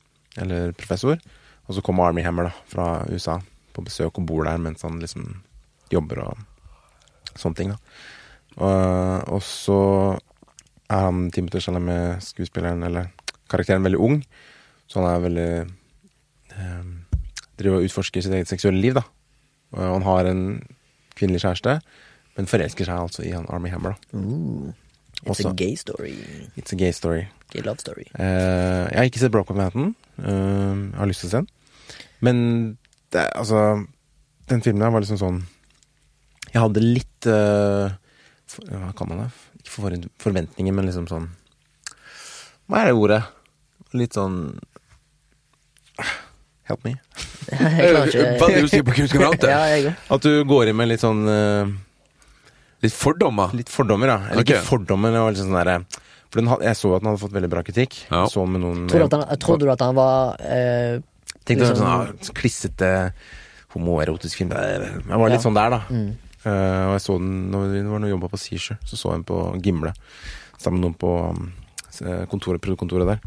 [0.41, 1.21] eller professor.
[1.69, 3.37] Og så kommer Army Hammer da, fra USA
[3.75, 5.43] på besøk og bor der mens han liksom
[5.93, 6.41] jobber og
[7.37, 7.75] sånne ting.
[7.75, 7.79] da.
[8.57, 9.81] Og, og så
[10.91, 13.11] er han Timothy Chalamet, skuespilleren, eller
[13.51, 14.21] karakteren, veldig ung.
[14.91, 15.51] Så han er veldig
[16.59, 16.93] um,
[17.61, 19.05] Driver og utforsker sitt eget seksuelle liv, da.
[19.77, 20.43] Og han har en
[21.19, 21.77] kvinnelig kjæreste,
[22.39, 24.19] men forelsker seg altså i han Army Hammer, da.
[24.19, 24.73] Ooh,
[25.23, 26.15] it's Også- a gay story.
[26.57, 27.27] It's a gay story.
[27.53, 28.07] Gay love story.
[28.19, 29.95] Uh, jeg har ikke sett Brokeback Manhattan.
[30.19, 31.51] Uh, jeg har lyst til å se den.
[32.21, 32.37] Men
[33.13, 33.87] det, altså
[34.49, 35.39] Den filmen der var liksom sånn
[36.53, 37.89] Jeg hadde litt uh,
[38.69, 39.29] Hva kan man det?
[39.61, 41.29] Ikke for, forventninger, men liksom sånn
[42.71, 43.21] Hva er det ordet?
[43.97, 44.41] Litt sånn
[46.71, 46.93] Help me.
[47.51, 49.49] Jeg klarer ikke du sier på hvem som skal prate.
[49.51, 49.95] Ja, jeg.
[50.15, 51.73] At du går inn med litt sånn eh,
[52.85, 53.51] Litt fordommer.
[53.59, 54.19] Litt fordommer, ja.
[54.31, 54.61] Eller okay.
[54.61, 55.75] ikke fordommer, det var liksom sånn derre
[56.31, 57.97] For den, had- jeg så at den hadde fått veldig bra kritikk.
[58.07, 58.23] Ja.
[58.31, 61.01] Så med noen Trodde, at han, trodde du at han var eh,
[61.43, 62.93] Tenkte liksom- sånn ah, klissete
[63.75, 64.55] homoerotisk film.
[64.55, 65.45] Jeg var litt Ja.
[65.49, 65.83] sånn der, da.
[65.91, 66.30] mm.
[66.49, 68.81] Eh, og jeg så den når vi var jobba på Seashore.
[68.85, 69.95] Så så jeg den på Gimle.
[70.61, 71.53] Sammen med noen på um,
[72.29, 73.23] kontoret, produktkontoret der.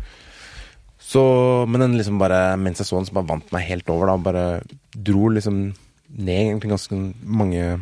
[1.04, 1.22] Så,
[1.68, 4.10] men den liksom bare, mens jeg så den, så bare vant meg helt over.
[4.10, 4.46] da Bare
[4.94, 5.66] dro liksom
[6.14, 7.82] ned ganske mange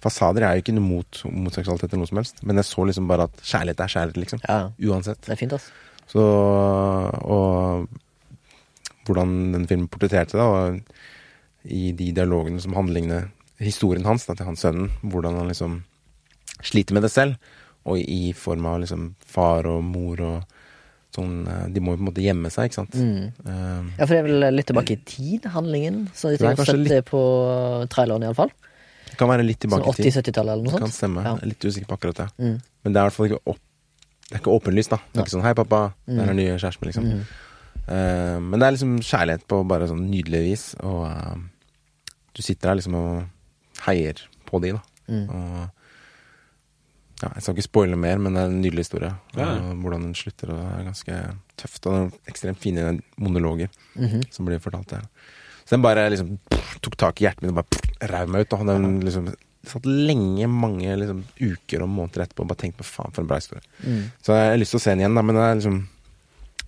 [0.00, 0.44] fasader.
[0.44, 3.08] Jeg er jo ikke noe mot homoseksualitet eller noe som helst, men jeg så liksom
[3.10, 4.44] bare at kjærlighet er kjærlighet, liksom.
[4.46, 4.60] Ja,
[4.90, 5.20] Uansett.
[5.26, 5.72] det er fint, altså.
[6.10, 6.22] Så
[7.30, 7.88] Og
[9.06, 10.80] hvordan den filmen portretterte det, og
[11.64, 13.28] i de dialogene som handlingene
[13.60, 15.82] Historien hans da, til hans sønnen, hvordan han liksom
[16.64, 17.36] sliter med det selv.
[17.88, 20.56] Og i form av liksom far og mor og
[21.16, 22.92] sånn eh, De må jo på en måte gjemme seg, ikke sant.
[22.94, 23.32] Mm.
[23.44, 26.04] Eh, Ja, for det er vel litt tilbake i tid, handlingen.
[26.14, 27.20] Så de Det er sette litt- det på
[27.90, 28.52] traileren, iallfall.
[29.10, 30.12] det kan være litt Sånn tilbake i tid.
[30.12, 30.94] 80-70-tallet eller Det noe kan sånt.
[31.00, 31.24] stemme.
[31.24, 31.34] Ja.
[31.34, 32.28] Jeg er litt usikker på akkurat det.
[32.38, 32.60] Mm.
[32.84, 33.58] Men det er i hvert fall ikke opp
[34.30, 34.96] Det ikke åpenlyst, da.
[34.96, 35.24] Det er Nei.
[35.24, 36.26] ikke sånn 'hei, pappa, det er Mm.
[36.28, 37.04] den nye kjæresten min', liksom.
[37.10, 37.24] Mm.
[37.90, 41.34] Uh, men det er liksom kjærlighet på bare sånn nydelig vis, og uh,
[42.34, 43.24] du sitter der liksom og
[43.86, 44.82] heier på de, da.
[45.10, 45.26] Mm.
[45.28, 45.68] Og
[47.20, 49.10] ja, jeg skal ikke spoile mer, men det er en nydelig historie.
[49.36, 49.50] Ja.
[49.60, 51.18] Og hvordan den slutter, og det er ganske
[51.60, 51.86] tøft.
[51.86, 52.86] Og det er ekstremt fine
[53.20, 54.22] monologer Mhm.
[54.32, 55.02] som blir fortalt der.
[55.66, 58.52] Så den bare liksom pff, tok tak i hjertet mitt og bare rev meg ut.
[58.56, 59.28] Og den liksom
[59.68, 63.28] satt lenge, mange liksom, uker og måneder etterpå og bare tenkte på faen, for en
[63.28, 63.60] bra historie.
[63.84, 64.10] Mm.
[64.24, 65.88] Så jeg har lyst til å se den igjen, da, men det er liksom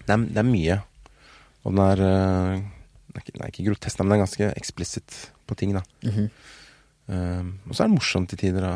[0.02, 0.82] Det er, det er mye.
[1.64, 2.62] Og den er eh,
[3.08, 5.82] Den er ikke, den er ikke grotesk, men den er ganske eksplisitt på ting, da.
[6.04, 6.28] Mhm.
[7.08, 8.60] Um, og så er det morsomt til tider.
[8.66, 8.74] Da.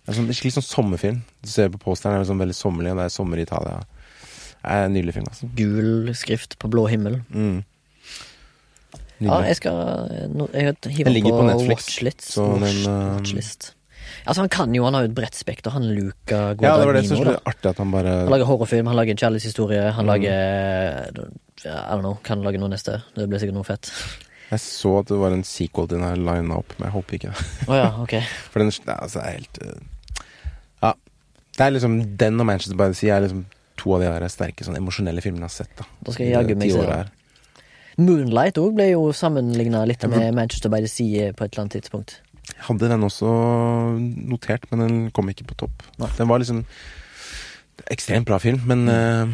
[0.00, 1.18] Det er sånn, det skikkelig sånn sommerfilm.
[1.44, 3.80] Du ser på posteren, det er sånn veldig sommerlig, og det er sommer i Italia.
[4.60, 5.48] Det er en nydelig film, altså.
[5.56, 7.20] Gul skrift på blå himmel.
[7.30, 7.60] Mm.
[9.20, 9.76] Ja, jeg skal
[10.32, 12.24] no, Jeg hiver Den på, på Netflix, watchlist.
[12.32, 13.74] så den, uh, watchlist.
[14.24, 15.70] Altså, han kan jo, han har jo et bredt spekter.
[15.76, 18.48] Han Luca Ja, det var det som Guadagnino, var artig, at han bare Han lager
[18.48, 19.94] horrorfilm, han lager en kjærlighetshistorie, Mm.
[19.98, 20.32] han lager
[21.60, 23.02] I don't know, kan lage noe neste.
[23.14, 23.92] Det blir sikkert noe fett.
[24.50, 27.16] Jeg så at det var en sequel til den her lina opp, men jeg håper
[27.16, 27.46] ikke det.
[27.68, 28.22] Oh, ja, okay.
[28.50, 30.24] For den altså, er helt uh,
[30.82, 30.92] Ja.
[31.56, 33.44] Det er liksom Den og Manchester by the Sea er liksom
[33.80, 35.76] to av de der sterke sånn emosjonelle filmene jeg har sett.
[35.78, 37.66] da Da skal jeg jaggu meg se det.
[38.00, 41.54] Moonlight òg ble jo sammenligna litt Ja, men- med Manchester by the Sea på et
[41.54, 42.18] eller annet tidspunkt.
[42.50, 43.30] Jeg hadde den også
[44.00, 45.84] notert, men den kom ikke på topp.
[45.98, 46.10] Nei.
[46.18, 46.64] Den var liksom
[47.90, 49.26] Ekstremt bra film, men uh,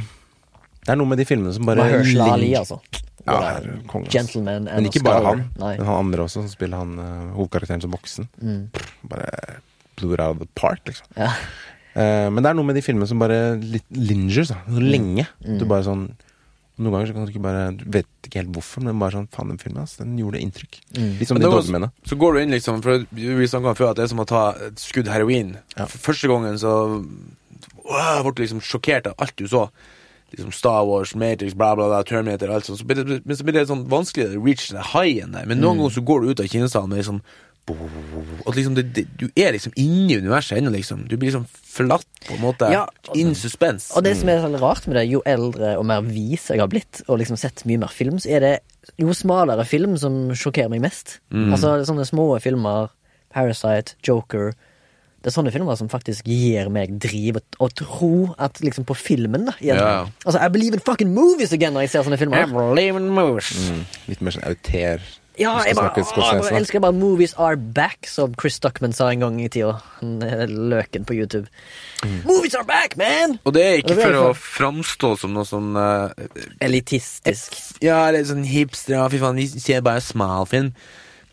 [0.87, 2.79] det er noe med de filmene som bare Mahershala Ali, altså.
[3.27, 4.11] Ja, er herre, konge.
[4.13, 5.47] Gentleman and Men ikke bare han.
[5.59, 5.73] Nei.
[5.81, 8.29] Men han andre også, som spiller han uh, hovedkarakteren som voksen.
[8.39, 8.61] Mm.
[9.11, 9.57] Bare
[9.99, 11.09] blew out of the park, liksom.
[11.19, 11.33] Ja.
[11.97, 14.61] Uh, men det er noe med de filmene som bare litt lingers, da.
[14.69, 15.27] Så lenge.
[15.43, 15.59] Mm.
[15.61, 16.09] Du bare sånn
[16.77, 19.31] Noen ganger så kan du ikke bare Du vet ikke helt hvorfor, men bare sånn
[19.33, 20.77] Faen, den filmen, ass, den gjorde inntrykk.
[20.93, 21.11] Mm.
[21.23, 21.89] Litt som de dogmene.
[22.05, 24.29] Så går du inn, liksom, for vi snakka om før at det er som å
[24.29, 25.55] ta et skudd heroin.
[25.73, 25.89] Ja.
[25.89, 26.75] Første gangen så
[27.87, 29.71] wow, ble du liksom sjokkert av alt du så.
[30.35, 32.81] Liksom Star Wars, Matrix, bla, bla, bla, Terminator, alt sånt.
[32.81, 35.47] Så blir det, men så blir det sånn vanskelig å reach the highen der.
[35.47, 37.21] Men noen ganger så går du ut av kinosalen med liksom
[38.47, 41.07] At liksom det, det, du er liksom inni universet ennå, liksom.
[41.11, 42.69] Du blir liksom flatt, på en måte.
[42.71, 42.85] Ja.
[43.19, 43.91] In suspense.
[43.99, 46.71] Og det som er sånn rart med det, jo eldre og mer vis jeg har
[46.71, 48.55] blitt, og liksom sett mye mer film, så er det
[49.03, 51.19] jo smalere film som sjokkerer meg mest.
[51.35, 51.51] Mm.
[51.57, 52.93] Altså sånne små filmer,
[53.35, 54.55] Parasite, Joker
[55.27, 58.95] Det er sånne filmer som faktisk gir meg driv og, og tro at liksom på
[58.95, 59.57] filmen, da.
[59.59, 59.81] Igjen.
[59.83, 60.05] Ja.
[60.23, 62.47] Altså, I believe in fucking movies again når jeg ser sånne filmer.
[62.47, 63.51] believe in movies.
[63.59, 63.81] Mm.
[64.07, 65.03] Litt mer sånn auter.
[65.37, 69.21] Ja, jeg bare, å, jeg elsker bare 'Movies are back', som Chris Duckman sa en
[69.21, 69.75] gang i tida.
[70.01, 71.51] Er Løken på YouTube.
[72.07, 72.23] Mm.
[72.25, 73.41] Movies are back, man!
[73.45, 76.09] Og det er ikke det for for å framstå som noe sånn uh,
[76.65, 77.59] Elitistisk.
[77.85, 80.71] Ja, eller sånn hipster, ja, fy faen, vi ser bare smalfilm.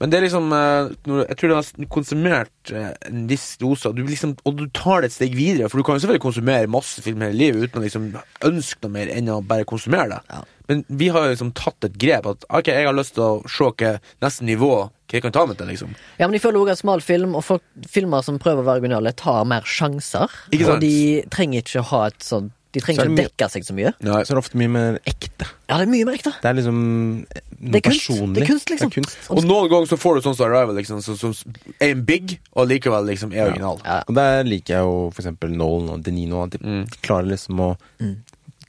[0.03, 0.89] Men det er liksom eh,
[1.29, 4.99] Jeg tror du har konsumert eh, en viss dose, og du, liksom, og du tar
[4.99, 5.69] det et steg videre.
[5.71, 8.09] For du kan jo selvfølgelig konsumere masse film hele livet uten å liksom
[8.49, 10.19] ønske noe mer enn å bare konsumere det.
[10.33, 10.41] Ja.
[10.67, 13.31] Men vi har jo liksom tatt et grep at ok, jeg har lyst til å
[13.51, 13.93] se hva
[14.23, 15.95] neste nivå Hva jeg kan ta med det, liksom.
[16.17, 19.15] Ja, men jeg føler også at smalfilm og folk, filmer som prøver å være originale,
[19.15, 20.31] tar mer sjanser.
[20.57, 20.95] Og de
[21.31, 23.91] trenger ikke ha et sånn De trenger er ikke å dekke seg så mye.
[24.01, 24.19] Nei.
[24.25, 25.45] Så er det ofte mye mer ekte.
[25.69, 26.31] Ja, det er mye mer ekte.
[26.41, 28.33] Det er liksom noe Det er personlig.
[28.35, 28.89] Det er kunst, liksom.
[28.89, 29.17] Er kunst.
[29.29, 31.35] Og noen ganger så får du sånn som Arrival, liksom, som som
[31.79, 33.77] er en big, og likevel liksom er original.
[33.85, 33.99] Ja.
[34.09, 36.43] Og der liker jeg jo for eksempel Nolan og Denino.
[36.43, 36.85] At de Mm.
[37.05, 37.75] klarer liksom å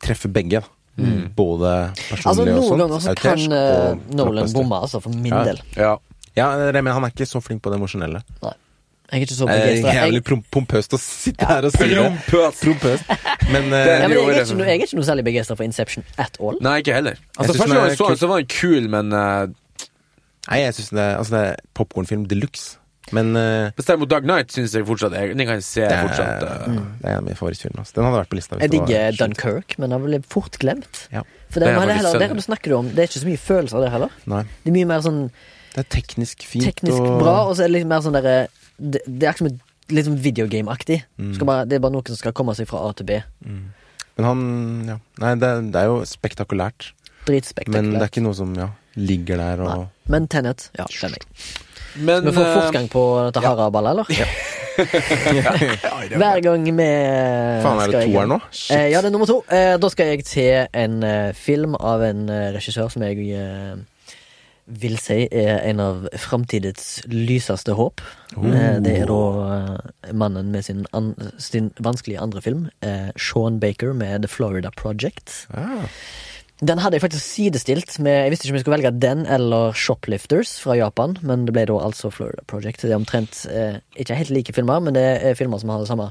[0.05, 0.61] treffe begge.
[0.61, 0.68] da.
[1.34, 1.70] Både
[2.07, 5.44] personlig Altså, og noen ganger så kan eh, Nolan bomme, altså, for min Ja.
[5.44, 5.59] del.
[5.76, 5.96] Ja.
[6.36, 8.22] Ja, men han er ikke så flink på det emosjonelle.
[8.42, 8.52] Nei.
[9.12, 9.94] Jeg er ikke så er begeistra.
[9.98, 10.20] jævlig
[10.55, 12.05] pompøst å sitte her og si det.
[12.30, 13.11] Prompøst.
[13.52, 16.07] Men uh, ja, men jeg, er ikke, jeg er ikke noe særlig begeistra for Inception
[16.16, 16.57] at all.
[16.64, 17.20] Nei, ikke heller.
[17.36, 19.44] Altså, Første gang jeg så den, så var den kul, men uh,
[20.48, 22.78] Nei, jeg syns det, altså, det er popkornfilm de luxe.
[23.12, 26.72] Men uh, Dark Knight syns jeg fortsatt er, Den kan jeg se det, er, Uh,
[26.72, 26.84] mm.
[27.00, 27.82] det er en av mine favorittfilmer.
[27.82, 27.96] Altså.
[27.98, 28.57] Den hadde vært på lista.
[28.57, 31.02] hvis Jeg digger Dunkerque, Dunkirk, men den ble fort glemt.
[31.12, 31.24] Ja.
[31.52, 33.42] For Det den, det, heller, der du snakker du om, det er ikke så mye
[33.44, 34.16] følelser der heller.
[34.30, 34.42] Nei.
[34.64, 35.20] Det er mye mer sånn
[35.74, 38.36] Det er teknisk fint teknisk og bra, og så er det litt mer sånn derre
[38.79, 39.59] det, det er ikke som et,
[39.93, 41.03] litt sånn videogameaktig.
[41.20, 41.33] Mm.
[41.45, 43.20] Bare- Det er bare noe som skal komme seg fra A til B.
[43.45, 44.41] Men han
[44.89, 44.99] Ja.
[45.20, 46.93] Nei, det, det er jo spektakulært.
[47.27, 49.87] Men det er ikke noe som ja, ligger der og Nei.
[50.12, 51.25] Men Tenet, ja, det er.
[51.97, 54.07] Men Vi får eh, fortgang på dette haraballet, eller?
[56.18, 56.89] Hver gang vi
[57.62, 58.39] Faen, er det skal to her nå?
[58.51, 58.77] Shit.
[58.77, 59.39] Eh, ja, det er nummer to.
[59.49, 60.99] Eh, da skal jeg til en
[61.39, 63.16] film av en regissør som jeg
[64.67, 68.03] vil si er en av framtidens lyseste håp.
[68.35, 68.47] Oh.
[68.83, 69.23] det er da
[69.55, 74.73] eh, mannen med sin, an sin vanskelige andre film, eh, Sean Baker med The Florida
[74.74, 75.47] Project.
[75.55, 75.85] Ah,
[76.65, 79.73] Den hadde jeg faktisk sidestilt med Jeg visste ikke om jeg skulle velge den eller
[79.74, 82.82] Shoplifters fra Japan, men det ble da altså Florida Project.
[82.82, 85.91] Det er omtrent eh, ikke helt like filmer, men det er filmer som har det
[85.91, 86.11] samme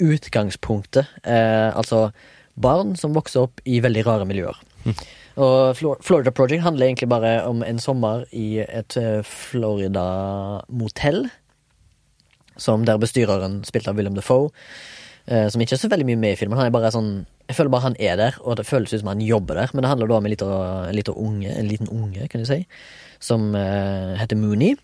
[0.00, 1.10] utgangspunktet.
[1.24, 2.10] Eh, altså
[2.60, 4.56] barn som vokser opp i veldig rare miljøer.
[5.40, 11.28] Og Florida Project handler egentlig bare om en sommer i et eh, Florida-motell.
[12.60, 14.50] Som der bestyreren, spilt av William Defoe,
[15.24, 16.58] eh, som ikke er så veldig mye med i filmen.
[16.60, 17.12] Han er bare sånn
[17.48, 19.72] Jeg føler bare han er der, og det føles ut som han jobber der.
[19.74, 20.50] Men det handler da om en liten,
[20.90, 22.60] en liten unge, en liten unge, kan du si,
[23.18, 24.76] som eh, heter Mooney.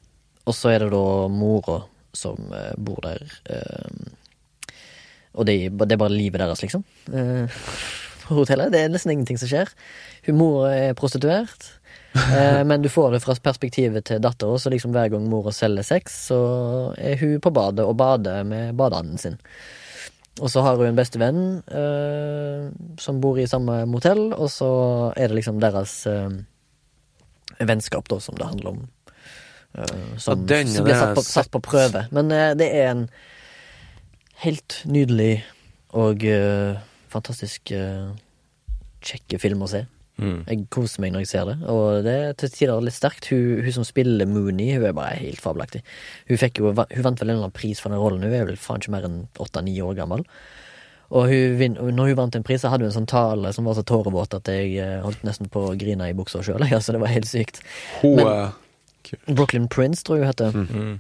[0.47, 1.85] Og så er det da mora
[2.17, 3.21] som bor der.
[5.35, 6.85] og det, det er bare livet deres, liksom.
[8.27, 8.73] På hotellet.
[8.75, 9.73] Det er nesten ingenting som skjer.
[10.27, 11.73] Hun mor er prostituert.
[12.17, 15.85] Eh, men du får det fra perspektivet til dattera, så liksom hver gang mora selger
[15.85, 16.39] sex, så
[16.97, 19.37] er hun på badet og bader med badeanden sin.
[20.41, 22.67] Og så har hun en bestevenn eh,
[23.01, 24.69] som bor i samme motell, og så
[25.17, 26.33] er det liksom deres eh,
[27.61, 28.83] vennskap, da, som det handler om.
[29.79, 32.07] eh, som, den, som blir satt på, satt på prøve.
[32.17, 33.07] Men eh, det er en
[34.45, 35.45] helt nydelig
[35.97, 36.77] og eh,
[37.17, 38.13] fantastisk uh,
[39.07, 39.85] kjekke film å se.
[40.17, 40.39] Mm.
[40.49, 43.29] Jeg koser meg når jeg ser det, og det er til tider litt sterkt.
[43.29, 45.83] Hun, hun som spiller Mooney, hun er bare helt fabelaktig.
[46.31, 48.61] Hun, jo, hun vant vel en eller annen pris for den rollen, hun er vel
[48.61, 50.25] faen ikke mer enn åtte-ni år gammel.
[51.15, 53.77] Og hun, når hun vant en pris, så hadde hun en sånn tale som var
[53.79, 56.65] så tårevåt at jeg eh, holdt nesten på å grine i buksa sjøl.
[56.73, 57.61] Altså, det var helt sykt.
[58.01, 60.57] Hun Men- eh, Brooklyn Prince, tror jeg hun heter.
[60.57, 60.97] Mm.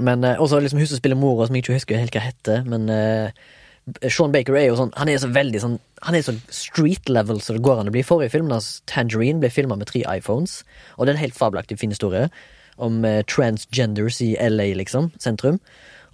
[0.00, 2.64] Men eh, også liksom hun som spiller mora, som jeg ikke husker helt hva heter,
[2.68, 3.44] men eh,
[4.10, 7.40] Sean Baker er jo sånn Han er så veldig sånn Han er så street level
[7.44, 8.04] så det går an å bli.
[8.06, 10.60] Forrige filmen hans, Tangerine, ble filma med tre iPhones,
[10.96, 12.28] og det er en helt fabelaktig fin historie
[12.78, 15.58] om eh, transgenders i LA, liksom, sentrum.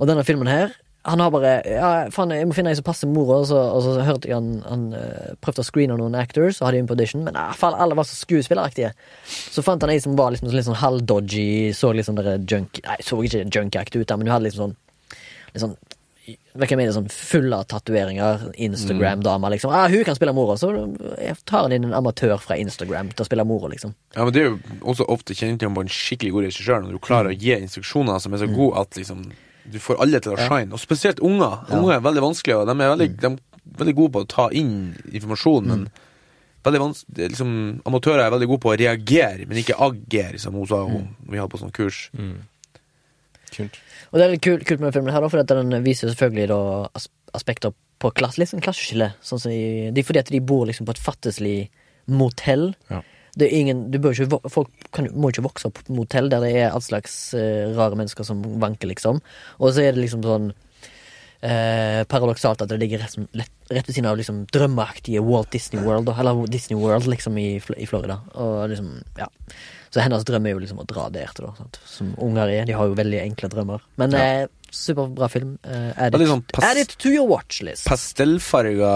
[0.01, 0.73] Og denne filmen her
[1.05, 3.99] han har bare Ja, faen, jeg må finne en som passer mora, og og så
[4.07, 7.27] hørte jeg han, han uh, prøvde å screene noen actors, og hadde inn på audition,
[7.27, 8.95] men ah, faen, alle var så skuespilleraktige.
[9.29, 12.81] Så fant han ei som var liksom litt sånn halvdodgy, så litt sånn der junk
[12.87, 14.79] Nei, så ikke junk-act ut, der, men hun hadde liksom sånn
[15.55, 15.77] Litt sånn
[16.25, 18.47] Jeg mener, sånn full av tatoveringer.
[18.65, 19.73] Instagram-dama, liksom.
[19.75, 20.71] Ah, hun kan spille mora, så
[21.45, 23.93] tar han inn en amatør fra Instagram til å spille mora, liksom.
[24.17, 27.03] Ja, men Det er jo også ofte kjennetegn på en skikkelig god regissør, når du
[27.05, 29.27] klarer å gi instruksjoner som er så gode at liksom
[29.65, 30.73] du får alle til å shine.
[30.77, 31.65] Og spesielt unger.
[31.73, 33.39] Unger er veldig vanskelige, og de er veldig, de er
[33.81, 34.75] veldig gode på å ta inn
[35.13, 35.87] informasjon, men
[36.65, 40.81] er liksom, amatører er veldig gode på å reagere, men ikke agere, som hun sa
[40.89, 42.07] hun, vi hadde på sånn kurs.
[43.55, 43.77] Kult.
[44.15, 46.59] Og det er litt kult, kult med filmen, her for den viser selvfølgelig da
[47.35, 49.09] aspekter på klasse, litt sånn klasseskille.
[49.27, 51.57] Sånn som i, de, fordi at de bor liksom på et fattigslig
[52.15, 52.69] motell.
[52.93, 53.01] Ja.
[53.35, 56.45] Det er ingen, du bør ikke, folk kan, må ikke vokse opp på motell der
[56.47, 59.19] det er all slags uh, rare mennesker som vanker, liksom.
[59.59, 60.53] Og så er det liksom sånn
[61.45, 65.83] eh, paradoksalt at det ligger rett, lett, rett ved siden av liksom drømmeaktige Walt Disney
[65.83, 68.21] World, eller Disney World, liksom, i, i Florida.
[68.39, 69.29] Og liksom, ja.
[69.95, 71.53] Så hennes drøm er jo liksom å dra der til, da.
[71.61, 71.79] Sant?
[71.87, 72.65] Som unger er.
[72.67, 73.85] De har jo veldig enkle drømmer.
[74.01, 75.53] Men eh, superbra film.
[75.63, 77.87] Eh, add, it, sånn add it to your watchlist.
[77.87, 78.91] Pastellfarga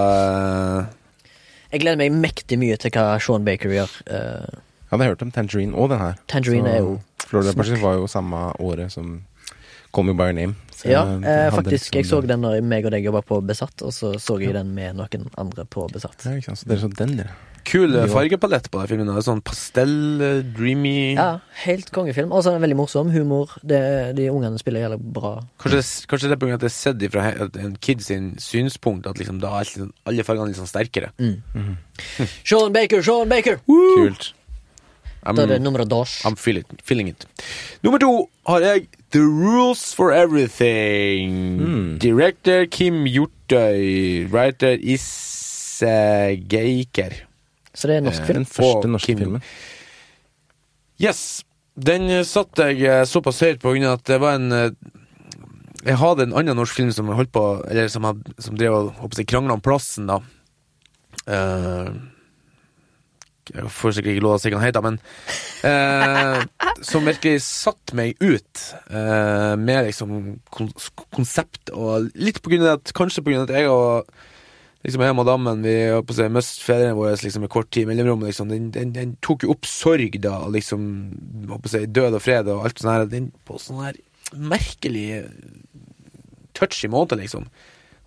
[1.71, 3.95] Jeg gleder meg mektig mye til hva Sean Baker gjør.
[4.11, 4.59] Eh,
[4.89, 6.19] Jeg hadde hørt om Tangerine og den her.
[6.33, 6.95] Tangerine er jo
[7.29, 9.19] Florida Project var jo samme året som
[9.93, 10.57] Call Me By Your Name.
[10.87, 11.93] Ja, eh, faktisk.
[11.93, 14.55] liksom- Jeg så den når meg og deg jobba på Besatt, og så så jeg
[14.55, 16.25] den med noen andre på Besatt.
[16.25, 16.59] Ja, ikke sant.
[16.59, 17.31] Så dere så den, dere.
[17.69, 18.13] Kul eh, Jo.
[18.15, 19.11] fargepalett på den filmen.
[19.25, 19.93] Sånn pastell,
[20.25, 22.33] eh, dreamy Ja, helt kongefilm.
[22.33, 23.11] Og så er den veldig morsom.
[23.13, 23.53] Humor.
[23.63, 25.35] Det, de ungene spiller jævlig bra.
[25.61, 26.55] Kanskje, det- kanskje det er pga.
[26.55, 27.27] at det er sett fra
[27.61, 31.13] en kid sin synspunkt at liksom da er liksom alle fargene litt sånn sterkere.
[31.19, 31.77] Mm.
[32.45, 33.61] Sean Baker, Sean Baker!
[33.67, 34.33] Kult.
[35.27, 36.23] I'm, Da er det nummeret dos.
[36.25, 37.27] I'm feeling, feeling it.
[37.83, 41.59] Nummer to har jeg The Rules for Everything.
[41.61, 41.99] Mm.
[41.99, 44.29] Director Kim Hjortøy.
[44.31, 47.25] Writer Isse Geiker.
[47.79, 48.43] Så det er norsk Eh, film.
[48.43, 49.19] Den første Og norske Kim.
[49.23, 49.43] filmen.
[50.99, 51.45] Yes.
[51.79, 54.71] Den satte satt jeg eh, såpass høyt på grunn av at det var en eh,
[55.87, 59.21] Jeg hadde en annen norsk film som holdt på Eller som, hadde, som drev og
[59.31, 60.19] krangla om plassen, da.
[61.29, 61.93] Uh,
[63.55, 64.99] jeg får sikkert ikke lov å si hva den heter, men
[65.67, 66.43] eh,
[66.85, 70.19] Som virkelig satte meg ut eh, med liksom
[70.55, 70.71] kon
[71.15, 74.13] konsept, og litt på grunn av at Kanskje på grunn av at jeg og
[74.89, 75.77] liksom hjemme og dammen Vi
[76.09, 78.27] på å si, møtte fedrene våre liksom, med kort tid mellomrom.
[78.27, 78.51] Liksom.
[78.53, 80.85] Den, den, den tok jo opp sorg, da, liksom
[81.53, 83.09] på å si, død og fred og alt sånt her.
[83.13, 84.01] Den på sånn her
[84.37, 85.25] merkelig
[86.59, 87.47] touchy måte, liksom.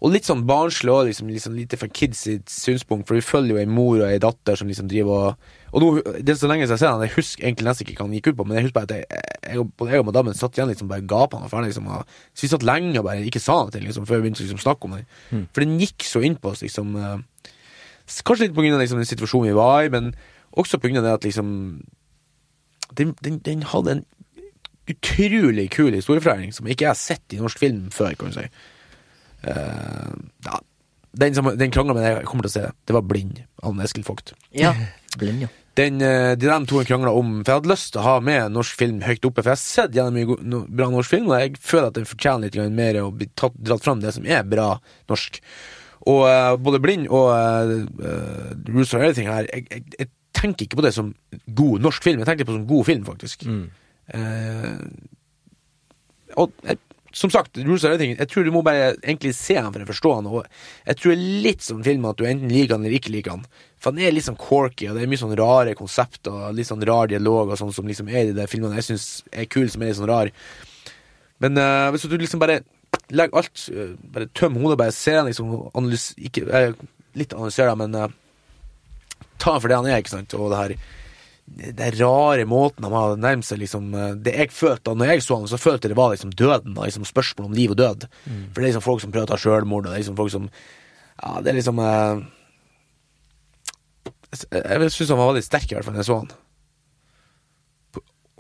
[0.02, 3.54] Og litt sånn barnslig òg, liksom, liksom lite fra kids sitt synspunkt, for vi følger
[3.54, 6.50] jo ei mor og ei datter som liksom driver og Og nå, det er så
[6.50, 8.46] lenge siden jeg ser den, jeg husker egentlig nesten ikke hva den gikk ut på,
[8.48, 11.06] men jeg husker bare at jeg, jeg, både jeg og madammen satt igjen liksom bare
[11.08, 13.86] gapende og ferdig, liksom, og, så vi satt lenge og bare ikke sa noe til,
[13.88, 15.06] liksom, før vi begynte å liksom, snakke om den.
[15.54, 16.92] For den gikk så inn på oss, liksom.
[17.00, 17.54] eh,
[18.28, 20.12] Kanskje litt på grunn av liksom, den situasjonen vi var i, men
[20.60, 21.54] også på grunn av det at liksom
[22.92, 24.06] Den, den, den hadde en
[24.92, 28.48] utrolig kul historiefortelling som ikke jeg har sett i norsk film før, kan du si.
[29.44, 30.12] Eh,
[30.46, 30.60] ja.
[31.12, 34.06] Den, som, den krangla med jeg kommer til å se, det var Blind av Eskil
[34.08, 34.34] Vogt.
[34.56, 34.72] Ja.
[35.20, 35.52] Blind, ja.
[35.80, 38.76] Den, de, de to krangla om For jeg hadde lyst til å ha med norsk
[38.76, 41.62] film høyt oppe, for jeg har sett gjennom mye no, bra norsk film, og jeg
[41.64, 44.74] føler at den fortjener litt mer å bli tatt, dratt fram det som er bra
[45.12, 45.40] norsk.
[46.12, 50.80] Og uh, både Blind og uh, Rules of Everything her jeg, jeg, jeg tenker ikke
[50.80, 51.14] på det som
[51.48, 53.48] god norsk film, jeg tenker på det som god film, faktisk.
[54.14, 54.80] Eh,
[56.40, 56.78] og jeg,
[57.14, 60.28] som sagt, Jeg tror du må bare egentlig se den for å forstå den.
[60.32, 60.46] Og
[60.88, 63.36] jeg tror det er litt sånn film at du enten liker den eller ikke liker
[63.36, 63.46] den.
[63.82, 66.70] For den er litt sånn corky, og det er mye sånn rare konsept og litt
[66.70, 69.70] sånn rar dialog og sånn som liksom er i de filmene jeg syns er kule,
[69.74, 70.32] som er litt sånn rar.
[71.42, 72.62] Men uh, hvis du liksom bare
[73.10, 77.74] legger alt uh, Bare tøm hodet, bare ser den liksom analys, ikke, uh, Litt analysere,
[77.76, 78.12] men eh,
[79.36, 80.32] ta den for det han er, ikke sant?
[80.38, 80.74] Og det her
[81.46, 85.24] den rare måten de hadde nærmet seg liksom eh, Det jeg følte da når jeg
[85.26, 86.76] så han, så følte jeg det var liksom døden.
[86.78, 88.06] Da, liksom Spørsmål om liv og død.
[88.54, 90.32] For det er liksom folk som prøver å ta sjølmord, og det er liksom folk
[90.36, 92.24] som Ja, det er liksom eh,
[94.48, 96.32] Jeg syns han var veldig sterk, i hvert fall, når jeg så han.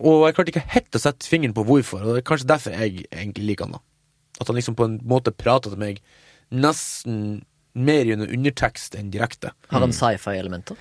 [0.01, 2.73] Og jeg klarte ikke helt å sette fingeren på hvorfor, og det er kanskje derfor
[2.73, 3.77] jeg egentlig liker han.
[3.77, 5.99] da At han liksom på en måte prata til meg
[6.51, 7.43] nesten
[7.77, 9.53] mer gjennom undertekst enn direkte.
[9.71, 10.79] Har han sci-fi-elementer?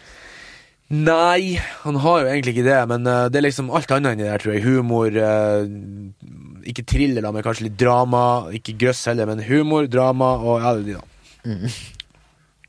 [0.91, 1.55] Nei,
[1.85, 4.27] han har jo egentlig ikke det, men uh, det er liksom alt annet enn det
[4.27, 4.65] der, tror jeg.
[4.67, 8.25] Humor, uh, ikke thriller, da, men kanskje litt drama.
[8.59, 11.71] Ikke grøss heller, men humor, drama og ja, det er de, da.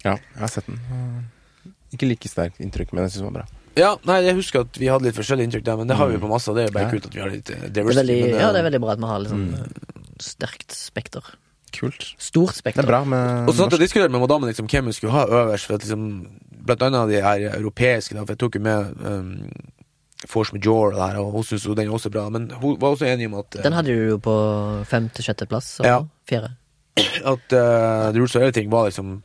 [0.02, 0.80] Ja, jeg har sett den.
[0.89, 3.49] Uh, Ikke like sterkt inntrykk, men jeg syns den var bra.
[3.77, 6.18] Ja, nei, jeg husker at vi hadde litt forskjellig inntrykk der, men det har vi
[6.18, 6.91] jo på masse, og det er jo bare Ja.
[6.91, 7.72] kult at vi har litt diversity.
[7.72, 10.18] Det er veldig, men, eh, ja, det er veldig bra at vi har liksom mm.
[10.19, 11.23] sterkt spekter.
[11.72, 12.06] Kult.
[12.18, 12.84] Stort Det spekter.
[12.84, 15.14] er bra med Og så satt jeg og diskuterte med madammen liksom, hvem hun skulle
[15.14, 16.27] ha øverst, for at liksom,
[16.65, 19.52] blant annet de her europeiske, da, for jeg tok jo med um,
[20.27, 23.26] Force Major og og hun syntes den er også bra, men hun var også enig
[23.31, 24.35] om at, uh, Den hadde du jo på
[24.85, 25.80] femte-sjetteplass.
[25.80, 25.99] og Ja.
[26.30, 26.52] Fjerde.
[27.26, 29.23] at uh, Rules of Everything var liksom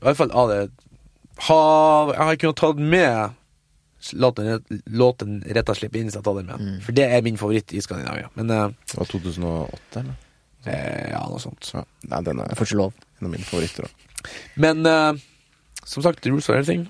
[0.00, 0.70] I hvert fall av det
[1.48, 3.30] ha, Jeg har kunnet tatt med
[4.12, 6.60] låten, låten Rett og slett inn, så jeg tar den med.
[6.60, 6.80] Mm.
[6.82, 8.28] For det er min favoritt i Skandinavia.
[8.34, 10.14] Men uh, Det var 2008, eller?
[10.66, 11.72] Eh, ja, noe sånt.
[11.74, 11.84] Ja.
[12.10, 12.92] nei, den er Jeg får ikke lov.
[13.20, 13.86] en av mine favoritter.
[13.86, 14.32] da.
[14.62, 15.22] Men eh,
[15.84, 16.88] som sagt, Rules of Everything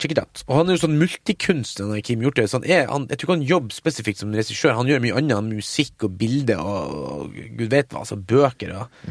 [0.00, 0.40] Check it out.
[0.48, 2.46] Og han er jo sånn multikunst, denne Kim Hjortøy.
[2.48, 4.72] Så han er, han, jeg tror ikke han jobber spesifikt som regissør.
[4.78, 5.50] Han gjør mye annet.
[5.60, 8.00] Musikk og bilde og, og gud vet hva.
[8.00, 9.10] Altså bøker og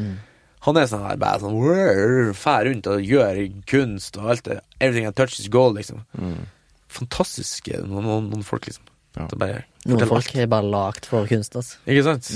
[0.66, 3.38] Han er sånn her bare sånn Fær rundt og gjør
[3.70, 4.58] kunst og alt det.
[4.80, 6.02] Everything I touch is gold, liksom.
[6.90, 8.90] Fantastiske noen, noen, folk, liksom.
[9.16, 9.28] Ja.
[9.38, 11.54] Bare Noen folk folk er bare lagd for kunst.
[11.56, 11.78] Altså.
[11.86, 12.32] ikke sant?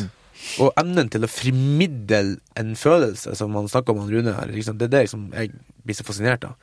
[0.61, 4.79] Og evnen til å formidle en følelse, som han snakker om, han Rune her, liksom,
[4.79, 5.53] det er det som jeg
[5.85, 6.55] blir så fascinert av.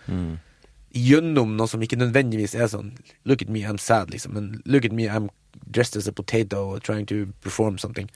[0.92, 2.90] Gjennom noe som ikke nødvendigvis er sånn
[3.24, 4.34] Look at me, I'm sad, liksom.
[4.36, 5.30] Men look at me, I'm
[5.72, 8.10] dressed as a potato trying to perform something.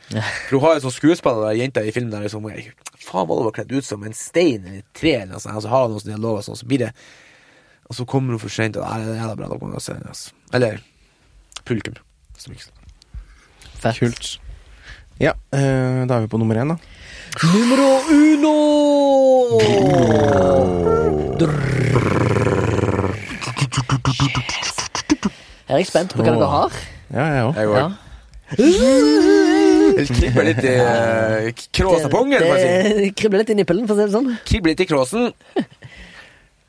[0.49, 3.39] For hun har en sånn skuespiller, der jenta i filmen der, liksom, jeg, faen var
[3.39, 5.71] hun var kledd ut som, en stein eller et tre, eller noe sånt, og så
[5.71, 6.91] har hun noen dialoger sånn, så blir det
[7.85, 9.81] Og så kommer hun for sent, og «Nei, det er jævla bra, da kommer hun
[9.81, 10.33] og ser den, altså.
[10.57, 10.81] Eller
[11.65, 11.99] publikum.
[12.37, 12.55] som
[13.75, 13.99] Fett.
[13.99, 14.39] Kult.
[15.19, 16.77] Ja, eh, da er vi på nummer én, da.
[17.43, 18.55] Numero uno!
[25.65, 26.75] Er jeg spent på hva dere har?
[27.15, 27.55] Ja, jeg òg.
[27.55, 27.85] Jeg Ja.
[27.85, 28.01] òg.
[30.05, 32.93] Kribler litt i uh, kråsapongen, må jeg si.
[32.99, 34.29] det kribler litt i nippelen, for å si det sånn.
[34.45, 35.31] Kribler litt i kråsen.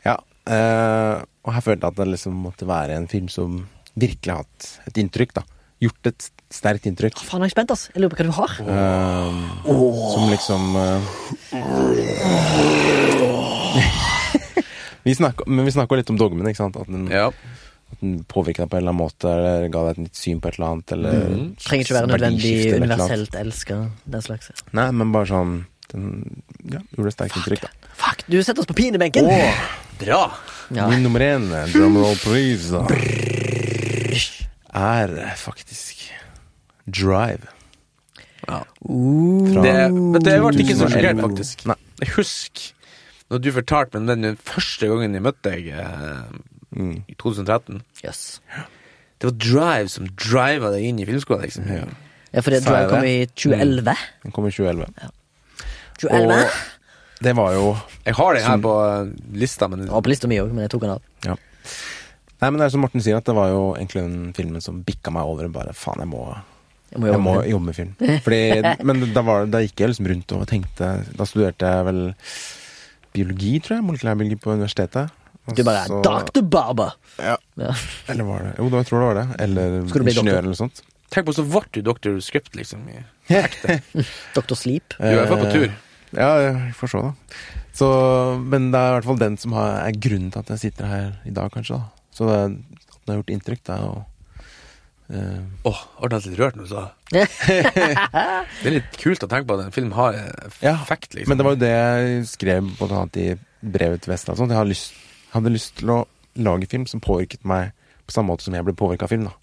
[0.07, 0.17] Ja.
[0.47, 3.59] eh, og her følte jeg at det liksom måtte være en film som
[3.99, 5.43] virkelig har hatt et inntrykk, da.
[5.85, 7.19] Gjort et sterkt inntrykk.
[7.27, 7.89] Faen, er jeg spent, ass.
[7.95, 8.53] Jeg lurer på hva du har.
[8.63, 9.31] Eh,
[10.15, 11.01] Som liksom eh,
[15.07, 16.77] vi snakket, Men vi snakka litt om dogmen, ikke sant?
[16.81, 17.29] At den, Ja.
[17.31, 20.41] at den påvirka deg på en eller annen måte, eller ga deg et nytt syn
[20.43, 21.13] på et eller annet, eller
[21.63, 23.11] Trenger ikke være nødvendig verdiskifte eller et eller annet.
[23.11, 23.77] universelt elska.
[24.17, 24.51] Den slags.
[24.73, 25.53] Nei, men bare sånn
[25.93, 26.07] Den
[26.67, 27.71] ja, gjorde et sterkt inntrykk, da.
[27.95, 29.29] Fuck, du setter oss på pinebenken!
[30.01, 30.23] Bra.
[30.75, 30.89] Ja.
[30.91, 32.83] Min nummer én, drumroll please, da,
[34.77, 36.11] er faktisk
[36.87, 37.49] Drive.
[38.47, 38.61] Ja.
[38.63, 40.95] Fra Det, men det ble ikke så 2011.
[40.95, 41.67] sjokkert, faktisk.
[41.67, 41.77] Nei.
[42.05, 42.73] Jeg husker
[43.31, 46.27] når du fortalte meg den den første gangen jeg møtte deg eh,
[46.77, 47.05] Mm.
[47.09, 47.79] i 2013.
[48.05, 48.41] Yes.
[49.19, 51.43] Det var Drive som driva deg inn i filmskolen.
[51.47, 51.65] Liksom.
[51.73, 51.85] Ja.
[52.35, 53.95] Ja, for det, Drive kom i 2011.
[54.27, 54.91] Den kom i 2011.
[56.03, 56.35] 2011?
[56.43, 58.75] Og det var jo Jeg har den her på
[59.41, 61.03] lista, men Og på lista mi òg, men jeg tok den av.
[61.25, 61.37] Ja.
[62.43, 64.83] Nei, men det er som Morten sier, at det var jo egentlig den filmen som
[64.85, 65.49] bikka meg over.
[65.49, 66.27] Bare faen, jeg må,
[66.93, 67.93] Jeg må jeg jobbe må med jobbe med film.
[68.25, 68.41] Fordi,
[68.87, 72.01] men da, var, da gikk jeg liksom rundt og tenkte Da studerte jeg vel
[73.17, 73.87] biologi, tror jeg.
[73.89, 75.11] Molekylærbiologi på universitetet.
[75.55, 76.43] Du bare er Dr.
[76.51, 76.95] Barber!
[77.23, 77.37] Ja.
[77.61, 77.73] Ja.
[78.11, 79.27] Eller var det Jo, da, jeg tror det var det.
[79.45, 80.39] Eller ingeniør doktor?
[80.39, 80.81] eller noe sånt.
[81.15, 82.17] tenk på så ble du Dr.
[82.27, 82.83] Script, liksom.
[82.91, 83.05] i-
[84.37, 84.55] Dr.
[84.59, 84.97] Sleep.
[84.99, 85.69] Du er i hvert fall på tur.
[85.71, 85.83] Eh,
[86.17, 87.13] Ja, vi får se, da.
[87.77, 87.87] Så,
[88.47, 90.87] men det er i hvert fall den som har, er grunnen til at jeg sitter
[90.89, 91.77] her i dag, kanskje.
[91.83, 93.97] da Så det, at den har gjort inntrykk, det er jo
[95.11, 97.27] eh, Åh, ble nesten litt rørt nå, så sa det.
[98.67, 100.17] Er litt kult å tenke på at en film har
[100.63, 101.31] Ja, effekt, liksom.
[101.31, 103.27] Men det var jo det jeg skrev blant annet i
[103.67, 104.33] brevet til Vesta.
[104.35, 104.43] og.
[104.47, 104.95] Jeg hadde lyst,
[105.35, 105.99] hadde lyst til å
[106.37, 107.73] lage film som påvirket meg
[108.07, 109.25] på samme måte som jeg ble påvirka av film.
[109.27, 109.35] da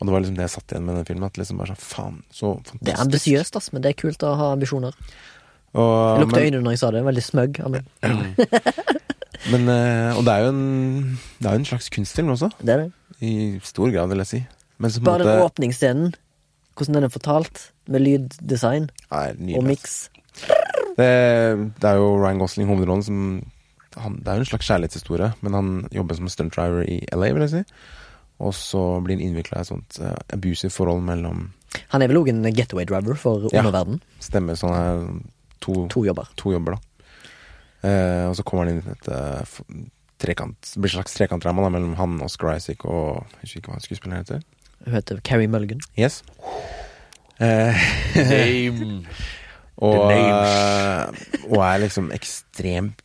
[0.00, 1.26] Og det var liksom det jeg satt igjen med den filmen.
[1.28, 2.84] At liksom bare sånn, faen, så fantastisk.
[2.86, 4.96] Det er ambisiøst, ass, men det er kult å ha ambisjoner.
[5.76, 7.02] Og, Jeg lukta øynene når jeg sa det.
[7.04, 7.84] Veldig smøgg Men,
[9.52, 10.62] men, eh, og det er jo en
[11.38, 12.48] Det er jo en slags kunstfilm også.
[12.62, 12.92] Det er det.
[13.20, 13.34] I
[13.66, 14.40] stor grad, vil jeg si.
[14.78, 16.12] Så Bare den måte åpningsscenen,
[16.78, 20.10] hvordan den er fortalt, med lyddesign Nei, og miks.
[20.98, 21.08] Det,
[21.80, 23.20] det er jo Ryan Gosling hovedrollen som
[23.98, 27.46] han, Det er jo en slags kjærlighetshistorie, men han jobber som stuntdriver i LA, vil
[27.46, 27.62] jeg si.
[28.38, 31.48] Og så blir han innvikla i et sånt uh, abusive forhold mellom
[31.90, 33.64] Han er vel òg en getaway driver for Ja.
[33.64, 33.98] underverden.
[34.22, 35.02] Stemmer sånn her
[35.64, 36.28] to, To jobber.
[36.36, 36.78] to jobber.
[37.82, 39.42] Eh, og så kommer han inn i et uh,
[40.18, 44.22] trekant blir et slags trekantdrama mellom han, Oscar Isaac og Jeg husker ikke hva skuespilleren
[44.24, 44.42] heter.
[44.84, 45.80] Hun heter Carrie Mulligan.
[45.98, 46.22] Yes.
[47.40, 47.74] Uh,
[48.16, 49.04] Name.
[49.84, 53.04] og, The name og er liksom ekstremt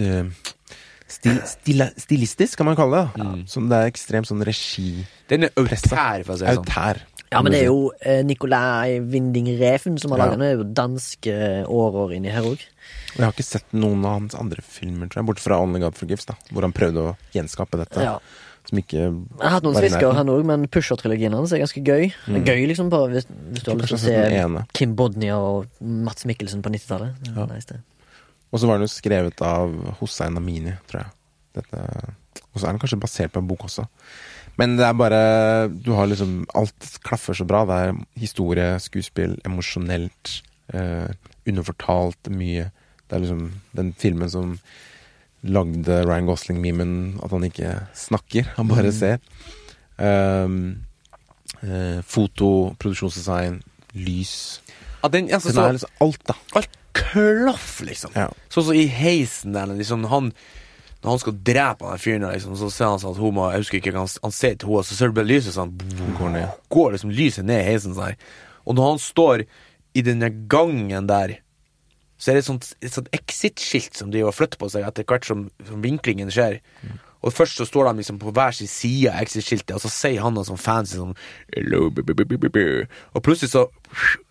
[0.00, 0.30] eh,
[1.08, 3.22] stil, stilistisk, kan man kalle det.
[3.26, 3.44] Mm.
[3.50, 6.64] Som det er ekstremt sånn regi Den er autær, for å si det sånn.
[6.64, 7.02] Autær.
[7.28, 10.30] Ja, men det er jo eh, Nicolai Winding Refn som har Ja.
[10.32, 10.42] den.
[10.46, 11.34] Er jo danske
[11.68, 12.62] årår inni her òg.
[12.64, 15.82] Og jeg har ikke sett noen av hans andre filmer, tror jeg, bortsett fra Only
[15.82, 18.00] God Forgives, da, hvor han prøvde å gjenskape dette.
[18.00, 18.16] Ja.
[18.68, 22.10] Som ikke Jeg har hatt noen svisker, han òg, men Pusher-trilogien hans er ganske gøy.
[22.28, 23.24] Er Gøy liksom bare hvis,
[23.54, 24.64] hvis du har lyst til å se.
[24.76, 27.14] Kim Bodnia og Mats Mikkelsen på 90-tallet.
[27.30, 27.46] Er Ja.
[27.48, 27.78] nice.
[28.52, 31.14] Og så var den jo skrevet av Hossein Amini, tror jeg.
[31.58, 31.80] Dette,
[32.52, 33.86] og så er den kanskje basert på en bok også.
[34.58, 37.64] Men det er bare Du har liksom Alt klaffer så bra.
[37.64, 40.42] Det er historie, skuespill, emosjonelt,
[40.74, 41.08] eh,
[41.48, 42.70] underfortalt mye.
[43.08, 44.58] Det er liksom den filmen som
[45.46, 46.92] lagde Ryan Gosling-memen
[47.22, 49.20] at han ikke snakker, han bare ser.
[49.98, 50.84] Um,
[51.62, 53.62] uh, foto, produksjonsdesign,
[53.98, 54.60] lys
[55.02, 56.34] ja, den, altså, Den er liksom alt, da.
[56.58, 58.14] alt klaff, liksom.
[58.18, 58.26] Ja.
[58.50, 60.32] Sånn som i heisen der, liksom, han
[60.98, 63.44] når han skal drepe han fyren, der, liksom, så ser han sånn at hun må
[63.52, 65.76] Jeg husker ikke han, han ser til henne, så ser du bare lyset sånn
[66.18, 66.56] går ned.
[66.74, 68.18] Går liksom lyset ned i heisen sånn.
[68.66, 69.44] Og når han står
[69.94, 71.38] i denne gangen der,
[72.18, 75.26] så er det et sånt, sånt exit-skilt som de har flyttet på seg etter hvert
[75.28, 76.58] som, som vinklingen skjer.
[77.22, 80.22] Og først så står de liksom på hver sin side av exit-skiltet, og så sier
[80.22, 81.16] han noe sånn fancy sånn
[81.54, 82.64] Hello, bu, bu, bu.
[83.14, 83.68] Og plutselig så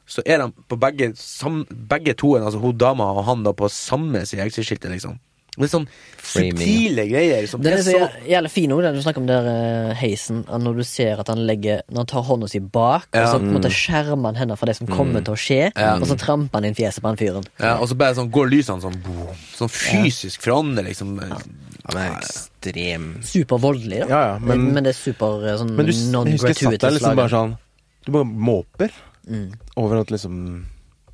[0.07, 3.67] Så er de på begge, sam, begge to, altså hun dama og han, da på
[3.67, 5.17] samme side av exit-skiltet, liksom.
[5.57, 6.57] Det er sånn Framing.
[6.59, 9.47] subtile greier som Den er så så jæ- jævlig fin òg, du snakker om der
[9.47, 10.43] eh, heisen.
[10.47, 13.23] at Når du ser at han legger Når han tar hånda si bak, Ja.
[13.23, 15.71] og så på en måte skjermer han henne fra det som kommer til å skje,
[15.75, 15.95] Ja.
[15.95, 17.45] og så tramper han inn fjeset på han fyren.
[17.59, 21.17] ja, Og så bare sånn går lysene sånn boom, Sånn fysisk forandrer, liksom.
[21.19, 24.07] Han er ekstrem Supervoldelig, da.
[24.07, 26.79] Ja, ja, men- men det er super eh, sånn Men du, jeg husker jeg satt
[26.79, 27.57] der non-gratuitous liksom bare sånn
[28.05, 28.91] Du bare måper
[29.29, 29.53] Mm.
[29.75, 30.65] over at liksom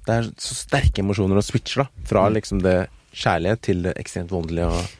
[0.05, 1.87] Det er så sterke emosjoner å switche, da.
[2.03, 2.33] Fra Mm.
[2.33, 4.99] liksom det kjærlighet til det ekstremt voldelige og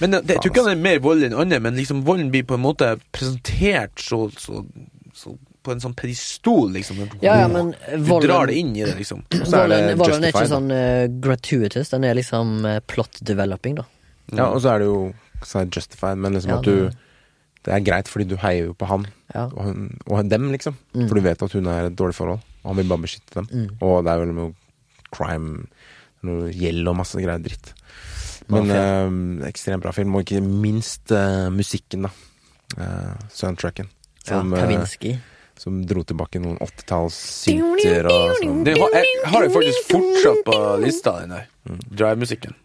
[0.00, 2.44] Men det, jeg tror ikke han er mer voldelig enn andre, men liksom volden blir
[2.46, 4.60] på en måte presentert så, så,
[5.14, 5.32] så
[5.64, 7.00] på en sånn pedestol, liksom.
[7.24, 9.24] Ja, ja, men Du volden drar det inn i det, liksom.
[9.48, 13.18] så er det Volden, volden er ikke sånn uh, gratuitous, den er liksom uh, plot
[13.26, 13.86] developing, da.
[14.34, 15.00] Ja, og så er det jo
[15.44, 16.96] så er det justified, men liksom Ja, at du det-
[17.64, 19.46] Det er greit, fordi du heier jo på han Ja.
[19.46, 20.76] og, hun, og dem, liksom.
[20.94, 21.08] Mm.
[21.08, 23.34] For du vet at hun er i et dårlig forhold, og han vil bare beskytte
[23.34, 23.48] dem.
[23.50, 23.70] Mm.
[23.80, 24.52] Og det er vel noe
[25.16, 25.66] crime,
[26.26, 27.72] noe gjeld og masse greier dritt.
[28.52, 32.10] Men eh, ekstremt bra film, og ikke minst eh, musikken, da.
[32.76, 33.88] Eh, soundtracken.
[34.24, 35.14] Som, ja, eh, Kavinsky.
[35.60, 38.62] som dro tilbake noen 80-talls synter og sånn.
[38.66, 41.48] Det har, jeg har jo faktisk fortsatt på lista, den der.
[41.68, 41.80] Mm.
[41.92, 42.56] Drive-musikken.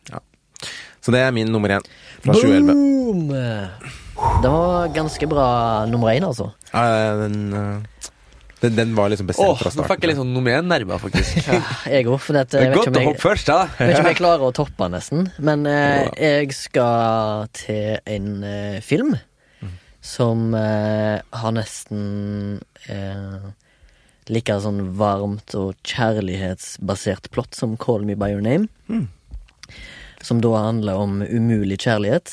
[1.00, 1.86] Så det er min nummer én
[2.26, 2.74] fra 2011.
[2.74, 3.30] Boom!
[4.44, 5.48] Det var ganske bra
[5.88, 6.50] nummer én, altså.
[6.74, 8.09] Ja, den, eh,
[8.62, 11.38] den, den var liksom bestemt Åh, fra nå fikk jeg litt sånn mer én-nerver, faktisk.
[11.48, 11.60] Ja,
[11.94, 13.60] jeg òg, for Det er godt å hoppe først, da.
[13.80, 15.30] jeg vet ikke om jeg klarer å toppe, nesten.
[15.40, 19.16] Men eh, jeg skal til en eh, film
[20.02, 23.50] som eh, har nesten eh,
[24.30, 28.70] like sånn varmt og kjærlighetsbasert plott som Call Me By Your Name.
[30.22, 32.32] Som da handler om umulig kjærlighet.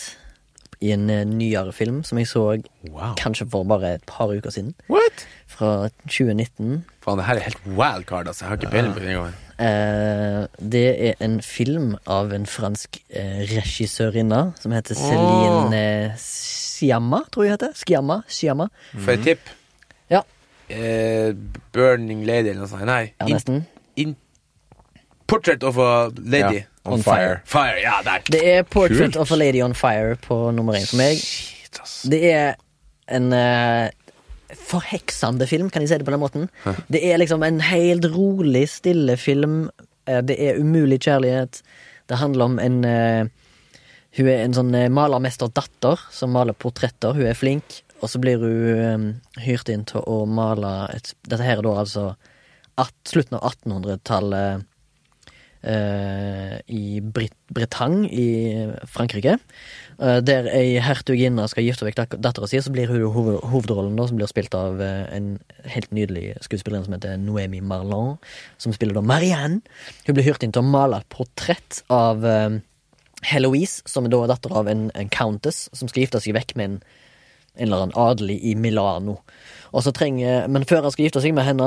[0.84, 2.42] I en eh, nyere film som jeg så
[2.86, 3.14] Wow.
[3.18, 4.74] kanskje for bare et par uker siden.
[4.92, 5.24] What?
[5.56, 6.84] Fra 2019.
[7.04, 8.44] Faen, det her er helt wildcard, altså.
[8.44, 9.34] Jeg har ikke peiling på det engang.
[9.56, 15.80] Eh, det er en film av en fransk eh, regissørinne som heter Céline
[16.20, 17.72] Sciamma, tror jeg heter.
[17.78, 18.18] Sciamma?
[18.28, 18.66] Sciamma.
[18.98, 19.48] For et tipp.
[20.12, 20.20] Ja.
[20.68, 21.32] Eh,
[21.72, 22.84] Burning Lady eller noe sånt.
[22.84, 23.14] Nei.
[23.16, 23.62] Ja, In, nesten.
[23.96, 24.16] in
[25.26, 26.60] Portrait of a Lady.
[26.60, 27.40] Ja, on, On fire.
[27.48, 28.20] Fire, ja, der.
[28.30, 29.16] Det er Portrait Kult.
[29.24, 31.16] of a Lady on Fire på nummer én for meg.
[31.18, 32.02] Shit, ass.
[32.06, 32.54] Det er
[33.08, 33.88] en eh,
[34.54, 36.46] forheksende film, kan jeg si det på den måten.
[36.92, 39.66] Det er liksom en helt rolig, stille film.
[40.06, 41.62] Eh, det er umulig kjærlighet.
[42.06, 43.26] Det handler om en eh,
[44.16, 47.16] Hun er en sånn eh, malermesterdatter som maler portretter.
[47.16, 49.10] Hun er flink, og så blir hun
[49.42, 52.06] hyrt inn til å male et Dette her er da altså
[53.08, 54.72] slutten av 1800-tallet.
[55.66, 58.28] Uh, i Brit Bretagne i
[58.86, 59.32] Frankrike.
[59.96, 64.04] Eh, der ei hertuginne skal gifte vekk dattera si, så blir hun hoved hovedrollen, da,
[64.08, 65.30] som blir spilt av eh, en
[65.72, 68.18] helt nydelig skuespiller som heter Noemi Marlon,
[68.60, 69.62] som spiller da Marianne.
[70.04, 72.60] Hun blir hyrt inn til å male et portrett av eh,
[73.30, 76.68] Heloise, som er da datter av en, en countess, som skal gifte seg vekk med
[76.68, 76.78] en,
[77.56, 79.22] en eller annen adelig i Milano.
[79.76, 81.66] Trenger, Men før han skal gifte seg med henne,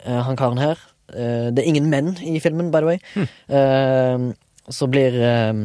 [0.00, 0.78] han karen her
[1.12, 3.26] Det er ingen menn i filmen, by the way.
[3.52, 4.30] Eh,
[4.72, 5.60] så blir eh,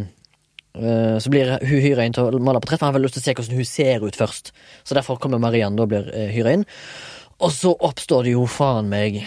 [0.76, 3.26] Så blir hun hyra inn til å male portrett, for han har lyst til å
[3.30, 4.52] se hvordan hun ser ut først.
[4.84, 6.66] Så derfor kommer Marianne og blir uh, hyra inn.
[7.40, 9.22] Og så oppstår det jo faen meg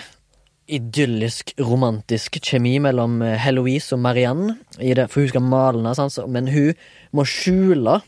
[0.69, 4.59] idyllisk, romantisk kjemi mellom eh, Heloise og Marianne.
[4.77, 6.75] For hun skal male henne, men hun
[7.17, 7.99] må skjule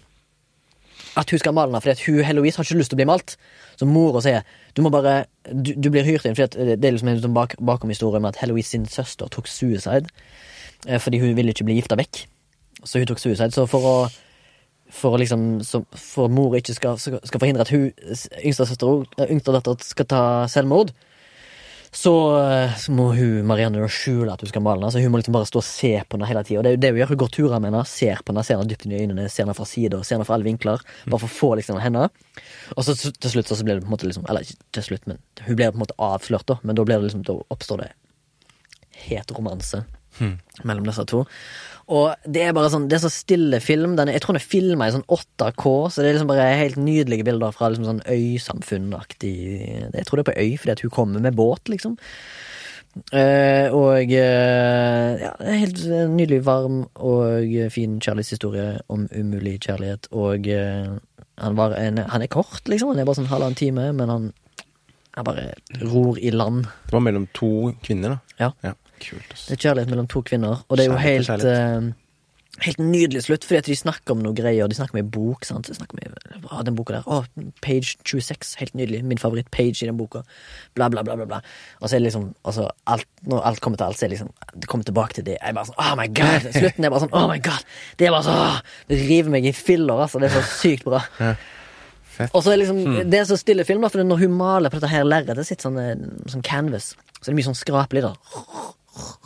[1.19, 3.37] at hun skal male henne, fordi hun, Heloise har ikke lyst til å bli malt.
[3.81, 4.45] Så mora sier
[4.77, 7.57] du må bare Du, du blir hyrt inn, fordi eh, det er liksom en bak,
[7.59, 10.13] bakom historien med at Heloise sin søster tok suicide.
[10.87, 12.27] eh, Fordi hun ville ikke bli gifta vekk.
[12.85, 13.53] Så hun tok suicide.
[13.55, 13.95] Så for å
[14.91, 17.91] for liksom så, For at mor ikke skal, skal forhindre at hun
[18.43, 20.91] yngste søster yngste datter skal ta selvmord,
[21.91, 24.93] så, eh, så må hun Marianne skjule at hun skal male henne.
[24.95, 26.63] Så hun må liksom bare stå og se på henne hele tida.
[26.63, 27.11] Det det hun gjør.
[27.11, 29.43] Hun går turer med henne, ser på henne, ser henne dypt inn i øynene, ser
[29.43, 30.85] henne fra sida, ser henne fra alle vinkler.
[31.11, 32.07] Bare for å få liksom henne.
[32.77, 35.09] Og så til slutt så blir det på en måte liksom Eller ikke til slutt,
[35.11, 36.61] men hun blir på en måte avslørt, da.
[36.63, 37.91] Men da blir det liksom Da oppstår det
[39.11, 39.83] het romanse
[40.67, 41.25] mellom disse to.
[41.91, 43.97] Og det er bare sånn Det er så stille film.
[43.99, 46.47] Den er, jeg tror den er filma i sånn 8K, så det er liksom bare
[46.61, 49.35] helt nydelige bilder fra liksom sånn øysamfunnaktig
[49.97, 51.99] Jeg tror det er på øy, fordi at hun kommer med båt, liksom.
[53.15, 60.09] Uh, og uh, ja, helt eh, nydelig varm og fin kjærlighetshistorie om umulig kjærlighet.
[60.11, 60.97] Og uh,
[61.39, 62.91] han, var en, han er kort, liksom.
[62.91, 64.27] Han er bare sånn halvannen time, men han
[65.15, 65.47] er bare
[65.85, 66.67] ror i land.
[66.89, 68.51] Det var mellom to kvinner, da.
[68.67, 68.75] Ja.
[69.01, 69.49] Kult, ass.
[69.49, 71.91] Det er kjærlighet mellom to kvinner, og det er jo Kjærlighet helt eh,
[72.61, 74.69] Helt nydelig slutt, fordi at de snakker om noe greier.
[74.69, 75.47] De snakker om ei bok.
[75.49, 75.69] sant?
[75.71, 77.07] De snakker om ah, den boka der.
[77.07, 77.23] Å,
[77.65, 78.57] page 26.
[78.61, 79.01] Helt nydelig.
[79.07, 80.25] Min favoritt-page i den boka.
[80.77, 81.15] Bla, bla, bla.
[81.17, 81.39] bla, bla.
[81.79, 84.19] Og så er det liksom altså, alt, Når alt kommer til alt, så er det
[84.19, 85.39] liksom Det kommer tilbake til det.
[85.39, 86.51] Jeg er bare sånn Oh my god!
[86.59, 87.71] Slutten er bare sånn Oh my god!
[87.97, 88.61] Det er bare så åh,
[88.91, 90.21] Det river meg i filler, altså.
[90.21, 91.01] Det er så sykt bra.
[92.11, 92.35] Fett.
[92.35, 92.83] Og så er det liksom
[93.15, 95.65] Det er så stille film, da, for når hun maler på dette her lerretet sitt,
[95.65, 95.95] sånn, eh,
[96.29, 98.13] sånn canvas, så er det mye sånn skrapelig, da.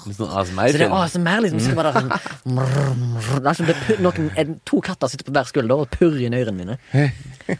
[0.04, 0.92] Litt sånn Så det er.
[0.92, 1.62] ASMR, liksom.
[1.64, 5.84] Så bare sånn, det er som det noen, en, to katter sitter på hver skulder
[5.84, 6.76] og purrer inn ørene mine.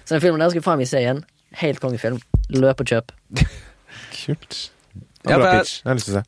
[0.05, 1.25] Så den filmen der skal jeg faen meg se igjen.
[1.63, 2.21] Helt kongefilm.
[2.53, 3.15] Løp og kjøp.
[4.19, 4.61] Kult.
[5.25, 5.81] Ja, bra pitch.
[5.81, 6.25] Jeg har lyst til å se.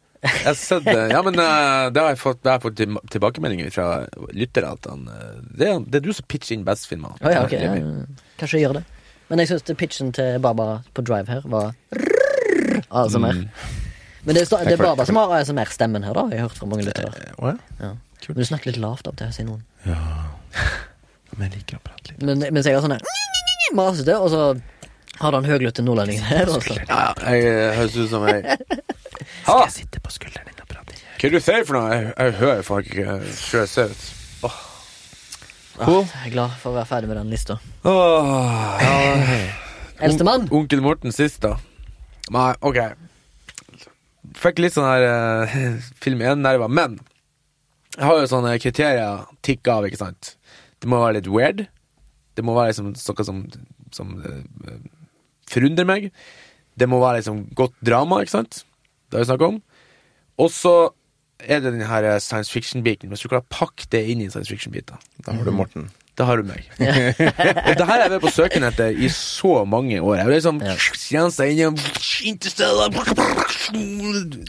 [0.58, 1.02] Sett det.
[1.12, 3.88] Ja, men uh, det har jeg fått, det har jeg fått tilbakemeldinger fra
[4.34, 7.14] lyttere at han det, er, det er du som pitcher inn best filmer.
[7.20, 7.76] Oh, ja, okay, Ja,
[8.40, 8.86] kanskje jeg gjør det.
[9.28, 11.74] Men jeg syns pitchen til Baba på Drive her var
[12.90, 13.44] ASMR.
[13.44, 13.85] Mm.
[14.26, 16.24] Men det er, sta- det er Baba som har ASMR-stemmen her, da.
[16.34, 17.12] Jeg har hørt fra mange lyttere.
[17.38, 17.56] Å ja?
[17.80, 17.92] Ja.
[18.26, 19.62] Men du snakker litt lavt opp til til, sier noen.
[21.36, 22.24] Men jeg liker å prate litt.
[22.26, 22.96] Men, mens jeg har sånn
[23.76, 24.42] masete, og så
[25.20, 26.50] har du en høglytte nordlending her.
[26.50, 26.74] Og så.
[26.88, 28.42] Ja, ja, jeg eh, høres ut som jeg
[29.46, 30.96] Skal Jeg sitte på skulderen din og prate?
[30.96, 31.94] Hva er det du sier for noe?
[31.94, 34.04] Jeg, jeg hører faktisk ikke hva jeg ser ut.
[35.76, 37.58] Ah, jeg er glad for å være ferdig med den lista.
[37.84, 38.30] Åh,
[38.80, 39.40] ja.
[40.06, 40.46] Eldstemann.
[40.56, 41.56] Onkel Morten sist, da.
[42.32, 42.78] Nei, ok.
[44.36, 46.98] Fikk litt sånn her uh, film 1-nerver, men
[47.96, 50.34] jeg har jo sånne kriterier tikka av, ikke sant.
[50.82, 51.64] Det må være litt weird.
[52.36, 53.40] Det må være liksom noe som,
[53.96, 54.74] som uh,
[55.48, 56.10] forundrer meg.
[56.76, 58.64] Det må være liksom godt drama, ikke sant.
[59.08, 59.60] Det har vi snakket om.
[60.44, 60.74] Og så
[61.40, 63.08] er det den her science fiction-biten.
[63.08, 65.00] Hvis du klarer å pakke det inn i science fiction-biten da.
[65.24, 65.88] Da har du Morten.
[66.16, 66.64] Da har du meg.
[66.80, 70.22] og det her har jeg vært på søken etter i så mange år.
[70.22, 70.76] Jeg ble liksom Ja.
[71.44, 71.76] Innom
[72.24, 72.88] Interstellar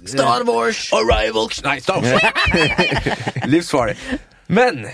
[0.07, 0.85] Star Wars.
[0.95, 2.23] Arrival Nei, Star Wars!
[3.51, 3.97] Livsfarlig.
[4.47, 4.85] Men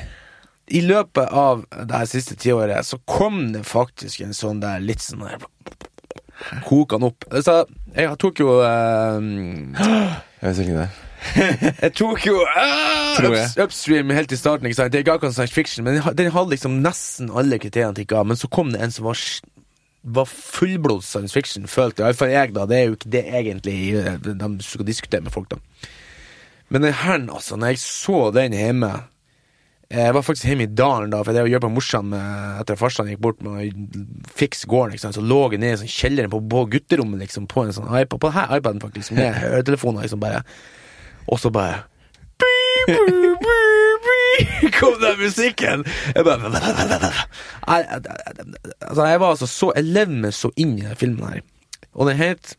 [0.74, 5.04] i løpet av det her siste tiåret så kom det faktisk en sånn der litt
[5.04, 5.46] sånn der
[6.66, 7.28] Kokende opp.
[7.46, 7.62] Så
[7.94, 9.22] jeg tok jo eh,
[9.78, 10.90] Jeg vet ikke det.
[11.84, 13.48] Jeg tok jo uh, Tror jeg.
[13.48, 14.68] ups, Upstream helt i starten.
[14.68, 14.94] ikke sant?
[14.94, 18.30] Det ga ikke science fiction, men den hadde liksom nesten alle kriteriene tikka av.
[18.30, 19.22] Men så kom det en som var,
[20.20, 22.68] var fullblods science fiction, følte iallfall jeg, da.
[22.70, 25.90] Det er jo ikke det egentlig eh, de skal diskutere med folk, da.
[26.74, 28.88] Men den her, altså, når jeg så den hjemme
[29.94, 32.80] Jeg var faktisk hjemme i dalen da, for det å gjøre på morsan etter at
[32.80, 34.96] farsan gikk bort med å fikse gården.
[34.96, 35.20] ikke sant?
[35.20, 38.18] Så lå jeg nede i sånn kjelleren på, på gutterommet liksom, på en sånn iPad,
[38.24, 40.08] på denne iPaden faktisk, med høretelefoner.
[40.08, 40.42] liksom bare
[41.28, 41.84] Og så bare
[44.80, 45.86] Kom den musikken!
[46.16, 46.50] Jeg bare
[48.82, 51.42] altså, jeg var altså så Jeg levde meg så inn i den filmen her.
[51.94, 52.58] Og den het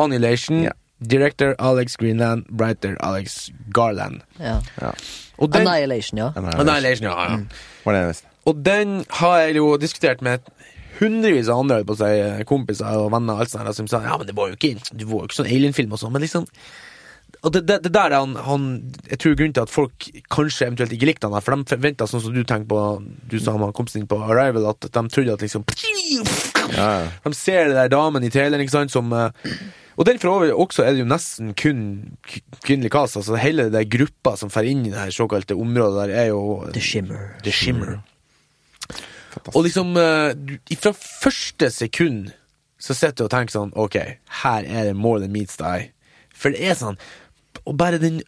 [0.00, 0.70] Annihilation Ja.
[1.10, 4.22] Director Alex Greenland, writer Alex Garland.
[4.40, 4.60] Ja.
[5.36, 6.30] Og den, Annihilation, ja.
[6.36, 7.38] Annihilation, ja, ja.
[7.84, 8.22] Var det?
[8.46, 10.38] Og den har jeg jo diskutert med
[11.00, 14.36] hundrevis av andre på seg, kompiser og venner alt sånt, som sa ja, men det
[14.36, 16.46] var jo ikke, det var jo ikke sånn alien-film og sånn, men liksom
[17.42, 18.66] og det, det, det der er han, han
[19.10, 22.22] Jeg tror grunnen til at folk kanskje eventuelt ikke likte han, for de forventa sånn
[22.24, 22.80] som du tenker på
[23.30, 25.66] Du sa med kompisen din på Arrival, at de trodde at liksom
[26.72, 27.10] Ja, ja.
[27.24, 29.52] De ser det der damen i traileren, ikke sant, som eh,
[29.96, 31.84] Og den for over også er det jo nesten kun
[32.66, 33.16] kvinnelig cast.
[33.16, 36.26] Altså hele den der gruppa som får inn i det her såkalte området der, er
[36.34, 36.42] jo
[36.74, 37.30] The Shimmer.
[37.46, 37.94] The Shimmer.
[38.90, 39.56] Fantastisk.
[39.56, 42.32] Og liksom eh, Fra første sekund
[42.78, 43.96] så sitter du og tenker sånn Ok,
[44.42, 45.92] her er det more than meets the eye.
[46.36, 46.98] For det er sånn
[47.66, 48.22] Og bare den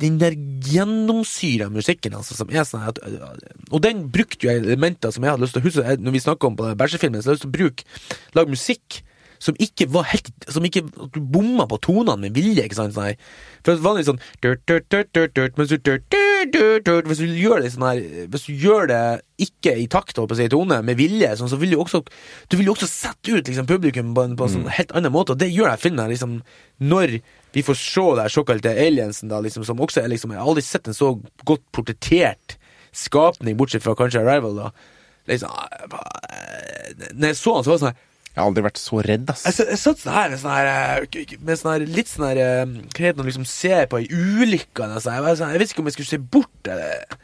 [0.00, 0.34] den der
[0.66, 2.98] gjennomsyra musikken, altså, som er sånn at,
[3.70, 6.50] Og den brukte jo elementer som jeg hadde lyst til å huske Når vi snakker
[6.50, 9.02] om på bæsjefilmen, så hadde jeg lyst til å bruke Lage musikk
[9.44, 10.82] som ikke var helt Som ikke
[11.14, 12.96] Du bomma på tonene med vilje, ikke sant?
[12.96, 13.16] Sånn her.
[13.66, 16.14] For vanligvis sånn durt, durt,
[16.50, 18.00] Hvis du gjør det sånn her
[18.32, 19.00] Hvis du gjør det
[19.44, 22.02] ikke i takt og på si, tone, med vilje, sånn, så vil du også
[22.50, 25.34] Du vil også sette ut liksom, publikum på en, på en sånn helt annen måte,
[25.34, 26.10] og det gjør i filmen.
[26.12, 26.38] Liksom,
[26.84, 27.18] når
[27.54, 30.64] vi får se det såkalte aliensen, da, liksom, som også er liksom Jeg har aldri
[30.66, 31.14] sett en så
[31.46, 32.58] godt portrettert
[32.94, 34.72] skapning, bortsett fra kanskje Arrival, da.
[35.30, 35.50] Liksom,
[37.14, 38.02] når jeg så han, så var det sånn her
[38.34, 39.44] Jeg har aldri vært så redd, ass.
[39.46, 42.40] jeg, jeg satt sånn her med sånn her eh, Med sånn her litt sånn her
[42.42, 45.14] eh, Hva heter det liksom ser på ei ulykke Altså.
[45.14, 47.18] Jeg, sånn, jeg visste ikke om jeg skulle se bort eller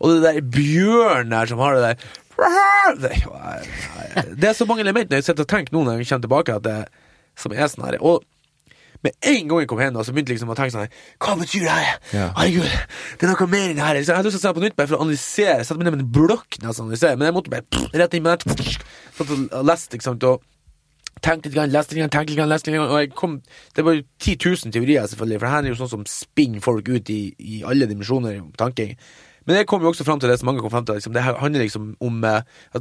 [0.00, 2.10] Og det der bjørnen der som har det der
[2.98, 6.64] det, er så mange elementer jeg sitter og tenker nå når jeg kommer tilbake, at
[6.64, 6.78] det,
[7.38, 7.96] som er sånn her.
[8.02, 8.24] Og
[9.04, 10.88] med en gang jeg kom hjem, så begynte jeg liksom å tenke sånn
[11.22, 11.98] Hva betyr det her?
[12.16, 12.26] Ja.
[12.38, 12.74] Herregud,
[13.20, 14.00] det er noe mer enn det her.
[14.00, 15.58] Jeg hadde lyst til å se på nytt bare for å analysere.
[15.60, 18.24] Jeg satte meg ned med en blokk nesten men jeg måtte bare pff, rett inn
[18.24, 18.72] med den.
[19.14, 20.26] Satt og leste, ikke sant.
[20.30, 20.42] Og
[21.22, 23.36] tenkte litt, grann, leste litt, grann, tenkte litt, grann, leste litt, grann, og jeg kom
[23.76, 26.64] Det var jo 10 000 teorier, selvfølgelig, for det her er jo sånn som spinner
[26.64, 28.96] folk ut i, i alle dimensjoner i tanking.
[29.44, 30.96] Men jeg kom jo også fram til det som mange kom fram til.
[30.96, 32.40] Liksom, det handler liksom om eh,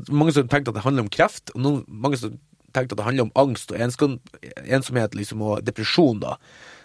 [0.09, 2.37] Mange som tenkte at det handler om kreft, og noen, mange som
[2.73, 6.21] tenkte at det handler om angst og ensomhet liksom, og depresjon.
[6.23, 6.37] da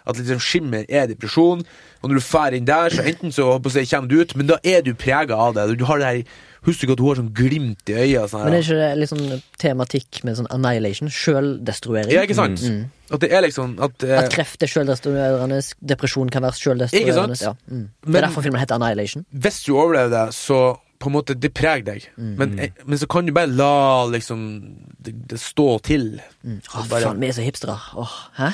[0.05, 1.63] At liksom skimmer er depresjon,
[2.01, 4.19] og når du drar inn der, så enten så håper jeg, å si, kommer du
[4.21, 5.79] ut, men da er du prega av det.
[5.79, 8.25] Du har det her Husker du ikke at hun har sånn glimt i øya?
[8.27, 11.07] Sånn her, Men er ikke det litt sånn tematikk med sånn annihilation?
[11.09, 12.11] Sjøldestruering?
[12.11, 12.63] Ja, ikke sant?
[13.09, 17.41] At det er liksom at, eh, At kreft er sjøldestruerende, depresjon kan være sjøldestruerende.
[17.41, 17.53] Ja.
[17.71, 17.89] Mm.
[18.03, 19.25] Det Men- er derfor filmen heter Annihilation.
[19.33, 22.09] Hvis du overlever det, så på en måte Det preger deg.
[22.17, 26.21] Men, eh, men så kan du bare la liksom det, det stå til.
[26.45, 26.61] Mm.
[26.75, 27.79] Åh, bare- faen, vi er så hipstere.
[27.95, 28.53] Åh, hæ?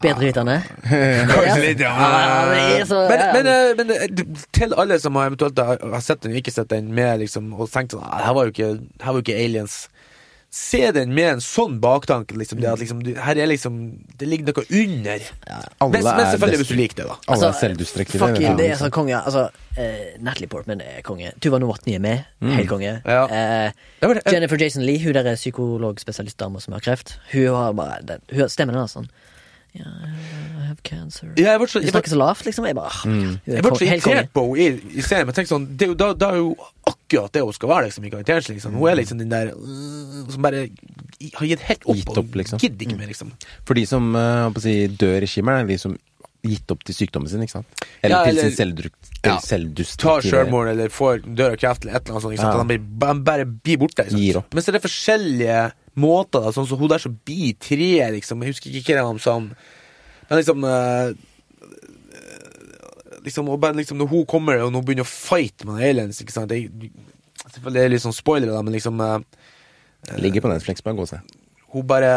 [0.00, 0.62] Bedrevitende.
[0.90, 0.96] Ja.
[1.40, 1.56] Ja,
[2.56, 6.40] er men, men, eh, men eh, til alle som har eventuelt har sett den og
[6.40, 8.70] ikke sett den, med liksom, og tenkt sånn "Ah, Her var jo ikke,
[9.02, 9.82] her var jo ikke aliens.
[10.50, 12.34] Se den med en sånn baktanke.
[12.34, 13.76] Liksom, det at liksom, her er liksom
[14.18, 15.22] Det ligger noe under.
[15.46, 17.14] Alle Men, men er selvfølgelig hvis du liker det, da.
[17.14, 18.20] Alle er Altså, selvdestruktive.
[18.24, 19.14] Fuck det, det er sånn konge.
[19.20, 19.44] Altså,
[19.78, 21.30] uh, Natalie Portman er konge.
[21.38, 22.26] Tuva Novotny er med.
[22.42, 22.96] Helt konge.
[23.06, 23.22] Ja.
[23.30, 23.70] Eh,
[24.02, 27.20] eh, Jennifer Jason Lee, hun der er psykologspesialistdama som har kreft.
[27.30, 29.06] Hun har bare den, hun, Stemmen hennes sånn
[29.76, 31.30] Ja, I have cancer.
[31.38, 32.66] Ja, jeg så, jeg ble, snakker så lavt, liksom.
[32.66, 33.30] Jeg bare mm.
[33.46, 35.28] er jeg ble så irritert på henne i, i serien.
[35.28, 36.50] Men tenk sånn, det er jo, da, da er jo
[36.90, 38.58] akkurat det hun skal være, liksom, i karakteren sin.
[38.58, 38.76] Liksom.
[38.80, 42.02] Hun er liksom den der øh, som bare har gitt helt opp.
[42.02, 42.62] Gitt opp, liksom.
[42.62, 43.34] Gidder ikke mer, liksom.
[43.68, 45.98] For de som å si, dør i skimmelen, er de som
[46.46, 47.84] gitt opp til sykdommen sin, ikke sant?
[48.00, 49.36] Eller Ja, til sin selvdruk- Ja.
[50.00, 52.32] Tar sjølmord eller får dør av kreft eller et eller annet sånt.
[52.32, 52.56] Ikke sant?
[52.56, 52.64] Ja.
[52.64, 54.04] De bare, de bare blir borte.
[54.04, 54.18] Liksom.
[54.18, 54.54] Gir opp.
[54.54, 58.42] Men så er det forskjellige måter, da, sånn som hun der som blir tre, liksom.
[58.44, 61.14] Jeg husker ikke hva de sa Men liksom øh,
[63.24, 66.32] Liksom, og bare liksom Når hun kommer og hun begynner å fight med aliens, ikke
[66.32, 69.18] sant det, er- er litt sånn spoiler, da, men liksom øh,
[70.22, 71.18] Ligger på Netflix, bare gå og se.
[71.72, 72.10] Hun bare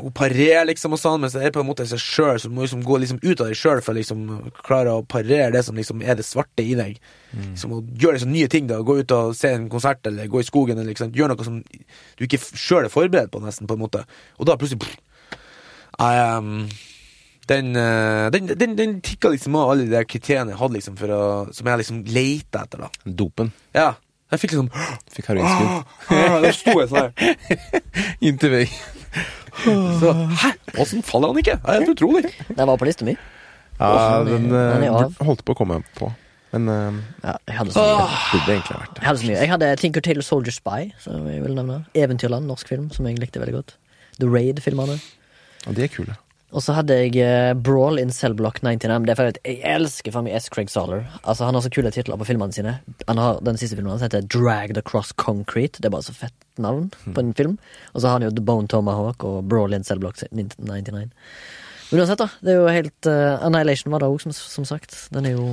[0.00, 2.50] Hun parerer liksom og sånn, men så er det på en måte seg sjøl, så
[2.50, 4.24] du må liksom gå liksom ut av deg sjøl for å liksom
[4.66, 6.98] klare å parere det som liksom er det svarte i deg.
[7.36, 8.80] Liksom å gjøre liksom nye ting, da.
[8.82, 11.60] Gå ut og se en konsert, eller gå i skogen, eller liksom gjøre noe som
[11.62, 14.02] du ikke sjøl er forberedt på, nesten, på en måte.
[14.40, 14.98] Og da plutselig pff,
[16.02, 16.66] I, um,
[17.46, 21.20] den, eh, den, den, den tikka liksom av alle de kriteriene jeg hadde liksom å
[21.54, 22.90] Som jeg liksom leita etter, da.
[23.06, 23.52] Dopen.
[23.76, 23.92] Ja.
[24.32, 24.70] Jeg fikk liksom
[25.14, 25.94] Fikk heroinskudd.
[26.18, 27.82] ah, Da sto jeg sånn her.
[28.26, 28.78] Inntil vegg.
[30.00, 30.12] Så
[30.42, 30.50] hæ?
[30.82, 31.56] Åssen faller han ikke?
[31.62, 32.30] Det er helt utrolig.
[32.50, 33.16] Den var på lista mi.
[33.80, 33.88] Ja,
[34.24, 35.16] den er- den den er eh, av.
[35.26, 36.10] holdt på å komme på.
[36.52, 38.06] Men uh, Ja, jeg hadde så mye.
[38.32, 39.00] burde egentlig vært det.
[39.02, 39.38] Jeg hadde så mye.
[39.40, 41.80] Jeg hadde Tinker Tailor Soldier Spy, som jeg vil nevne.
[41.94, 43.74] Eventyrland, norsk film, som jeg likte veldig godt.
[44.20, 45.00] The Raid-filmene.
[45.66, 46.16] Ja, de er kule.
[46.54, 49.02] Og så hadde jeg eh, Brawl in Cellblock 99.
[49.02, 50.46] Det er for at Jeg elsker for meg S.
[50.52, 51.02] Craig Saller.
[51.24, 52.76] Altså Han har så kule titler på filmene sine.
[53.08, 55.80] Han har Den siste filmen hans heter Dragged Across Concrete.
[55.80, 57.56] Det er bare så fett navn på en film.
[57.94, 61.10] Og så har han jo The Bone Tomahawk og Brawl in Cellblock 99.
[61.90, 62.30] Men uansett, da.
[62.40, 64.94] Det er jo helt uh, Annihilation var det òg, som, som sagt.
[65.14, 65.50] Den er jo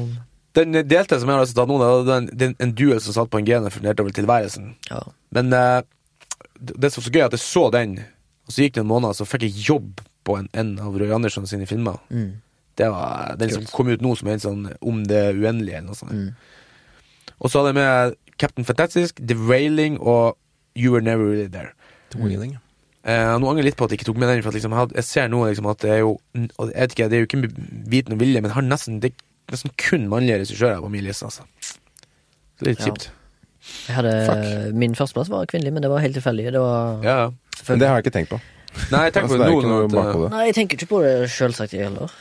[0.53, 3.41] Den delte som jeg har ta nå, det er en, en duel som satt på
[3.41, 4.75] en gen og funderte over tilværelsen.
[4.91, 5.01] Ja.
[5.33, 5.81] Men uh,
[6.61, 7.99] det som er så gøy, at jeg så den,
[8.45, 10.97] og så gikk det en måned, og så fikk jeg jobb på en, en av
[10.99, 11.99] Roy Andersson sine filmer.
[12.09, 12.41] Mm.
[12.77, 15.91] Det var den som kom ut nå, som er en sånn Om det uendelige, eller
[15.91, 16.11] noe sånt.
[16.11, 17.33] Mm.
[17.39, 20.37] Og så hadde jeg med Captain Fantastic, The Railing og
[20.75, 21.73] You Were Never Really There.
[22.15, 22.57] Wheeling.
[23.03, 24.73] Eh, nå angrer jeg litt på at jeg ikke tok med den, for at liksom,
[24.95, 27.27] jeg, ser nå liksom, at det er jo og jeg vet ikke, Det er jo
[27.27, 27.41] ikke
[27.91, 31.27] viten og vilje, men har nesten, det er nesten kun mannlige regissører på min liste.
[31.27, 31.43] Altså.
[31.59, 32.93] Så det er litt Ja.
[32.93, 33.09] kjipt.
[33.87, 34.75] Jeg hadde, Fuck.
[34.75, 36.51] Min førsteplass var kvinnelig, men det var helt tilfeldig.
[36.51, 37.29] Det var Ja, ja.
[37.67, 38.39] Men det har jeg ikke tenkt på.
[38.91, 40.29] Nei, jeg tenker Altså, det er ikke noe at, bak på eh, det.
[40.33, 42.13] Nei, jeg tenker ikke på det sjølsagt, jeg heller.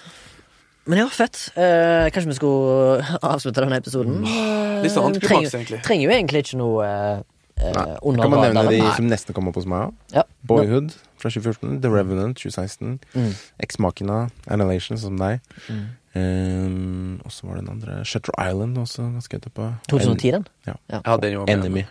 [0.90, 1.38] Men ja, fett.
[1.54, 4.24] Eh, kanskje vi skulle avslutte denne episoden?
[4.26, 5.80] Eh, Litt sånn antiklimaks, trenger, egentlig.
[5.86, 7.22] trenger jo egentlig ikke noe eh,
[7.62, 7.86] Nei.
[8.02, 9.94] under Kan man nevne de som nesten kom opp hos meg?
[10.14, 10.26] Ja.
[10.50, 13.32] Boyhood fra 2014, The Revenant 2016, Mm.
[13.62, 14.18] Ex-Machina,
[14.50, 15.38] Annihilation som deg.
[15.70, 15.82] Mm.
[16.12, 19.70] Um, og så var det den andre Shutter Island også ganske etterpå.
[19.88, 20.46] 2010, den?
[20.66, 20.74] Ja.
[20.90, 21.00] ja.
[21.06, 21.48] ja den.
[21.48, 21.86] Enemy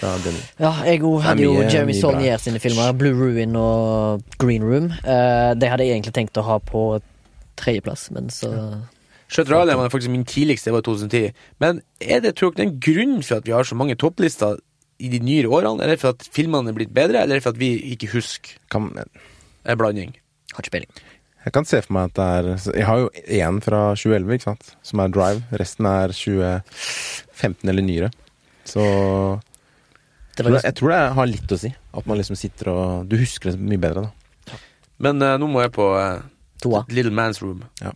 [0.00, 0.42] Denny.
[0.62, 1.96] Ja, jeg òg hadde jo Jeremy.
[1.98, 2.92] Saulnier sine filmer.
[2.98, 4.92] Blue Ruin og Green Room.
[5.02, 6.84] Uh, det hadde jeg egentlig tenkt å ha på
[7.58, 8.52] tredjeplass, men så
[9.28, 11.32] Shutter Island var faktisk min tidligste, det var i 2010.
[11.60, 13.96] Men er det tror dere den grunnen en grunn for at vi har så mange
[14.00, 14.56] topplister
[14.98, 15.84] i de nyere årene?
[15.84, 18.08] Er det for at filmene er blitt bedre, eller er det for at vi ikke
[18.14, 18.56] husker?
[18.72, 18.88] Kan,
[19.68, 20.14] En blanding.
[20.54, 20.90] har ikke peiling.
[21.44, 24.48] jeg kan se for meg at det er Jeg har jo én fra 2011, ikke
[24.48, 25.42] sant, som er Drive.
[25.52, 28.10] Resten er 2015 eller nyere.
[28.64, 28.80] Så
[30.38, 31.68] Det jeg var tror, liksom, jeg tror det har litt å si.
[31.98, 34.58] At man liksom sitter og Du husker det mye bedre, da.
[35.02, 36.20] Men uh, nå må jeg på uh,
[36.62, 36.84] toa.
[36.94, 37.64] Little Man's Room.
[37.82, 37.90] Ja.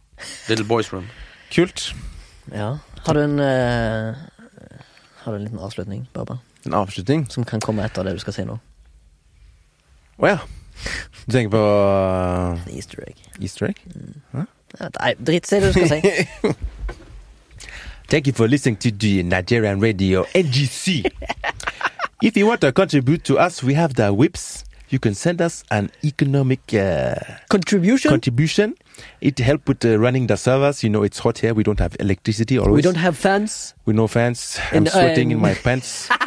[0.48, 1.06] Little Boys Room.
[1.54, 1.92] Kult.
[2.50, 2.72] Ja.
[3.06, 4.18] Har du en uh,
[5.22, 6.40] Har du en liten avslutning, Baba?
[6.66, 7.28] En avslutning.
[7.30, 8.58] Som kan komme etter det du skal si nå?
[10.18, 10.38] Å ja.
[11.26, 13.22] Du tenker på uh, Easter egg.
[13.38, 13.86] Easter egg?
[14.34, 14.46] Ja,
[14.98, 16.54] Nei, drit, si det du skal si.
[18.10, 21.06] Thank you for listening to the Nigerian radio NGC.
[22.22, 24.64] if you want to contribute to us, we have the whips.
[24.88, 27.14] You can send us an economic uh,
[27.48, 28.10] Contribution?
[28.10, 28.74] contribution.
[29.22, 30.84] It help with uh, running the servers.
[30.84, 31.54] You know, it's hot here.
[31.54, 32.74] We don't have electricity always.
[32.74, 33.74] We don't have fans.
[33.86, 34.58] We no fans.
[34.70, 36.08] I'm And, sweating in um, my pants.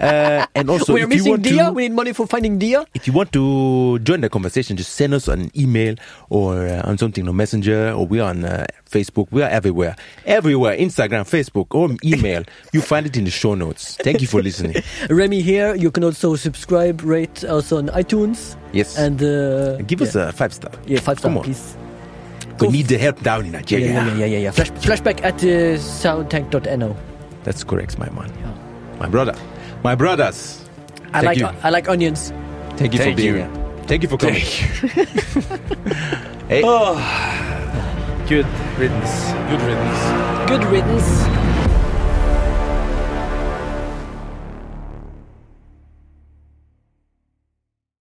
[0.00, 1.64] uh, and also, We're if you missing want Dia.
[1.66, 2.84] to, We need money for finding Dia.
[2.94, 5.94] if you want to join the conversation, just send us an email
[6.30, 9.28] or uh, on something on Messenger, or we're on uh, Facebook.
[9.30, 9.96] We are everywhere,
[10.26, 10.76] everywhere.
[10.76, 12.44] Instagram, Facebook, or email.
[12.72, 13.96] you find it in the show notes.
[13.96, 14.76] Thank you for listening.
[15.10, 15.74] Remy here.
[15.74, 20.54] You can also subscribe, rate us on iTunes, Yes, and uh, give us a five
[20.54, 20.72] star.
[20.86, 21.44] yeah, five star, Come on.
[21.44, 21.76] please.
[22.60, 23.86] We need the help down in Yeah, Nigeria.
[23.86, 24.38] yeah, yeah, yeah, yeah.
[24.38, 24.50] yeah.
[24.50, 26.94] Flash, flashback at uh, soundtank.no.
[27.44, 28.30] That's correct, my man.
[28.40, 28.98] Yeah.
[28.98, 29.34] My brother,
[29.82, 30.60] my brothers.
[31.12, 31.46] I Thank like you.
[31.62, 32.32] I like onions.
[32.76, 33.42] Thank you Thank for being you.
[33.42, 33.50] here.
[33.86, 34.34] Thank you for coming.
[36.48, 36.62] hey.
[36.64, 36.96] Oh.
[38.28, 38.46] Good
[38.78, 39.32] riddance.
[39.50, 40.48] Good riddance.
[40.48, 41.49] Good riddance.